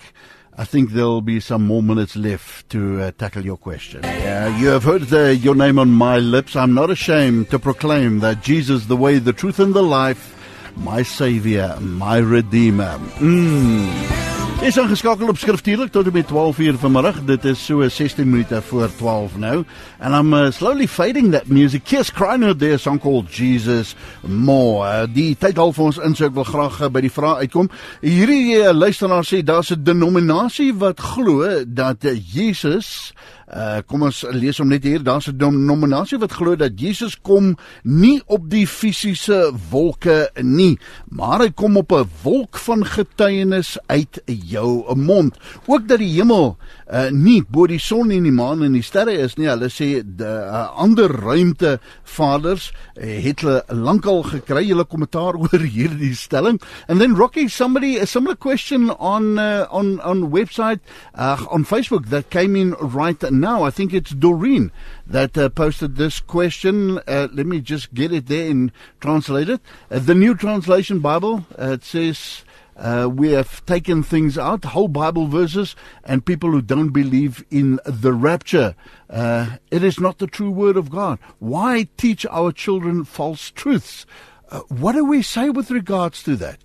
I 0.59 0.65
think 0.65 0.91
there'll 0.91 1.21
be 1.21 1.39
some 1.39 1.67
more 1.67 1.83
minutes 1.83 2.15
left 2.15 2.69
to 2.71 3.01
uh, 3.01 3.11
tackle 3.11 3.45
your 3.45 3.57
question. 3.57 4.01
Yeah, 4.03 4.57
you 4.57 4.69
have 4.69 4.83
heard 4.83 5.03
the, 5.03 5.35
your 5.35 5.53
name 5.53 5.77
on 5.77 5.89
my 5.89 6.17
lips. 6.17 6.55
I'm 6.55 6.73
not 6.73 6.89
ashamed 6.89 7.51
to 7.51 7.59
proclaim 7.59 8.19
that 8.21 8.41
Jesus, 8.41 8.85
the 8.85 8.97
way, 8.97 9.19
the 9.19 9.33
truth, 9.33 9.59
and 9.59 9.75
the 9.75 9.83
life, 9.83 10.33
my 10.75 11.03
Savior, 11.03 11.77
my 11.79 12.17
Redeemer. 12.17 12.97
Mm. 13.19 14.46
Is 14.57 14.73
ingeskakel 14.81 15.29
op 15.29 15.37
skriftuurlik 15.37 15.91
tot 15.93 16.07
en 16.09 16.13
met 16.13 16.27
12 16.27 16.57
uur 16.57 16.77
vanmiddag. 16.81 17.19
Dit 17.29 17.45
is 17.45 17.65
so 17.65 17.87
16 17.87 18.29
minute 18.29 18.61
voor 18.61 18.89
12 18.95 19.37
nou. 19.37 19.63
And 19.99 20.15
I'm 20.15 20.33
uh, 20.33 20.51
slowly 20.51 20.87
fading 20.87 21.31
that 21.31 21.47
music. 21.47 21.83
Kies 21.83 22.11
Kreiner 22.11 22.57
there 22.57 22.77
song 22.77 22.99
called 22.99 23.29
Jesus 23.35 23.95
More. 24.21 24.87
Uh, 24.87 25.05
die 25.13 25.35
tyd 25.37 25.61
al 25.61 25.75
vir 25.77 25.85
ons 25.85 25.99
in, 26.01 26.17
so 26.17 26.25
ek 26.25 26.33
wil 26.33 26.47
graag 26.49 26.81
uh, 26.81 26.89
by 26.89 27.05
die 27.05 27.13
vraag 27.13 27.45
uitkom. 27.45 27.69
Hierdie 28.01 28.57
uh, 28.57 28.73
luisteraar 28.73 29.27
sê 29.29 29.43
daar's 29.45 29.69
'n 29.71 29.83
denominasie 29.85 30.73
wat 30.73 31.05
glo 31.13 31.45
dat 31.63 32.09
uh, 32.09 32.17
Jesus 32.17 33.13
Uh 33.47 33.79
kom 33.87 34.01
ons 34.03 34.25
lees 34.35 34.57
hom 34.59 34.67
net 34.67 34.83
hier. 34.83 34.99
Daar's 34.99 35.29
'n 35.31 35.37
denominasie 35.37 36.19
wat 36.19 36.35
glo 36.35 36.55
dat 36.55 36.75
Jesus 36.75 37.15
kom 37.15 37.55
nie 37.83 38.21
op 38.25 38.49
die 38.49 38.67
fisiese 38.67 39.53
wolke 39.71 40.29
nie, 40.41 40.77
maar 41.07 41.39
hy 41.39 41.51
kom 41.51 41.77
op 41.77 41.91
'n 41.91 42.09
wolk 42.23 42.57
van 42.57 42.85
getuienis 42.85 43.77
uit 43.87 44.21
jou 44.25 44.95
mond. 44.95 45.37
Ook 45.65 45.87
dat 45.87 45.99
die 45.99 46.11
hemel 46.19 46.57
uh 46.89 47.09
nie 47.11 47.41
bo 47.43 47.67
die 47.67 47.79
son 47.79 48.11
en 48.11 48.23
die 48.23 48.31
maan 48.31 48.63
en 48.63 48.73
die 48.77 48.85
sterre 48.85 49.11
is 49.11 49.37
nie. 49.37 49.49
Hulle 49.49 49.69
sê 49.73 49.89
die 50.01 50.27
uh, 50.27 50.67
ander 50.79 51.11
ruimte 51.11 51.77
vaders 52.07 52.69
uh, 52.95 53.03
het 53.03 53.43
hulle 53.43 53.61
lankal 53.73 54.23
gekry 54.23 54.67
hulle 54.69 54.85
kommentaar 54.87 55.35
oor 55.41 55.65
hierdie 55.65 56.15
stelling. 56.15 56.61
And 56.87 57.01
then 57.01 57.15
Rocky 57.15 57.47
somebody 57.47 57.97
a 57.97 58.05
similar 58.05 58.35
question 58.35 58.89
on 58.91 59.37
uh, 59.37 59.67
on 59.69 59.99
on 59.99 60.31
website 60.31 60.79
uh, 61.15 61.45
on 61.49 61.65
Facebook 61.65 62.09
that 62.09 62.29
came 62.29 62.55
in 62.55 62.73
right 62.79 63.21
now. 63.31 63.63
I 63.63 63.71
think 63.71 63.93
it's 63.93 64.11
Doreen 64.11 64.71
that 65.05 65.37
uh, 65.37 65.49
posted 65.49 65.95
this 65.95 66.19
question. 66.19 66.99
Uh, 67.07 67.27
let 67.33 67.45
me 67.45 67.59
just 67.59 67.93
get 67.93 68.11
it 68.11 68.27
there 68.27 68.49
and 68.49 68.71
translate 68.99 69.49
it. 69.49 69.61
Uh, 69.91 69.99
the 69.99 70.15
New 70.15 70.35
Translation 70.35 70.99
Bible 70.99 71.45
uh, 71.59 71.71
it 71.71 71.83
says. 71.83 72.43
Uh, 72.77 73.09
we 73.11 73.31
have 73.31 73.65
taken 73.65 74.03
things 74.03 74.37
out, 74.37 74.63
whole 74.65 74.87
Bible 74.87 75.27
verses, 75.27 75.75
and 76.03 76.25
people 76.25 76.51
who 76.51 76.61
don't 76.61 76.89
believe 76.89 77.43
in 77.49 77.79
the 77.85 78.13
rapture. 78.13 78.75
Uh, 79.09 79.57
it 79.71 79.83
is 79.83 79.99
not 79.99 80.19
the 80.19 80.27
true 80.27 80.51
word 80.51 80.77
of 80.77 80.91
God. 80.91 81.17
Why 81.39 81.87
teach 81.97 82.25
our 82.27 82.51
children 82.51 83.03
false 83.03 83.49
truths? 83.49 84.05
Uh, 84.49 84.59
what 84.69 84.93
do 84.93 85.03
we 85.03 85.21
say 85.21 85.49
with 85.49 85.71
regards 85.71 86.21
to 86.23 86.35
that? 86.37 86.59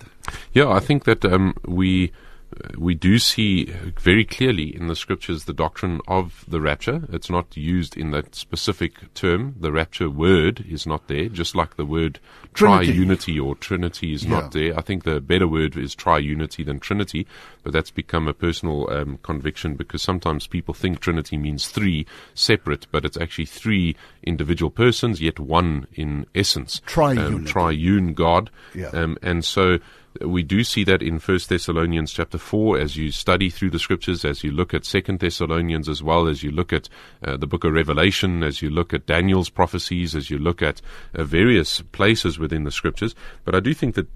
Yeah, 0.53 0.69
I 0.69 0.81
think 0.81 1.05
that 1.05 1.25
um, 1.25 1.55
we 1.67 2.13
we 2.77 2.95
do 2.95 3.19
see 3.19 3.65
very 4.01 4.25
clearly 4.25 4.75
in 4.75 4.87
the 4.89 4.97
scriptures 4.97 5.45
the 5.45 5.53
doctrine 5.53 6.01
of 6.09 6.45
the 6.49 6.61
rapture. 6.61 7.03
It's 7.13 7.31
not 7.31 7.57
used 7.57 7.97
in 7.97 8.11
that 8.11 8.35
specific 8.35 9.13
term. 9.15 9.55
The 9.59 9.73
rapture 9.73 10.11
word 10.11 10.65
is 10.69 10.87
not 10.87 11.09
there, 11.09 11.29
just 11.29 11.55
like 11.55 11.77
the 11.77 11.87
word 11.87 12.19
Trinity. 12.55 12.93
triunity 12.93 13.45
or 13.45 13.55
trinity 13.57 14.13
is 14.13 14.25
Yeah. 14.25 14.31
not 14.31 14.53
there. 14.53 14.79
I 14.79 14.83
think 14.83 15.05
the 15.05 15.21
better 15.21 15.49
word 15.49 15.77
is 15.77 15.95
triunity 15.97 16.65
than 16.65 16.81
trinity, 16.81 17.27
but 17.63 17.73
that's 17.73 17.91
become 17.91 18.29
a 18.29 18.35
personal 18.35 18.91
um, 18.91 19.19
conviction 19.23 19.75
because 19.75 20.03
sometimes 20.03 20.47
people 20.47 20.75
think 20.75 21.01
trinity 21.01 21.37
means 21.37 21.69
three 21.69 22.07
separate, 22.35 22.87
but 22.91 23.05
it's 23.05 23.17
actually 23.17 23.47
three 23.47 23.97
individual 24.23 24.71
persons, 24.71 25.21
yet 25.21 25.39
one 25.39 25.87
in 25.95 26.27
essence. 26.35 26.81
Triunity. 26.87 27.27
Um, 27.27 27.45
triune 27.45 28.15
God. 28.15 28.51
Yeah. 28.75 28.89
Um, 28.89 29.17
and 29.23 29.45
so 29.45 29.79
we 30.21 30.43
do 30.43 30.63
see 30.63 30.85
that 30.85 31.03
in 31.03 31.19
First 31.19 31.49
Thessalonians 31.49 32.13
chapter 32.13 32.39
four, 32.39 32.79
as 32.79 32.97
you 32.97 33.11
study 33.11 33.51
through 33.51 33.71
the 33.71 33.79
scriptures, 33.79 34.25
as 34.25 34.45
you 34.45 34.51
look 34.51 34.75
at 34.75 34.85
Second 34.85 35.21
Thessalonians 35.21 35.89
as 35.89 36.03
well, 36.03 36.29
as 36.29 36.43
you 36.43 36.51
look 36.51 36.73
at 36.73 36.89
uh, 37.25 37.37
the 37.37 37.47
book 37.47 37.65
of 37.65 37.73
Revelation, 37.73 38.43
as 38.43 38.63
you 38.63 38.71
look 38.71 38.93
at 38.93 39.07
Daniel's 39.07 39.49
prophecies, 39.49 40.15
as 40.15 40.31
you 40.31 40.39
look 40.39 40.63
at 40.63 40.83
uh, 41.15 41.25
various 41.25 41.81
places 41.81 42.39
within 42.39 42.65
the 42.65 42.71
scriptures. 42.71 43.15
But 43.45 43.55
I 43.55 43.61
do 43.61 43.73
think 43.73 43.95
that 43.95 44.09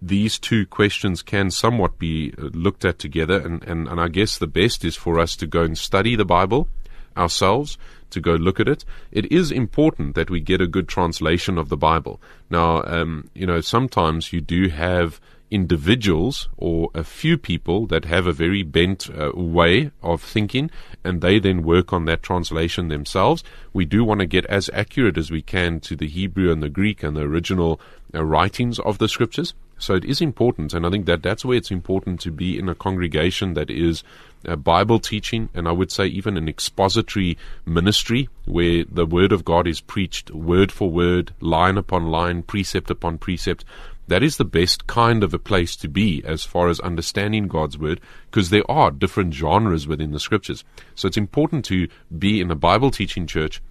these 0.00 0.38
two 0.38 0.66
questions 0.66 1.22
can 1.22 1.50
somewhat 1.50 1.98
be 1.98 2.34
uh, 2.38 2.46
looked 2.52 2.84
at 2.84 2.98
together, 2.98 3.38
and, 3.38 3.62
and, 3.64 3.86
and 3.86 4.00
I 4.00 4.08
guess 4.08 4.38
the 4.38 4.46
best 4.46 4.84
is 4.84 4.96
for 4.96 5.20
us 5.20 5.36
to 5.36 5.46
go 5.46 5.62
and 5.62 5.78
study 5.78 6.16
the 6.16 6.24
Bible 6.24 6.68
ourselves 7.16 7.78
to 8.10 8.20
go 8.20 8.32
look 8.32 8.60
at 8.60 8.68
it. 8.68 8.84
It 9.10 9.30
is 9.32 9.50
important 9.50 10.14
that 10.14 10.30
we 10.30 10.40
get 10.40 10.60
a 10.60 10.66
good 10.66 10.88
translation 10.88 11.58
of 11.58 11.68
the 11.68 11.76
Bible. 11.76 12.20
Now, 12.50 12.82
um, 12.84 13.30
you 13.34 13.46
know, 13.46 13.60
sometimes 13.60 14.32
you 14.32 14.40
do 14.40 14.68
have 14.68 15.20
individuals 15.52 16.48
or 16.56 16.90
a 16.94 17.04
few 17.04 17.36
people 17.36 17.86
that 17.86 18.06
have 18.06 18.26
a 18.26 18.32
very 18.32 18.62
bent 18.62 19.08
uh, 19.10 19.30
way 19.34 19.90
of 20.02 20.22
thinking 20.22 20.70
and 21.04 21.20
they 21.20 21.38
then 21.38 21.62
work 21.62 21.92
on 21.92 22.06
that 22.06 22.22
translation 22.22 22.88
themselves. 22.88 23.44
We 23.72 23.84
do 23.84 24.02
want 24.02 24.20
to 24.20 24.26
get 24.26 24.46
as 24.46 24.70
accurate 24.72 25.18
as 25.18 25.30
we 25.30 25.42
can 25.42 25.78
to 25.80 25.94
the 25.94 26.08
Hebrew 26.08 26.50
and 26.50 26.62
the 26.62 26.70
Greek 26.70 27.02
and 27.02 27.16
the 27.16 27.22
original 27.22 27.80
uh, 28.14 28.24
writings 28.24 28.78
of 28.78 28.96
the 28.98 29.08
scriptures. 29.08 29.54
So 29.82 29.94
it 29.94 30.04
is 30.04 30.20
important, 30.20 30.74
and 30.74 30.86
I 30.86 30.90
think 30.90 31.06
that 31.06 31.24
that's 31.24 31.44
where 31.44 31.56
it's 31.56 31.72
important 31.72 32.20
to 32.20 32.30
be 32.30 32.56
in 32.56 32.68
a 32.68 32.74
congregation 32.74 33.54
that 33.54 33.68
is 33.68 34.04
uh, 34.46 34.54
Bible 34.54 35.00
teaching, 35.00 35.48
and 35.54 35.66
I 35.66 35.72
would 35.72 35.90
say 35.90 36.06
even 36.06 36.36
an 36.36 36.48
expository 36.48 37.36
ministry 37.66 38.28
where 38.44 38.84
the 38.88 39.06
Word 39.06 39.32
of 39.32 39.44
God 39.44 39.66
is 39.66 39.80
preached 39.80 40.30
word 40.30 40.70
for 40.70 40.88
word, 40.88 41.34
line 41.40 41.76
upon 41.76 42.12
line, 42.12 42.42
precept 42.42 42.90
upon 42.92 43.18
precept. 43.18 43.64
That 44.08 44.22
is 44.22 44.36
the 44.36 44.44
best 44.44 44.86
kind 44.86 45.22
of 45.22 45.32
a 45.32 45.38
place 45.38 45.76
to 45.76 45.88
be 45.88 46.22
as 46.24 46.44
far 46.44 46.68
as 46.68 46.80
understanding 46.80 47.48
God's 47.48 47.78
Word, 47.78 48.00
because 48.30 48.50
there 48.50 48.68
are 48.70 48.90
different 48.90 49.34
genres 49.34 49.86
within 49.86 50.10
the 50.10 50.20
Scriptures. 50.20 50.64
So 50.94 51.06
it's 51.06 51.16
important 51.16 51.64
to 51.66 51.88
be 52.18 52.40
in 52.40 52.50
a 52.50 52.56
Bible 52.56 52.90
teaching 52.90 53.26
church 53.26 53.62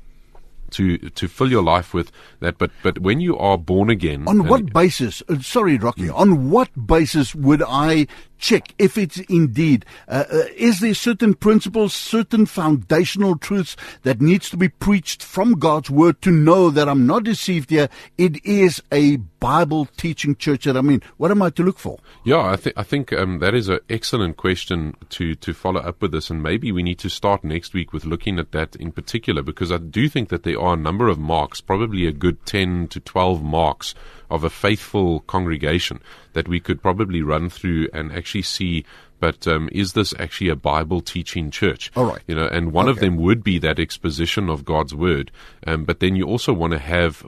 to 0.72 0.98
to 0.98 1.28
fill 1.28 1.52
your 1.52 1.62
life 1.62 1.94
with 1.94 2.12
that. 2.40 2.58
But 2.58 2.72
but 2.82 3.00
when 3.00 3.20
you 3.20 3.38
are 3.38 3.58
born 3.58 3.90
again, 3.90 4.28
on 4.28 4.48
what 4.48 4.74
basis? 4.74 5.22
Uh, 5.30 5.40
sorry, 5.40 5.78
Rocky. 5.78 6.08
Mm. 6.08 6.18
On 6.18 6.50
what 6.50 6.70
basis 6.88 7.36
would 7.36 7.62
I 7.68 8.08
check 8.42 8.74
if 8.78 8.98
it's 8.98 9.20
indeed 9.22 9.86
uh, 10.08 10.26
uh, 10.30 10.44
is 10.58 10.80
there 10.80 10.94
certain 10.94 11.34
principles, 11.34 11.94
certain 11.94 12.46
foundational 12.46 13.38
truths 13.38 13.78
that 14.04 14.20
needs 14.20 14.50
to 14.50 14.58
be 14.58 14.68
preached 14.68 15.24
from 15.24 15.54
God's 15.54 15.90
word 15.90 16.22
to 16.24 16.32
know 16.32 16.70
that 16.70 16.90
I'm 16.90 17.06
not 17.06 17.24
deceived 17.24 17.70
here. 17.70 17.88
It 18.18 18.44
is 18.44 18.82
a 18.92 19.18
Bible 19.40 19.88
teaching 19.98 20.36
church 20.36 20.66
that 20.66 20.78
I 20.78 20.82
mean. 20.82 21.02
What 21.18 21.32
am 21.32 21.42
I 21.42 21.50
to 21.52 21.64
look 21.64 21.80
for? 21.80 22.00
Yeah, 22.24 22.42
I 22.42 22.56
think 22.56 22.78
I 22.78 22.84
think 22.84 23.12
um, 23.14 23.40
that 23.40 23.56
is 23.56 23.70
an 23.70 23.80
excellent 23.90 24.38
question 24.38 24.96
to 25.10 25.36
to 25.36 25.54
follow 25.54 25.82
up 25.82 26.02
with 26.02 26.12
this, 26.12 26.30
and 26.30 26.44
maybe 26.44 26.72
we 26.72 26.84
need 26.84 27.00
to 27.00 27.10
start 27.10 27.44
next 27.44 27.74
week 27.74 27.94
with 27.94 28.06
looking 28.06 28.40
at 28.40 28.52
that 28.52 28.76
in 28.76 28.92
particular 28.92 29.42
because 29.42 29.72
I 29.72 29.78
do 29.78 30.08
think 30.10 30.30
that 30.30 30.44
there 30.44 30.60
are 30.60 30.74
a 30.74 30.78
number 30.78 31.08
of 31.08 31.18
marks, 31.18 31.60
probably 31.62 32.06
a 32.06 32.12
good 32.12 32.46
ten 32.46 32.88
to 32.90 33.00
twelve 33.00 33.44
marks 33.44 33.96
of 34.32 34.44
a 34.44 34.50
faithful 34.50 35.20
congregation 35.22 36.02
that 36.34 36.48
we 36.48 36.60
could 36.60 36.82
probably 36.82 37.22
run 37.22 37.50
through 37.50 37.88
and 37.94 38.12
actually 38.12 38.42
see 38.42 38.86
but 39.22 39.48
um, 39.48 39.70
is 39.72 39.94
this 39.94 40.14
actually 40.20 40.50
a 40.50 40.56
Bible 40.56 41.00
teaching 41.00 41.52
church? 41.52 41.92
All 41.96 42.06
right. 42.06 42.22
You 42.28 42.36
know, 42.36 42.48
and 42.48 42.74
one 42.74 42.88
okay. 42.88 42.92
of 42.92 43.00
them 43.00 43.18
would 43.18 43.44
be 43.44 43.60
that 43.60 43.80
exposition 43.80 44.50
of 44.50 44.66
God's 44.66 44.96
word. 44.96 45.32
Um, 45.66 45.86
but 45.86 46.00
then 46.00 46.16
you 46.16 46.26
also 46.26 46.52
want 46.52 46.74
to 46.74 46.80
have, 46.80 47.24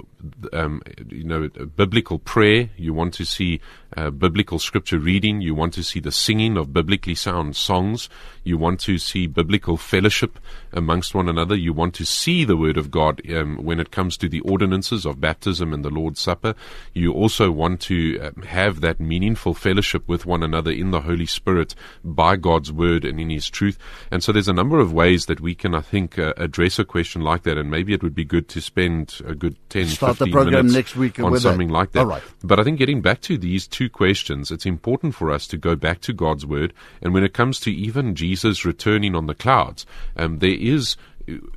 um, 0.51 0.81
you 1.07 1.23
know, 1.23 1.47
biblical 1.49 2.17
prayer. 2.17 2.71
You 2.77 2.95
want 2.95 3.13
to 3.13 3.25
see 3.25 3.61
uh, 3.95 4.09
biblical 4.09 4.59
scripture 4.59 4.99
reading. 4.99 5.41
You 5.41 5.55
want 5.55 5.73
to 5.73 5.83
see 5.83 5.99
the 5.99 6.11
singing 6.11 6.57
of 6.57 6.73
biblically 6.73 7.15
sound 7.15 7.55
songs. 7.55 8.09
You 8.43 8.57
want 8.57 8.79
to 8.81 8.97
see 8.97 9.27
biblical 9.27 9.77
fellowship 9.77 10.39
amongst 10.73 11.15
one 11.15 11.29
another. 11.29 11.55
You 11.55 11.73
want 11.73 11.93
to 11.95 12.05
see 12.05 12.43
the 12.43 12.57
Word 12.57 12.77
of 12.77 12.91
God 12.91 13.21
um, 13.31 13.57
when 13.63 13.79
it 13.79 13.91
comes 13.91 14.17
to 14.17 14.27
the 14.27 14.41
ordinances 14.41 15.05
of 15.05 15.21
baptism 15.21 15.73
and 15.73 15.83
the 15.83 15.89
Lord's 15.89 16.19
Supper. 16.19 16.55
You 16.93 17.13
also 17.13 17.51
want 17.51 17.79
to 17.81 18.19
um, 18.19 18.43
have 18.43 18.81
that 18.81 18.99
meaningful 18.99 19.53
fellowship 19.53 20.07
with 20.07 20.25
one 20.25 20.43
another 20.43 20.71
in 20.71 20.91
the 20.91 21.01
Holy 21.01 21.25
Spirit 21.25 21.73
by 22.03 22.35
God's 22.35 22.71
Word 22.71 23.05
and 23.05 23.19
in 23.19 23.29
His 23.29 23.49
truth. 23.49 23.77
And 24.11 24.23
so 24.23 24.31
there's 24.31 24.49
a 24.49 24.53
number 24.53 24.79
of 24.79 24.91
ways 24.91 25.27
that 25.27 25.39
we 25.39 25.55
can, 25.55 25.73
I 25.73 25.81
think, 25.81 26.19
uh, 26.19 26.33
address 26.37 26.79
a 26.79 26.85
question 26.85 27.21
like 27.21 27.43
that. 27.43 27.57
And 27.57 27.71
maybe 27.71 27.93
it 27.93 28.03
would 28.03 28.15
be 28.15 28.25
good 28.25 28.49
to 28.49 28.61
spend 28.61 29.21
a 29.25 29.35
good 29.35 29.55
10, 29.69 29.87
Start 29.87 30.17
15 30.17 30.27
the 30.27 30.31
program 30.33 30.53
minutes 30.53 30.73
next 30.73 30.95
week 30.95 31.19
on 31.19 31.39
something 31.39 31.67
that. 31.67 31.73
like 31.73 31.91
that. 31.93 31.99
All 31.99 32.05
right. 32.05 32.23
But 32.43 32.59
I 32.59 32.63
think 32.63 32.77
getting 32.77 33.01
back 33.01 33.21
to 33.21 33.37
these 33.37 33.67
two 33.67 33.82
questions, 33.89 34.51
it's 34.51 34.65
important 34.65 35.15
for 35.15 35.31
us 35.31 35.47
to 35.47 35.57
go 35.57 35.75
back 35.75 36.01
to 36.01 36.13
God's 36.13 36.45
Word. 36.45 36.73
And 37.01 37.13
when 37.13 37.23
it 37.23 37.33
comes 37.33 37.59
to 37.61 37.71
even 37.71 38.15
Jesus 38.15 38.65
returning 38.65 39.15
on 39.15 39.27
the 39.27 39.35
clouds, 39.35 39.85
um, 40.15 40.39
there 40.39 40.51
is 40.51 40.95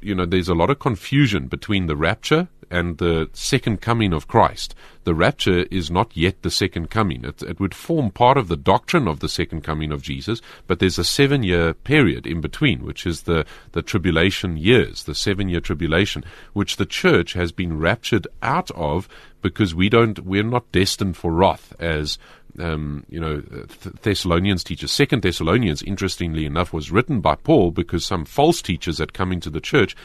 you 0.00 0.14
know, 0.14 0.26
there's 0.26 0.48
a 0.48 0.54
lot 0.54 0.70
of 0.70 0.78
confusion 0.78 1.48
between 1.48 1.86
the 1.86 1.96
rapture 1.96 2.48
and 2.70 2.98
the 2.98 3.28
second 3.32 3.80
coming 3.80 4.12
of 4.12 4.28
Christ. 4.28 4.74
The 5.04 5.14
rapture 5.14 5.66
is 5.70 5.90
not 5.90 6.16
yet 6.16 6.42
the 6.42 6.50
second 6.50 6.90
coming. 6.90 7.24
It, 7.24 7.42
it, 7.42 7.60
would 7.60 7.74
form 7.74 8.10
part 8.10 8.36
of 8.36 8.48
the 8.48 8.56
doctrine 8.56 9.06
of 9.06 9.20
the 9.20 9.28
second 9.28 9.62
coming 9.62 9.92
of 9.92 10.02
Jesus, 10.02 10.40
but 10.66 10.80
there's 10.80 10.98
a 10.98 11.04
seven 11.04 11.42
year 11.42 11.74
period 11.74 12.26
in 12.26 12.40
between, 12.40 12.84
which 12.84 13.06
is 13.06 13.22
the, 13.22 13.46
the 13.72 13.82
tribulation 13.82 14.56
years, 14.56 15.04
the 15.04 15.14
seven 15.14 15.48
year 15.48 15.60
tribulation, 15.60 16.24
which 16.54 16.76
the 16.76 16.86
church 16.86 17.34
has 17.34 17.52
been 17.52 17.78
raptured 17.78 18.26
out 18.42 18.70
of 18.72 19.08
because 19.42 19.74
we 19.74 19.88
don't, 19.88 20.20
we're 20.20 20.42
not 20.42 20.72
destined 20.72 21.16
for 21.16 21.32
wrath 21.32 21.72
as 21.78 22.18
um, 22.58 23.04
you 23.08 23.20
know, 23.20 23.40
Thessalonians 24.02 24.64
teaches. 24.64 24.92
Second 24.92 25.22
Thessalonians, 25.22 25.82
interestingly 25.82 26.46
enough, 26.46 26.72
was 26.72 26.90
written 26.90 27.20
by 27.20 27.34
Paul 27.34 27.70
because 27.70 28.04
some 28.04 28.24
false 28.24 28.62
teachers 28.62 28.98
had 28.98 29.12
come 29.12 29.32
into 29.32 29.50
the 29.50 29.60
church, 29.60 29.96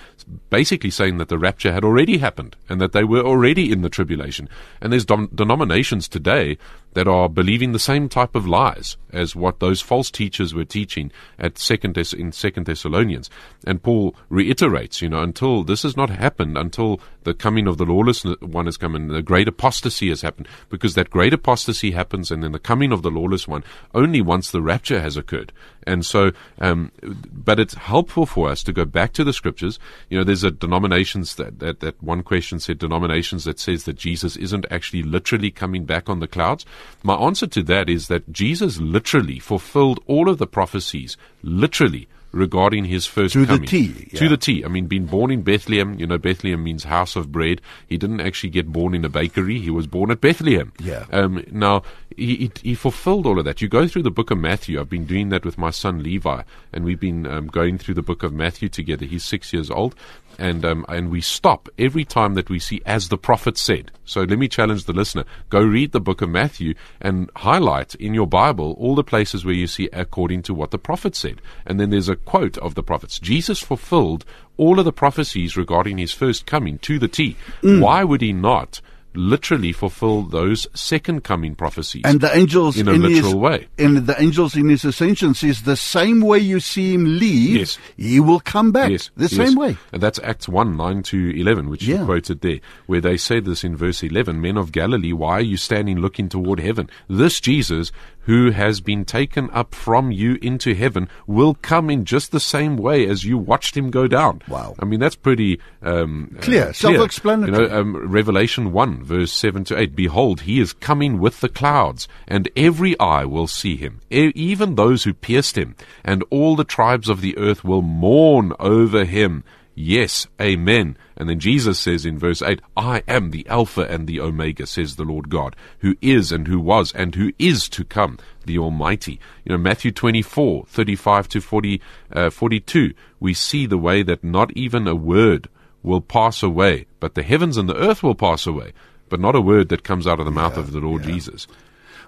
basically 0.50 0.90
saying 0.90 1.18
that 1.18 1.30
the 1.30 1.38
rapture 1.38 1.72
had 1.72 1.84
already 1.84 2.18
happened 2.18 2.56
and 2.70 2.80
that 2.82 2.92
they 2.92 3.04
were 3.04 3.22
already 3.22 3.72
in 3.72 3.82
the 3.82 3.90
tribulation. 3.90 4.50
And 4.82 4.92
there's 4.92 5.06
dom- 5.06 5.30
denominations 5.34 6.08
today 6.08 6.58
that 6.94 7.08
are 7.08 7.30
believing 7.30 7.72
the 7.72 7.80
same 7.80 8.10
type 8.10 8.36
of 8.36 8.48
lies 8.48 8.98
as 9.12 9.36
what 9.36 9.60
those 9.60 9.82
false 9.82 10.10
teachers 10.10 10.54
were 10.54 10.66
teaching 10.66 11.12
at 11.38 11.58
second 11.58 11.96
Thess- 11.96 12.14
in 12.14 12.32
Second 12.32 12.66
Thessalonians. 12.66 13.30
And 13.66 13.82
Paul 13.82 14.16
reiterates, 14.30 15.02
you 15.02 15.10
know, 15.10 15.22
until 15.22 15.64
this 15.64 15.84
has 15.84 15.98
not 15.98 16.10
happened, 16.10 16.58
until 16.58 17.00
the 17.24 17.34
coming 17.34 17.68
of 17.68 17.78
the 17.78 17.86
lawless 17.86 18.24
one 18.24 18.66
has 18.66 18.78
come 18.78 18.96
and 18.96 19.10
the 19.10 19.22
great 19.22 19.48
apostasy 19.48 20.10
has 20.10 20.22
happened, 20.22 20.48
because 20.70 20.96
that 20.96 21.10
great 21.10 21.34
apostasy 21.34 21.92
happens 21.92 22.32
and 22.32 22.44
then 22.44 22.52
the 22.52 22.60
coming 22.60 22.92
of 22.92 23.02
the 23.02 23.12
lawless 23.12 23.48
one 23.48 23.64
only 23.94 24.22
once 24.22 24.52
the 24.52 24.62
rapture 24.62 25.02
has 25.02 25.18
occurred. 25.18 25.52
And 25.88 26.06
so, 26.06 26.32
um, 26.60 26.92
but 27.32 27.60
it's 27.60 27.74
helpful 27.74 28.26
for 28.26 28.50
us 28.50 28.64
to 28.64 28.74
go 28.74 28.86
back 28.86 29.14
to 29.14 29.24
the 29.24 29.34
scriptures. 29.34 29.80
You 30.10 30.18
know, 30.18 30.24
there's 30.24 30.44
a 30.44 30.52
denominations 30.52 31.36
that, 31.36 31.60
that, 31.60 31.80
that 31.80 32.02
one 32.02 32.24
question 32.24 32.60
said 32.60 32.78
denominations 32.78 33.44
that 33.46 33.60
says 33.60 33.86
that 33.86 33.98
Jesus 33.98 34.36
isn't 34.36 34.66
actually 34.70 35.04
literally 35.04 35.52
coming 35.52 35.86
back 35.86 36.10
on 36.10 36.20
the 36.20 36.28
clouds. 36.28 36.66
My 37.04 37.16
answer 37.16 37.48
to 37.48 37.64
that 37.64 37.90
is 37.90 38.08
that 38.08 38.32
Jesus 38.32 38.80
literally 38.80 39.40
fulfilled 39.40 40.00
all 40.08 40.30
of 40.30 40.38
the 40.38 40.48
prophecies, 40.48 41.18
literally 41.44 42.08
regarding 42.32 42.86
his 42.86 43.06
first 43.06 43.34
to 43.34 43.46
coming. 43.46 43.62
the 43.62 43.68
T. 43.68 44.10
Yeah. 44.12 44.20
To 44.20 44.30
the 44.30 44.38
T. 44.38 44.64
I 44.64 44.68
mean, 44.68 44.88
being 44.88 45.06
born 45.06 45.32
in 45.32 45.42
Bethlehem, 45.42 46.00
you 46.00 46.08
know, 46.08 46.18
Bethlehem 46.18 46.64
means 46.64 46.84
house 46.84 47.16
of 47.16 47.32
bread. 47.32 47.62
He 47.88 47.98
didn't 47.98 48.22
actually 48.22 48.50
get 48.50 48.72
born 48.72 48.94
in 48.94 49.06
a 49.06 49.10
bakery. 49.10 49.60
He 49.60 49.70
was 49.70 49.88
born 49.88 50.12
at 50.12 50.22
Bethlehem. 50.22 50.72
Yeah. 50.80 51.06
Um, 51.12 51.44
now, 51.52 51.84
he, 52.22 52.36
he, 52.36 52.52
he, 52.62 52.76
fulfilled 52.76 53.26
all 53.26 53.40
of 53.40 53.46
that. 53.46 53.62
You 53.62 53.68
go 53.68 53.88
through 53.88 54.04
the 54.04 54.12
book 54.12 54.32
of 54.32 54.38
Matthew. 54.38 54.80
I've 54.80 54.90
been 54.90 55.06
doing 55.06 55.30
that 55.30 55.44
with 55.44 55.58
my 55.58 55.72
son 55.72 56.04
Levi, 56.04 56.44
and 56.72 56.86
we've 56.86 57.00
been 57.00 57.26
um, 57.26 57.48
going 57.48 57.78
through 57.78 57.96
the 57.96 58.02
book 58.02 58.22
of 58.22 58.32
Matthew 58.32 58.70
together. 58.70 59.06
He's 59.06 59.24
six 59.24 59.52
years 59.52 59.72
old, 59.72 59.96
and 60.38 60.64
um, 60.64 60.86
and 60.88 61.10
we 61.10 61.22
stop 61.22 61.68
every 61.80 62.06
time 62.06 62.36
that 62.36 62.50
we 62.50 62.60
see 62.60 62.82
as 62.86 63.10
the 63.10 63.18
prophet 63.18 63.58
said. 63.58 63.92
So 64.06 64.22
let 64.22 64.38
me 64.38 64.48
challenge 64.48 64.86
the 64.86 64.94
listener: 64.94 65.26
go 65.50 65.62
read 65.62 65.92
the 65.92 66.00
book 66.00 66.22
of 66.22 66.30
Matthew 66.30 66.76
and 67.02 67.30
highlight 67.38 67.96
in 67.96 68.14
your 68.14 68.28
Bible 68.28 68.76
all 68.80 68.96
the 68.96 69.04
places 69.04 69.44
where 69.44 69.56
you 69.56 69.68
see 69.68 69.90
according 69.92 70.44
to 70.44 70.54
what 70.54 70.72
the 70.72 70.78
prophet 70.78 71.16
said, 71.16 71.42
and 71.66 71.80
then 71.80 71.90
there's 71.90 72.10
a 72.10 72.16
quote 72.16 72.58
of 72.60 72.76
the 72.76 72.84
prophets. 72.84 73.20
Jesus 73.20 73.60
fulfilled 73.60 74.26
all 74.58 74.78
of 74.78 74.86
the 74.86 74.94
prophecies 74.94 75.58
regarding 75.58 75.98
his 75.98 76.14
first 76.14 76.46
coming 76.46 76.78
to 76.80 77.00
the 77.00 77.08
T. 77.08 77.36
Mm. 77.64 77.82
Why 77.82 78.04
would 78.04 78.22
he 78.22 78.32
not? 78.32 78.80
Literally 79.14 79.72
fulfill 79.72 80.24
those 80.24 80.68
second 80.74 81.24
coming 81.24 81.56
prophecies. 81.56 82.04
And 82.06 82.22
the 82.22 82.36
angels 82.36 82.78
in 82.78 82.88
a 82.88 82.94
in 82.94 83.02
literal 83.02 83.32
his, 83.32 83.36
way. 83.36 83.68
And 83.78 84.06
the 84.08 84.22
angels 84.22 84.56
in 84.56 84.70
his 84.70 84.86
ascension 84.86 85.34
says 85.34 85.64
the 85.64 85.76
same 85.76 86.22
way 86.22 86.40
you 86.40 86.60
see 86.60 86.94
him 86.94 87.06
leave, 87.06 87.58
yes. 87.58 87.78
he 87.98 88.20
will 88.20 88.40
come 88.40 88.72
back. 88.72 88.92
Yes. 88.92 89.12
The 89.16 89.24
yes. 89.24 89.36
same 89.36 89.56
way. 89.56 89.78
And 89.92 90.02
that's 90.02 90.20
Acts 90.20 90.48
1, 90.48 90.78
9 90.78 91.04
to 91.04 91.40
11, 91.40 91.70
which 91.70 91.84
yeah. 91.84 92.00
you 92.00 92.06
quoted 92.06 92.42
there, 92.42 92.60
where 92.86 93.02
they 93.02 93.18
say 93.18 93.40
this 93.40 93.64
in 93.64 93.76
verse 93.76 94.04
11, 94.04 94.40
Men 94.40 94.58
of 94.58 94.72
Galilee, 94.72 95.14
why 95.14 95.34
are 95.34 95.42
you 95.42 95.58
standing 95.58 96.00
looking 96.00 96.30
toward 96.30 96.60
heaven? 96.60 96.90
This 97.08 97.40
Jesus 97.40 97.92
who 98.24 98.52
has 98.52 98.82
been 98.82 99.06
taken 99.06 99.50
up 99.52 99.74
from 99.74 100.12
you 100.12 100.38
into 100.42 100.74
heaven 100.76 101.10
will 101.26 101.56
come 101.62 101.90
in 101.90 102.06
just 102.06 102.32
the 102.32 102.40
same 102.40 102.78
way 102.78 103.08
as 103.08 103.24
you 103.24 103.38
watched 103.38 103.76
him 103.76 103.90
go 103.90 104.08
down. 104.08 104.42
Wow. 104.48 104.76
I 104.80 104.86
mean, 104.86 105.00
that's 105.00 105.16
pretty 105.16 105.60
um, 105.82 106.38
clear, 106.42 106.70
uh, 106.70 106.74
self 106.74 107.04
explanatory. 107.04 107.64
You 107.64 107.70
know, 107.70 107.80
um, 107.80 108.12
Revelation 108.12 108.72
1, 108.72 109.04
verse 109.04 109.34
7 109.34 109.64
to 109.66 109.80
8 109.80 109.96
Behold, 109.96 110.42
he 110.42 110.60
is 110.60 110.74
coming 110.74 111.20
with 111.20 111.42
the 111.42 111.50
clouds, 111.50 112.08
and 112.28 112.50
every 112.56 113.00
eye 113.00 113.26
will 113.26 113.48
see 113.48 113.76
him, 113.76 114.02
e- 114.10 114.32
even 114.36 114.76
those 114.76 115.04
who 115.04 115.14
pierced 115.14 115.58
him, 115.58 115.76
and 116.04 116.24
all 116.30 116.56
the 116.56 116.64
tribes 116.64 117.10
of 117.10 117.22
the 117.22 117.38
earth 117.38 117.64
will 117.64 117.82
mourn 117.82 118.54
over 118.60 119.06
him. 119.06 119.44
Yes, 119.74 120.28
amen. 120.40 120.98
And 121.16 121.30
then 121.30 121.40
Jesus 121.40 121.80
says 121.80 122.06
in 122.06 122.20
verse 122.20 122.42
8, 122.42 122.62
I 122.76 123.04
am 123.08 123.32
the 123.32 123.48
Alpha 123.48 123.82
and 123.82 124.06
the 124.06 124.20
Omega, 124.20 124.66
says 124.66 124.96
the 124.96 125.04
Lord 125.04 125.30
God, 125.30 125.56
who 125.80 125.96
is 126.02 126.32
and 126.32 126.48
who 126.48 126.60
was 126.60 126.92
and 126.94 127.16
who 127.16 127.32
is 127.40 127.70
to 127.70 127.86
come, 127.86 128.18
the 128.46 128.58
Almighty. 128.58 129.20
You 129.46 129.52
know, 129.54 129.58
Matthew 129.58 129.92
24, 129.92 130.66
35 130.66 131.28
to 131.30 131.42
40, 131.42 131.82
uh, 132.12 132.30
42, 132.30 132.94
we 133.20 133.34
see 133.34 133.66
the 133.66 133.78
way 133.78 134.04
that 134.04 134.24
not 134.24 134.52
even 134.58 134.88
a 134.88 134.96
word 134.96 135.48
will 135.84 136.02
pass 136.02 136.44
away, 136.44 136.86
but 137.00 137.16
the 137.16 137.24
heavens 137.24 137.58
and 137.58 137.70
the 137.70 137.78
earth 137.78 138.04
will 138.04 138.16
pass 138.16 138.46
away, 138.46 138.74
but 139.10 139.20
not 139.20 139.36
a 139.36 139.42
word 139.42 139.70
that 139.70 139.84
comes 139.84 140.06
out 140.06 140.20
of 140.20 140.26
the 140.26 140.32
mouth 140.32 140.56
yeah, 140.56 140.60
of 140.60 140.72
the 140.74 140.80
Lord 140.80 141.06
yeah. 141.06 141.14
Jesus. 141.14 141.48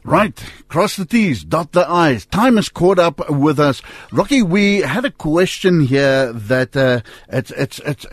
Right, 0.05 0.37
cross 0.67 0.97
the 0.97 1.05
T's, 1.05 1.45
dot 1.45 1.71
the 1.71 1.89
I's. 1.89 2.25
Time 2.25 2.57
has 2.57 2.67
caught 2.67 2.99
up 2.99 3.29
with 3.29 3.57
us. 3.57 3.81
Rocky, 4.11 4.41
we 4.41 4.81
had 4.81 5.05
a 5.05 5.11
question 5.11 5.79
here 5.79 6.33
that 6.33 6.75
uh, 6.75 6.99
it's, 7.29 7.51
it's, 7.51 7.79
it's, 7.79 8.05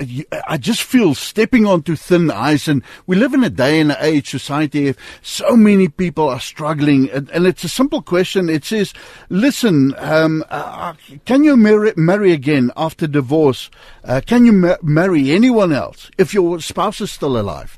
I 0.47 0.57
just 0.57 0.85
feel 0.85 1.17
stepping 1.17 1.67
onto 1.67 1.97
thin 1.97 2.31
ice, 2.31 2.69
and 2.69 2.85
we 3.09 3.17
live 3.17 3.35
in 3.35 3.43
a 3.43 3.51
day 3.51 3.81
and 3.81 3.97
age 3.99 4.31
society. 4.31 4.95
So 5.21 5.57
many 5.57 5.89
people 5.89 6.29
are 6.29 6.39
struggling, 6.39 7.11
and, 7.11 7.29
and 7.31 7.45
it's 7.45 7.65
a 7.65 7.69
simple 7.69 8.03
question. 8.03 8.49
It 8.49 8.65
says, 8.65 8.95
"Listen, 9.29 9.93
um, 9.99 10.45
uh, 10.49 10.95
can 11.25 11.43
you 11.43 11.57
marry, 11.57 11.93
marry 11.97 12.31
again 12.31 12.71
after 12.77 13.09
divorce? 13.09 13.69
Uh, 14.05 14.21
can 14.25 14.47
you 14.47 14.53
ma- 14.53 14.77
marry 14.81 15.33
anyone 15.33 15.73
else 15.73 16.09
if 16.19 16.33
your 16.33 16.61
spouse 16.61 17.01
is 17.01 17.11
still 17.11 17.37
alive?" 17.37 17.77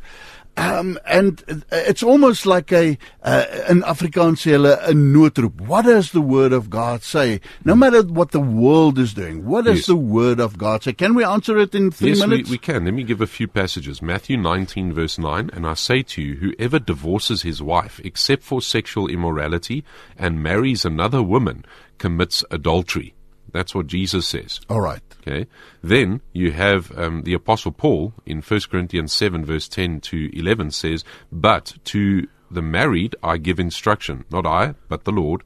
Um, 0.54 0.98
and 1.06 1.64
it's 1.72 2.02
almost 2.02 2.44
like 2.44 2.70
a 2.72 2.98
uh, 3.22 3.46
an 3.68 3.80
Afrikaans 3.82 4.44
hulle 4.44 4.76
'n 4.86 5.12
noodroep. 5.14 5.62
What 5.62 5.86
does 5.86 6.10
the 6.12 6.20
word 6.20 6.52
of 6.52 6.68
God 6.68 7.02
say? 7.02 7.40
No 7.64 7.74
matter 7.74 8.02
what 8.02 8.32
the 8.32 8.40
world 8.40 8.98
is 8.98 9.14
doing, 9.14 9.46
what 9.46 9.64
does 9.64 9.78
Yes. 9.78 9.86
the 9.86 9.96
word 9.96 10.40
of 10.40 10.58
God 10.58 10.82
say? 10.82 10.92
Can 10.92 11.14
we 11.14 11.24
answer 11.24 11.56
it 11.58 11.74
in 11.74 11.90
three 11.90 12.10
yes, 12.10 12.20
we, 12.20 12.26
minutes? 12.26 12.50
we 12.50 12.58
can. 12.58 12.84
Let 12.84 12.92
me 12.92 13.02
give 13.02 13.22
a 13.22 13.26
few 13.26 13.48
passages. 13.48 14.02
Matthew 14.02 14.36
19, 14.36 14.92
verse 14.92 15.18
9. 15.18 15.48
And 15.54 15.66
I 15.66 15.72
say 15.72 16.02
to 16.02 16.20
you, 16.22 16.34
whoever 16.36 16.78
divorces 16.78 17.42
his 17.42 17.62
wife, 17.62 17.98
except 18.04 18.42
for 18.42 18.60
sexual 18.60 19.08
immorality, 19.08 19.84
and 20.18 20.42
marries 20.42 20.84
another 20.84 21.22
woman, 21.22 21.64
commits 21.96 22.44
adultery. 22.50 23.14
That's 23.52 23.74
what 23.74 23.86
Jesus 23.86 24.26
says. 24.26 24.60
All 24.68 24.80
right. 24.82 25.00
Okay. 25.22 25.46
Then 25.82 26.20
you 26.32 26.50
have 26.50 26.96
um, 26.98 27.22
the 27.22 27.34
Apostle 27.34 27.70
Paul 27.70 28.12
in 28.26 28.42
1 28.42 28.60
Corinthians 28.68 29.12
7, 29.12 29.44
verse 29.44 29.68
10 29.68 30.00
to 30.00 30.36
11 30.36 30.72
says, 30.72 31.04
But 31.30 31.74
to 31.84 32.26
the 32.50 32.62
married 32.62 33.14
I 33.22 33.38
give 33.38 33.60
instruction, 33.60 34.24
not 34.30 34.46
I, 34.46 34.74
but 34.88 35.04
the 35.04 35.12
Lord, 35.12 35.42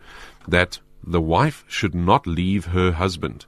that 0.48 0.80
the 1.04 1.20
wife 1.20 1.64
should 1.68 1.94
not 1.94 2.26
leave 2.26 2.66
her 2.66 2.92
husband. 2.92 3.44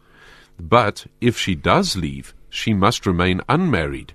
But 0.60 1.06
if 1.20 1.38
she 1.38 1.54
does 1.54 1.96
leave, 1.96 2.34
she 2.50 2.74
must 2.74 3.06
remain 3.06 3.40
unmarried, 3.48 4.12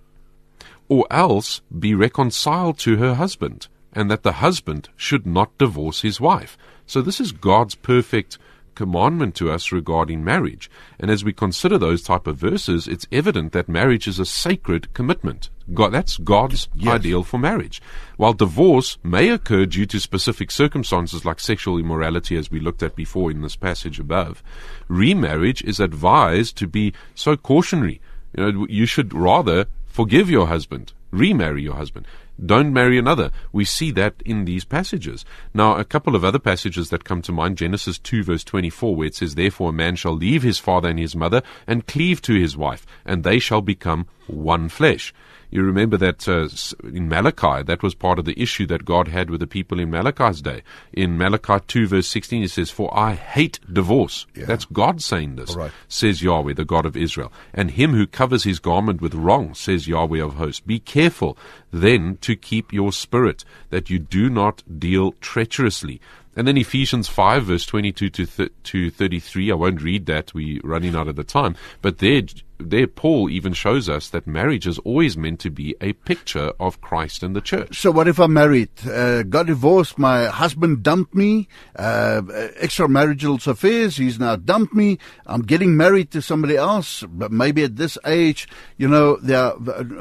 or 0.87 1.07
else 1.09 1.61
be 1.77 1.95
reconciled 1.95 2.77
to 2.79 2.97
her 2.97 3.15
husband, 3.15 3.67
and 3.91 4.09
that 4.11 4.23
the 4.23 4.33
husband 4.33 4.89
should 4.95 5.25
not 5.25 5.57
divorce 5.57 6.01
his 6.01 6.21
wife. 6.21 6.57
So 6.85 7.01
this 7.01 7.19
is 7.19 7.31
God's 7.31 7.75
perfect 7.75 8.37
commandment 8.75 9.35
to 9.35 9.51
us 9.51 9.71
regarding 9.71 10.23
marriage. 10.23 10.69
And 10.99 11.09
as 11.11 11.23
we 11.23 11.33
consider 11.33 11.77
those 11.77 12.01
type 12.01 12.27
of 12.27 12.37
verses, 12.37 12.87
it's 12.87 13.07
evident 13.11 13.51
that 13.53 13.69
marriage 13.69 14.07
is 14.07 14.19
a 14.19 14.25
sacred 14.25 14.93
commitment. 14.93 15.49
God, 15.73 15.89
that's 15.93 16.17
God's 16.17 16.67
Yes. 16.75 16.95
ideal 16.95 17.23
for 17.23 17.37
marriage. 17.37 17.81
While 18.17 18.33
divorce 18.33 18.97
may 19.03 19.29
occur 19.29 19.65
due 19.65 19.85
to 19.87 19.99
specific 19.99 20.51
circumstances 20.51 21.23
like 21.23 21.39
sexual 21.39 21.77
immorality, 21.77 22.35
as 22.35 22.51
we 22.51 22.59
looked 22.59 22.83
at 22.83 22.95
before 22.95 23.31
in 23.31 23.41
this 23.41 23.55
passage 23.55 23.99
above, 23.99 24.43
remarriage 24.87 25.61
is 25.63 25.79
advised 25.79 26.57
to 26.57 26.67
be 26.67 26.93
so 27.15 27.35
cautionary. 27.37 28.01
You 28.37 28.51
know, 28.51 28.67
you 28.69 28.85
should 28.85 29.13
rather 29.13 29.67
forgive 29.85 30.29
your 30.29 30.47
husband, 30.47 30.93
remarry 31.11 31.61
your 31.63 31.75
husband. 31.75 32.07
Don't 32.43 32.73
marry 32.73 32.97
another. 32.97 33.31
We 33.51 33.63
see 33.63 33.91
that 33.91 34.15
in 34.25 34.45
these 34.45 34.65
passages. 34.65 35.23
Now, 35.53 35.75
a 35.77 35.85
couple 35.85 36.15
of 36.15 36.23
other 36.23 36.39
passages 36.39 36.89
that 36.89 37.03
come 37.03 37.21
to 37.23 37.31
mind 37.31 37.57
Genesis 37.57 37.99
2, 37.99 38.23
verse 38.23 38.43
24, 38.43 38.95
where 38.95 39.07
it 39.07 39.15
says, 39.15 39.35
Therefore 39.35 39.69
a 39.69 39.73
man 39.73 39.95
shall 39.95 40.15
leave 40.15 40.43
his 40.43 40.59
father 40.59 40.89
and 40.89 40.99
his 40.99 41.15
mother 41.15 41.43
and 41.67 41.87
cleave 41.87 42.21
to 42.23 42.33
his 42.33 42.57
wife, 42.57 42.85
and 43.05 43.23
they 43.23 43.39
shall 43.39 43.61
become 43.61 44.07
one 44.27 44.67
flesh. 44.67 45.13
You 45.53 45.61
remember 45.61 45.97
that 45.97 46.27
uh, 46.27 46.49
in 46.83 47.07
Malachi, 47.07 47.61
that 47.61 47.83
was 47.83 47.93
part 47.93 48.17
of 48.17 48.25
the 48.25 48.41
issue 48.41 48.65
that 48.65 48.85
God 48.85 49.07
had 49.07 49.29
with 49.29 49.39
the 49.39 49.45
people 49.45 49.79
in 49.79 49.91
Malachi's 49.91 50.41
day. 50.41 50.63
In 50.91 51.15
Malachi 51.15 51.63
2, 51.67 51.87
verse 51.89 52.07
16, 52.07 52.41
it 52.41 52.49
says, 52.49 52.71
For 52.71 52.91
I 52.97 53.13
hate 53.13 53.59
divorce. 53.71 54.25
That's 54.47 54.65
God 54.65 54.99
saying 54.99 55.35
this, 55.35 55.53
right. 55.53 55.71
says 55.87 56.23
Yahweh, 56.23 56.53
the 56.53 56.65
God 56.65 56.87
of 56.87 56.97
Israel. 56.97 57.31
And 57.53 57.69
him 57.69 57.91
who 57.91 58.07
covers 58.07 58.45
his 58.45 58.57
garment 58.57 58.99
with 58.99 59.13
wrong, 59.13 59.53
says 59.53 59.87
Yahweh 59.87 60.23
of 60.23 60.37
hosts. 60.37 60.59
Be 60.59 60.79
careful 60.79 61.37
then 61.69 62.17
to 62.21 62.35
keep 62.35 62.73
your 62.73 62.91
spirit, 62.91 63.45
that 63.69 63.91
you 63.91 63.99
do 63.99 64.31
not 64.31 64.63
deal 64.79 65.11
treacherously. 65.21 66.01
And 66.35 66.47
then 66.47 66.57
Ephesians 66.57 67.07
5, 67.07 67.45
verse 67.45 67.65
22 67.65 68.09
to, 68.09 68.25
th- 68.25 68.51
to 68.63 68.89
33. 68.89 69.51
I 69.51 69.55
won't 69.55 69.81
read 69.81 70.05
that. 70.07 70.33
We're 70.33 70.61
running 70.63 70.95
out 70.95 71.07
of 71.07 71.15
the 71.15 71.23
time. 71.23 71.55
But 71.81 71.99
there, 71.99 72.23
there, 72.57 72.87
Paul 72.87 73.29
even 73.29 73.53
shows 73.53 73.89
us 73.89 74.09
that 74.09 74.25
marriage 74.25 74.65
is 74.65 74.79
always 74.79 75.15
meant 75.17 75.39
to 75.41 75.51
be 75.51 75.75
a 75.81 75.93
picture 75.93 76.51
of 76.59 76.81
Christ 76.81 77.23
and 77.23 77.35
the 77.35 77.41
church. 77.41 77.79
So 77.79 77.91
what 77.91 78.07
if 78.07 78.19
I'm 78.19 78.33
married, 78.33 78.69
uh, 78.87 79.23
got 79.23 79.47
divorced, 79.47 79.99
my 79.99 80.25
husband 80.25 80.83
dumped 80.83 81.13
me, 81.13 81.47
uh, 81.75 82.21
extramarital 82.61 83.45
affairs, 83.45 83.97
he's 83.97 84.19
now 84.19 84.35
dumped 84.35 84.73
me, 84.73 84.97
I'm 85.25 85.41
getting 85.41 85.75
married 85.77 86.11
to 86.11 86.21
somebody 86.21 86.55
else, 86.55 87.03
but 87.07 87.31
maybe 87.31 87.63
at 87.63 87.75
this 87.75 87.97
age, 88.05 88.47
you 88.77 88.87
know, 88.87 89.17
there 89.17 89.39
are 89.39 89.53
uh, 89.53 89.93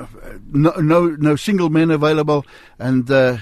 no, 0.50 0.70
no, 0.72 1.08
no 1.08 1.36
single 1.36 1.70
men 1.70 1.90
available, 1.90 2.46
and, 2.78 3.10
uh, 3.10 3.38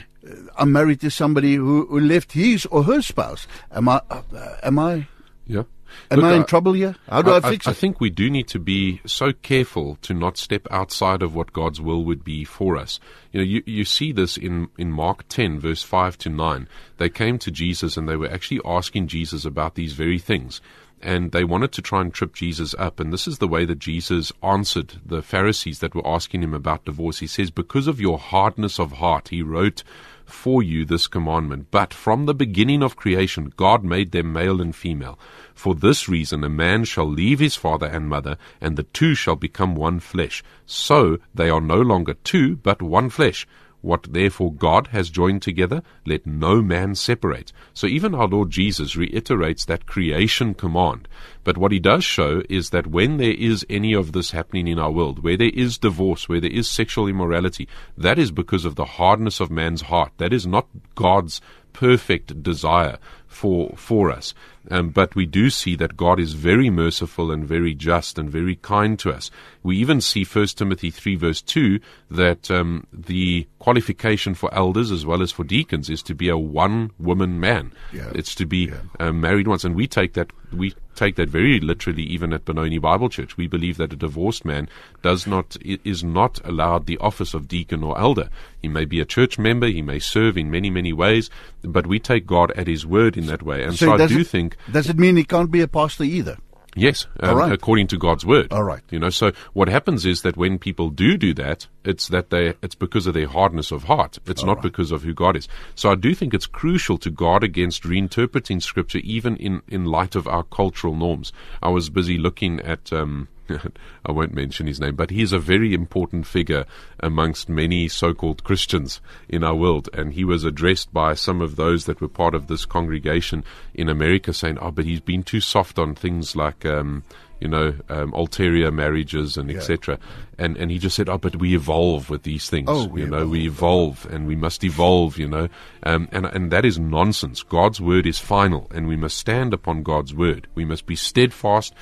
I'm 0.58 0.72
married 0.72 1.00
to 1.00 1.10
somebody 1.10 1.54
who, 1.54 1.86
who 1.86 2.00
left 2.00 2.32
his 2.32 2.66
or 2.66 2.84
her 2.84 3.02
spouse. 3.02 3.46
Am 3.72 3.88
I, 3.88 4.00
uh, 4.10 4.22
am 4.62 4.78
I, 4.78 5.06
Yeah. 5.46 5.62
am 6.10 6.20
Look, 6.20 6.24
I 6.26 6.34
in 6.34 6.42
I- 6.42 6.44
trouble 6.44 6.72
here? 6.74 6.94
How 7.08 7.22
do 7.22 7.32
I, 7.32 7.40
fix 7.40 7.66
I 7.66 7.70
it? 7.70 7.72
I 7.72 7.76
think 7.76 8.00
we 8.00 8.10
do 8.10 8.28
need 8.30 8.46
to 8.48 8.58
be 8.58 9.00
so 9.06 9.32
careful 9.32 9.96
to 10.02 10.12
not 10.14 10.36
step 10.36 10.66
outside 10.70 11.22
of 11.22 11.34
what 11.34 11.52
God's 11.52 11.80
will 11.80 12.04
would 12.04 12.22
be 12.22 12.44
for 12.44 12.76
us. 12.76 13.00
You 13.32 13.40
know, 13.40 13.44
you, 13.46 13.62
you 13.66 13.84
see 13.84 14.12
this 14.12 14.36
in, 14.36 14.68
in 14.76 14.92
Mark 14.92 15.24
10, 15.28 15.58
verse 15.58 15.82
5 15.82 16.18
to 16.18 16.28
9. 16.28 16.68
They 16.98 17.08
came 17.08 17.38
to 17.38 17.50
Jesus 17.50 17.96
and 17.96 18.08
they 18.08 18.16
were 18.16 18.30
actually 18.30 18.60
asking 18.64 19.06
Jesus 19.08 19.44
about 19.44 19.74
these 19.74 19.94
very 19.94 20.18
things. 20.18 20.60
And 21.02 21.32
they 21.32 21.44
wanted 21.44 21.72
to 21.72 21.80
try 21.80 22.02
and 22.02 22.12
trip 22.12 22.34
Jesus 22.34 22.74
up. 22.78 23.00
And 23.00 23.10
this 23.10 23.26
is 23.26 23.38
the 23.38 23.48
way 23.48 23.64
that 23.64 23.78
Jesus 23.78 24.32
answered 24.42 25.00
the 25.02 25.22
Pharisees 25.22 25.78
that 25.78 25.94
were 25.94 26.06
asking 26.06 26.42
him 26.42 26.52
about 26.52 26.84
divorce. 26.84 27.20
He 27.20 27.26
says, 27.26 27.50
Because 27.50 27.86
of 27.86 28.02
your 28.02 28.18
hardness 28.18 28.78
of 28.78 28.92
heart, 28.92 29.28
he 29.28 29.40
wrote 29.40 29.82
for 30.31 30.62
you 30.62 30.85
this 30.85 31.07
commandment. 31.07 31.68
But 31.70 31.93
from 31.93 32.26
the 32.26 32.35
beginning 32.35 32.83
of 32.83 32.97
creation, 32.97 33.53
God 33.57 33.85
made 33.85 34.12
them 34.12 34.33
male 34.33 34.61
and 34.61 34.74
female. 34.74 35.18
For 35.55 35.74
this 35.74 36.09
reason, 36.09 36.43
a 36.45 36.49
man 36.49 36.85
shall 36.85 37.09
leave 37.09 37.39
his 37.39 37.57
father 37.57 37.87
and 37.87 38.09
mother, 38.09 38.37
and 38.61 38.76
the 38.76 38.85
two 38.85 39.14
shall 39.14 39.37
become 39.37 39.74
one 39.74 40.01
flesh. 40.01 40.43
So 40.66 41.18
they 41.35 41.51
are 41.51 41.61
no 41.61 41.81
longer 41.81 42.14
two, 42.14 42.57
but 42.57 42.81
one 42.81 43.11
flesh. 43.11 43.47
What 43.83 44.12
therefore 44.12 44.53
God 44.53 44.89
has 44.89 45.11
joined 45.11 45.43
together, 45.43 45.83
let 46.07 46.26
no 46.26 46.61
man 46.61 46.95
separate. 46.95 47.53
So 47.72 47.87
even 47.87 48.14
our 48.14 48.28
Lord 48.28 48.51
Jesus 48.51 48.97
reiterates 48.97 49.64
that 49.64 49.87
creation 49.87 50.55
command. 50.55 51.09
But 51.45 51.57
what 51.57 51.72
he 51.72 51.78
does 51.78 52.05
show 52.05 52.43
is 52.49 52.70
that 52.70 52.87
when 52.87 53.16
there 53.16 53.33
is 53.33 53.64
any 53.70 53.95
of 53.95 54.12
this 54.12 54.33
happening 54.33 54.68
in 54.68 54.78
our 54.78 54.91
world, 54.91 55.22
where 55.24 55.37
there 55.37 55.51
is 55.55 55.78
divorce, 55.78 56.28
where 56.28 56.41
there 56.41 56.51
is 56.51 56.68
sexual 56.68 57.09
immorality, 57.09 57.66
that 57.97 58.18
is 58.18 58.31
because 58.31 58.64
of 58.64 58.74
the 58.74 58.85
hardness 58.85 59.41
of 59.41 59.51
man's 59.51 59.83
heart. 59.83 60.12
That 60.18 60.33
is 60.33 60.47
not 60.47 60.68
God's 60.95 61.41
perfect 61.72 62.43
desire 62.43 62.99
for 63.26 63.72
for 63.76 64.11
us. 64.11 64.35
Um, 64.70 64.91
but 64.91 65.14
we 65.14 65.24
do 65.24 65.49
see 65.49 65.74
that 65.76 65.97
God 65.97 66.20
is 66.20 66.35
very 66.35 66.68
merciful 66.68 67.31
and 67.31 67.47
very 67.47 67.74
just 67.74 68.18
and 68.18 68.28
very 68.28 68.57
kind 68.57 68.99
to 68.99 69.11
us. 69.11 69.31
We 69.62 69.76
even 69.76 70.00
see 70.00 70.24
1 70.24 70.46
Timothy 70.48 70.90
3 70.90 71.16
verse 71.16 71.42
2 71.42 71.80
that 72.11 72.50
um, 72.50 72.86
the 72.92 73.46
qualification 73.58 74.34
for 74.34 74.52
elders 74.54 74.90
as 74.90 75.04
well 75.04 75.22
as 75.22 75.30
for 75.32 75.44
deacons 75.44 75.90
is 75.90 76.02
to 76.04 76.14
be 76.14 76.28
a 76.28 76.38
one 76.38 76.90
woman 76.98 77.38
man. 77.40 77.72
Yeah. 77.92 78.11
It's 78.14 78.34
to 78.36 78.46
be 78.46 78.72
uh, 78.98 79.12
married 79.12 79.48
once. 79.48 79.64
And 79.64 79.74
we 79.74 79.86
take 79.86 80.14
that, 80.14 80.32
we 80.52 80.74
take 80.94 81.16
that 81.16 81.28
very 81.28 81.61
literally 81.61 82.02
even 82.02 82.32
at 82.32 82.44
Benoni 82.44 82.78
Bible 82.78 83.08
Church. 83.08 83.36
We 83.36 83.46
believe 83.46 83.76
that 83.76 83.92
a 83.92 83.96
divorced 83.96 84.44
man 84.44 84.68
does 85.02 85.26
not, 85.26 85.56
is 85.62 86.02
not 86.02 86.40
allowed 86.46 86.86
the 86.86 86.98
office 86.98 87.34
of 87.34 87.48
deacon 87.48 87.84
or 87.84 87.98
elder. 87.98 88.30
He 88.62 88.68
may 88.68 88.84
be 88.86 89.00
a 89.00 89.04
church 89.04 89.38
member, 89.38 89.66
he 89.66 89.82
may 89.82 89.98
serve 89.98 90.38
in 90.38 90.50
many, 90.50 90.70
many 90.70 90.92
ways, 90.92 91.30
but 91.62 91.86
we 91.86 91.98
take 91.98 92.26
God 92.26 92.50
at 92.52 92.66
his 92.66 92.86
word 92.86 93.16
in 93.16 93.26
that 93.26 93.42
way. 93.42 93.62
And 93.62 93.76
so, 93.76 93.92
I 93.92 94.06
do 94.06 94.24
think 94.24 94.56
does 94.72 94.88
it 94.88 94.98
mean 94.98 95.16
he 95.16 95.24
can't 95.24 95.50
be 95.50 95.61
a 95.61 95.68
pastor 95.68 96.04
either? 96.04 96.38
Yes, 96.76 97.06
um, 97.18 97.30
All 97.30 97.36
right. 97.36 97.52
according 97.52 97.88
to 97.88 97.98
God's 97.98 98.24
word. 98.24 98.52
All 98.52 98.62
right. 98.62 98.82
You 98.90 98.98
know, 99.00 99.10
so 99.10 99.32
what 99.54 99.68
happens 99.68 100.06
is 100.06 100.22
that 100.22 100.36
when 100.36 100.58
people 100.58 100.88
do 100.90 101.16
do 101.16 101.34
that, 101.34 101.66
it's 101.84 102.08
that 102.08 102.30
they 102.30 102.54
it's 102.62 102.76
because 102.76 103.06
of 103.06 103.14
their 103.14 103.26
hardness 103.26 103.72
of 103.72 103.84
heart. 103.84 104.18
It's 104.26 104.44
not 104.44 104.62
because 104.62 104.92
of 104.92 105.02
who 105.02 105.12
God 105.12 105.36
is. 105.36 105.48
So 105.74 105.90
I 105.90 105.94
do 105.96 106.14
think 106.14 106.32
it's 106.32 106.46
crucial 106.46 106.96
to 106.98 107.10
guard 107.10 107.42
against 107.42 107.82
reinterpreting 107.82 108.62
Scripture, 108.62 108.98
even 108.98 109.36
in 109.36 109.62
in 109.66 109.84
light 109.84 110.14
of 110.14 110.28
our 110.28 110.44
cultural 110.44 110.94
norms. 110.94 111.32
I 111.62 111.70
was 111.70 111.90
busy 111.90 112.18
looking 112.18 112.60
at. 112.60 112.92
Um, 112.92 113.28
I 114.07 114.12
won't 114.12 114.34
mention 114.34 114.66
his 114.66 114.80
name, 114.80 114.96
but 114.96 115.11
he 115.11 115.22
is 115.22 115.32
a 115.32 115.38
very 115.38 115.74
important 115.74 116.26
figure 116.26 116.64
amongst 117.01 117.48
many 117.48 117.88
so-called 117.88 118.44
Christians 118.44 119.01
in 119.28 119.42
our 119.44 119.55
world, 119.55 119.88
and 119.92 120.12
he 120.12 120.24
was 120.24 120.44
addressed 120.44 120.92
by 120.92 121.14
some 121.14 121.40
of 121.40 121.57
those 121.57 121.86
that 121.86 122.01
were 122.01 122.09
part 122.09 122.34
of 122.34 122.46
this 122.46 122.64
congregation 122.64 123.44
in 123.74 123.88
America, 123.88 124.32
saying, 124.32 124.59
"Oh, 124.61 124.70
but 124.70 124.84
he's 124.84 125.01
been 125.01 125.22
too 125.22 125.40
soft 125.40 125.78
on 125.78 125.94
things 125.94 126.36
like." 126.36 126.64
Um, 126.64 127.03
you 127.40 127.48
know, 127.48 127.72
um, 127.88 128.12
ulterior 128.12 128.70
marriages 128.70 129.38
and 129.38 129.48
Yeah. 129.51 129.57
etc. 129.57 129.98
And 130.41 130.57
and 130.57 130.70
he 130.70 130.78
just 130.78 130.97
said, 130.97 131.09
oh, 131.11 131.18
but 131.18 131.36
we 131.36 131.55
evolve 131.55 132.09
with 132.09 132.22
these 132.22 132.49
things. 132.49 132.68
Oh, 132.70 132.97
you 132.97 133.07
know, 133.07 133.18
evolve. 133.18 133.30
we 133.30 133.47
evolve 133.47 134.07
and 134.11 134.26
we 134.26 134.36
must 134.36 134.64
evolve. 134.64 135.18
You 135.18 135.28
know, 135.28 135.49
um, 135.82 136.09
and 136.12 136.24
and 136.24 136.51
that 136.51 136.64
is 136.64 136.78
nonsense. 136.78 137.43
God's 137.43 137.78
word 137.78 138.07
is 138.07 138.18
final, 138.18 138.66
and 138.74 138.88
we 138.88 138.97
must 138.97 139.18
stand 139.18 139.53
upon 139.53 139.82
God's 139.82 140.14
word. 140.14 140.49
We 140.55 140.64
must 140.64 140.86
be 140.86 140.97
steadfast 140.97 141.74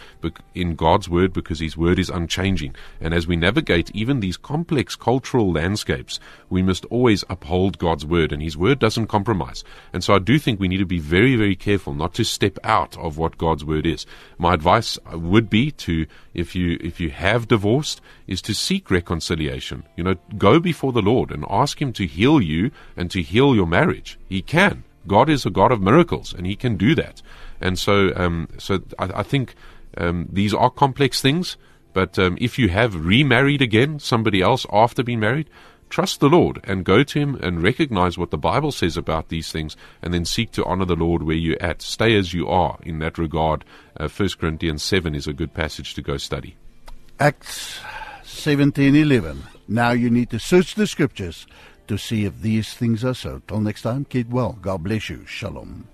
in 0.54 0.74
God's 0.74 1.08
word 1.08 1.32
because 1.32 1.60
His 1.60 1.76
word 1.76 2.00
is 2.00 2.10
unchanging. 2.10 2.74
And 3.00 3.14
as 3.14 3.28
we 3.28 3.36
navigate 3.36 3.94
even 3.94 4.18
these 4.18 4.36
complex 4.36 4.96
cultural 4.96 5.52
landscapes, 5.52 6.18
we 6.50 6.60
must 6.60 6.84
always 6.86 7.24
uphold 7.30 7.78
God's 7.78 8.04
word, 8.04 8.32
and 8.32 8.42
His 8.42 8.56
word 8.56 8.80
doesn't 8.80 9.06
compromise. 9.06 9.62
And 9.92 10.02
so 10.02 10.14
I 10.14 10.18
do 10.18 10.36
think 10.38 10.58
we 10.58 10.68
need 10.68 10.78
to 10.78 10.84
be 10.84 10.98
very, 10.98 11.36
very 11.36 11.54
careful 11.54 11.94
not 11.94 12.12
to 12.14 12.24
step 12.24 12.58
out 12.64 12.98
of 12.98 13.18
what 13.18 13.38
God's 13.38 13.64
word 13.64 13.86
is. 13.86 14.04
My 14.36 14.54
advice 14.54 14.98
would 15.12 15.48
be 15.48 15.70
to, 15.70 16.06
if 16.34 16.56
you 16.56 16.76
if 16.80 16.98
you 16.98 17.10
have 17.10 17.46
divorced, 17.46 18.00
is 18.26 18.42
to 18.48 18.54
seek 18.54 18.90
reconciliation. 18.90 19.84
You 19.94 20.04
know, 20.04 20.14
go 20.38 20.58
before 20.58 20.90
the 20.90 21.02
Lord 21.02 21.30
and 21.30 21.44
ask 21.50 21.82
Him 21.82 21.92
to 21.92 22.06
heal 22.06 22.40
you 22.40 22.70
and 22.96 23.10
to 23.10 23.20
heal 23.20 23.54
your 23.54 23.66
marriage. 23.66 24.18
He 24.26 24.40
can. 24.40 24.84
God 25.06 25.28
is 25.28 25.44
a 25.44 25.50
God 25.50 25.70
of 25.70 25.82
miracles, 25.82 26.32
and 26.32 26.46
He 26.46 26.56
can 26.56 26.78
do 26.78 26.94
that. 26.94 27.20
And 27.60 27.78
so, 27.78 28.10
um, 28.16 28.48
so 28.56 28.80
I, 28.98 29.10
I 29.16 29.22
think 29.22 29.54
um, 29.98 30.30
these 30.32 30.54
are 30.54 30.70
complex 30.70 31.20
things. 31.20 31.58
But 31.92 32.18
um, 32.18 32.38
if 32.40 32.58
you 32.58 32.70
have 32.70 33.04
remarried 33.04 33.60
again, 33.60 33.98
somebody 33.98 34.40
else 34.40 34.64
after 34.72 35.02
being 35.02 35.20
married, 35.20 35.50
trust 35.90 36.20
the 36.20 36.30
Lord 36.30 36.58
and 36.64 36.86
go 36.86 37.02
to 37.02 37.18
Him 37.18 37.34
and 37.42 37.62
recognize 37.62 38.16
what 38.16 38.30
the 38.30 38.38
Bible 38.38 38.72
says 38.72 38.96
about 38.96 39.28
these 39.28 39.52
things, 39.52 39.76
and 40.00 40.14
then 40.14 40.24
seek 40.24 40.52
to 40.52 40.64
honor 40.64 40.86
the 40.86 40.96
Lord 40.96 41.22
where 41.22 41.36
you're 41.36 41.62
at. 41.62 41.82
Stay 41.82 42.16
as 42.16 42.32
you 42.32 42.48
are 42.48 42.78
in 42.82 42.98
that 43.00 43.18
regard. 43.18 43.66
Uh, 44.00 44.08
1 44.08 44.30
Corinthians 44.40 44.82
7 44.82 45.14
is 45.14 45.26
a 45.26 45.34
good 45.34 45.52
passage 45.52 45.92
to 45.96 46.00
go 46.00 46.16
study. 46.16 46.56
Acts 47.20 47.80
17:11. 48.38 49.42
Now 49.66 49.90
you 49.90 50.10
need 50.10 50.30
to 50.30 50.38
search 50.38 50.76
the 50.76 50.86
scriptures 50.86 51.44
to 51.88 51.98
see 51.98 52.24
if 52.24 52.40
these 52.40 52.72
things 52.72 53.04
are 53.04 53.14
so. 53.14 53.42
Till 53.48 53.60
next 53.60 53.82
time, 53.82 54.04
keep 54.04 54.28
well. 54.28 54.56
God 54.62 54.84
bless 54.84 55.10
you. 55.10 55.26
Shalom. 55.26 55.88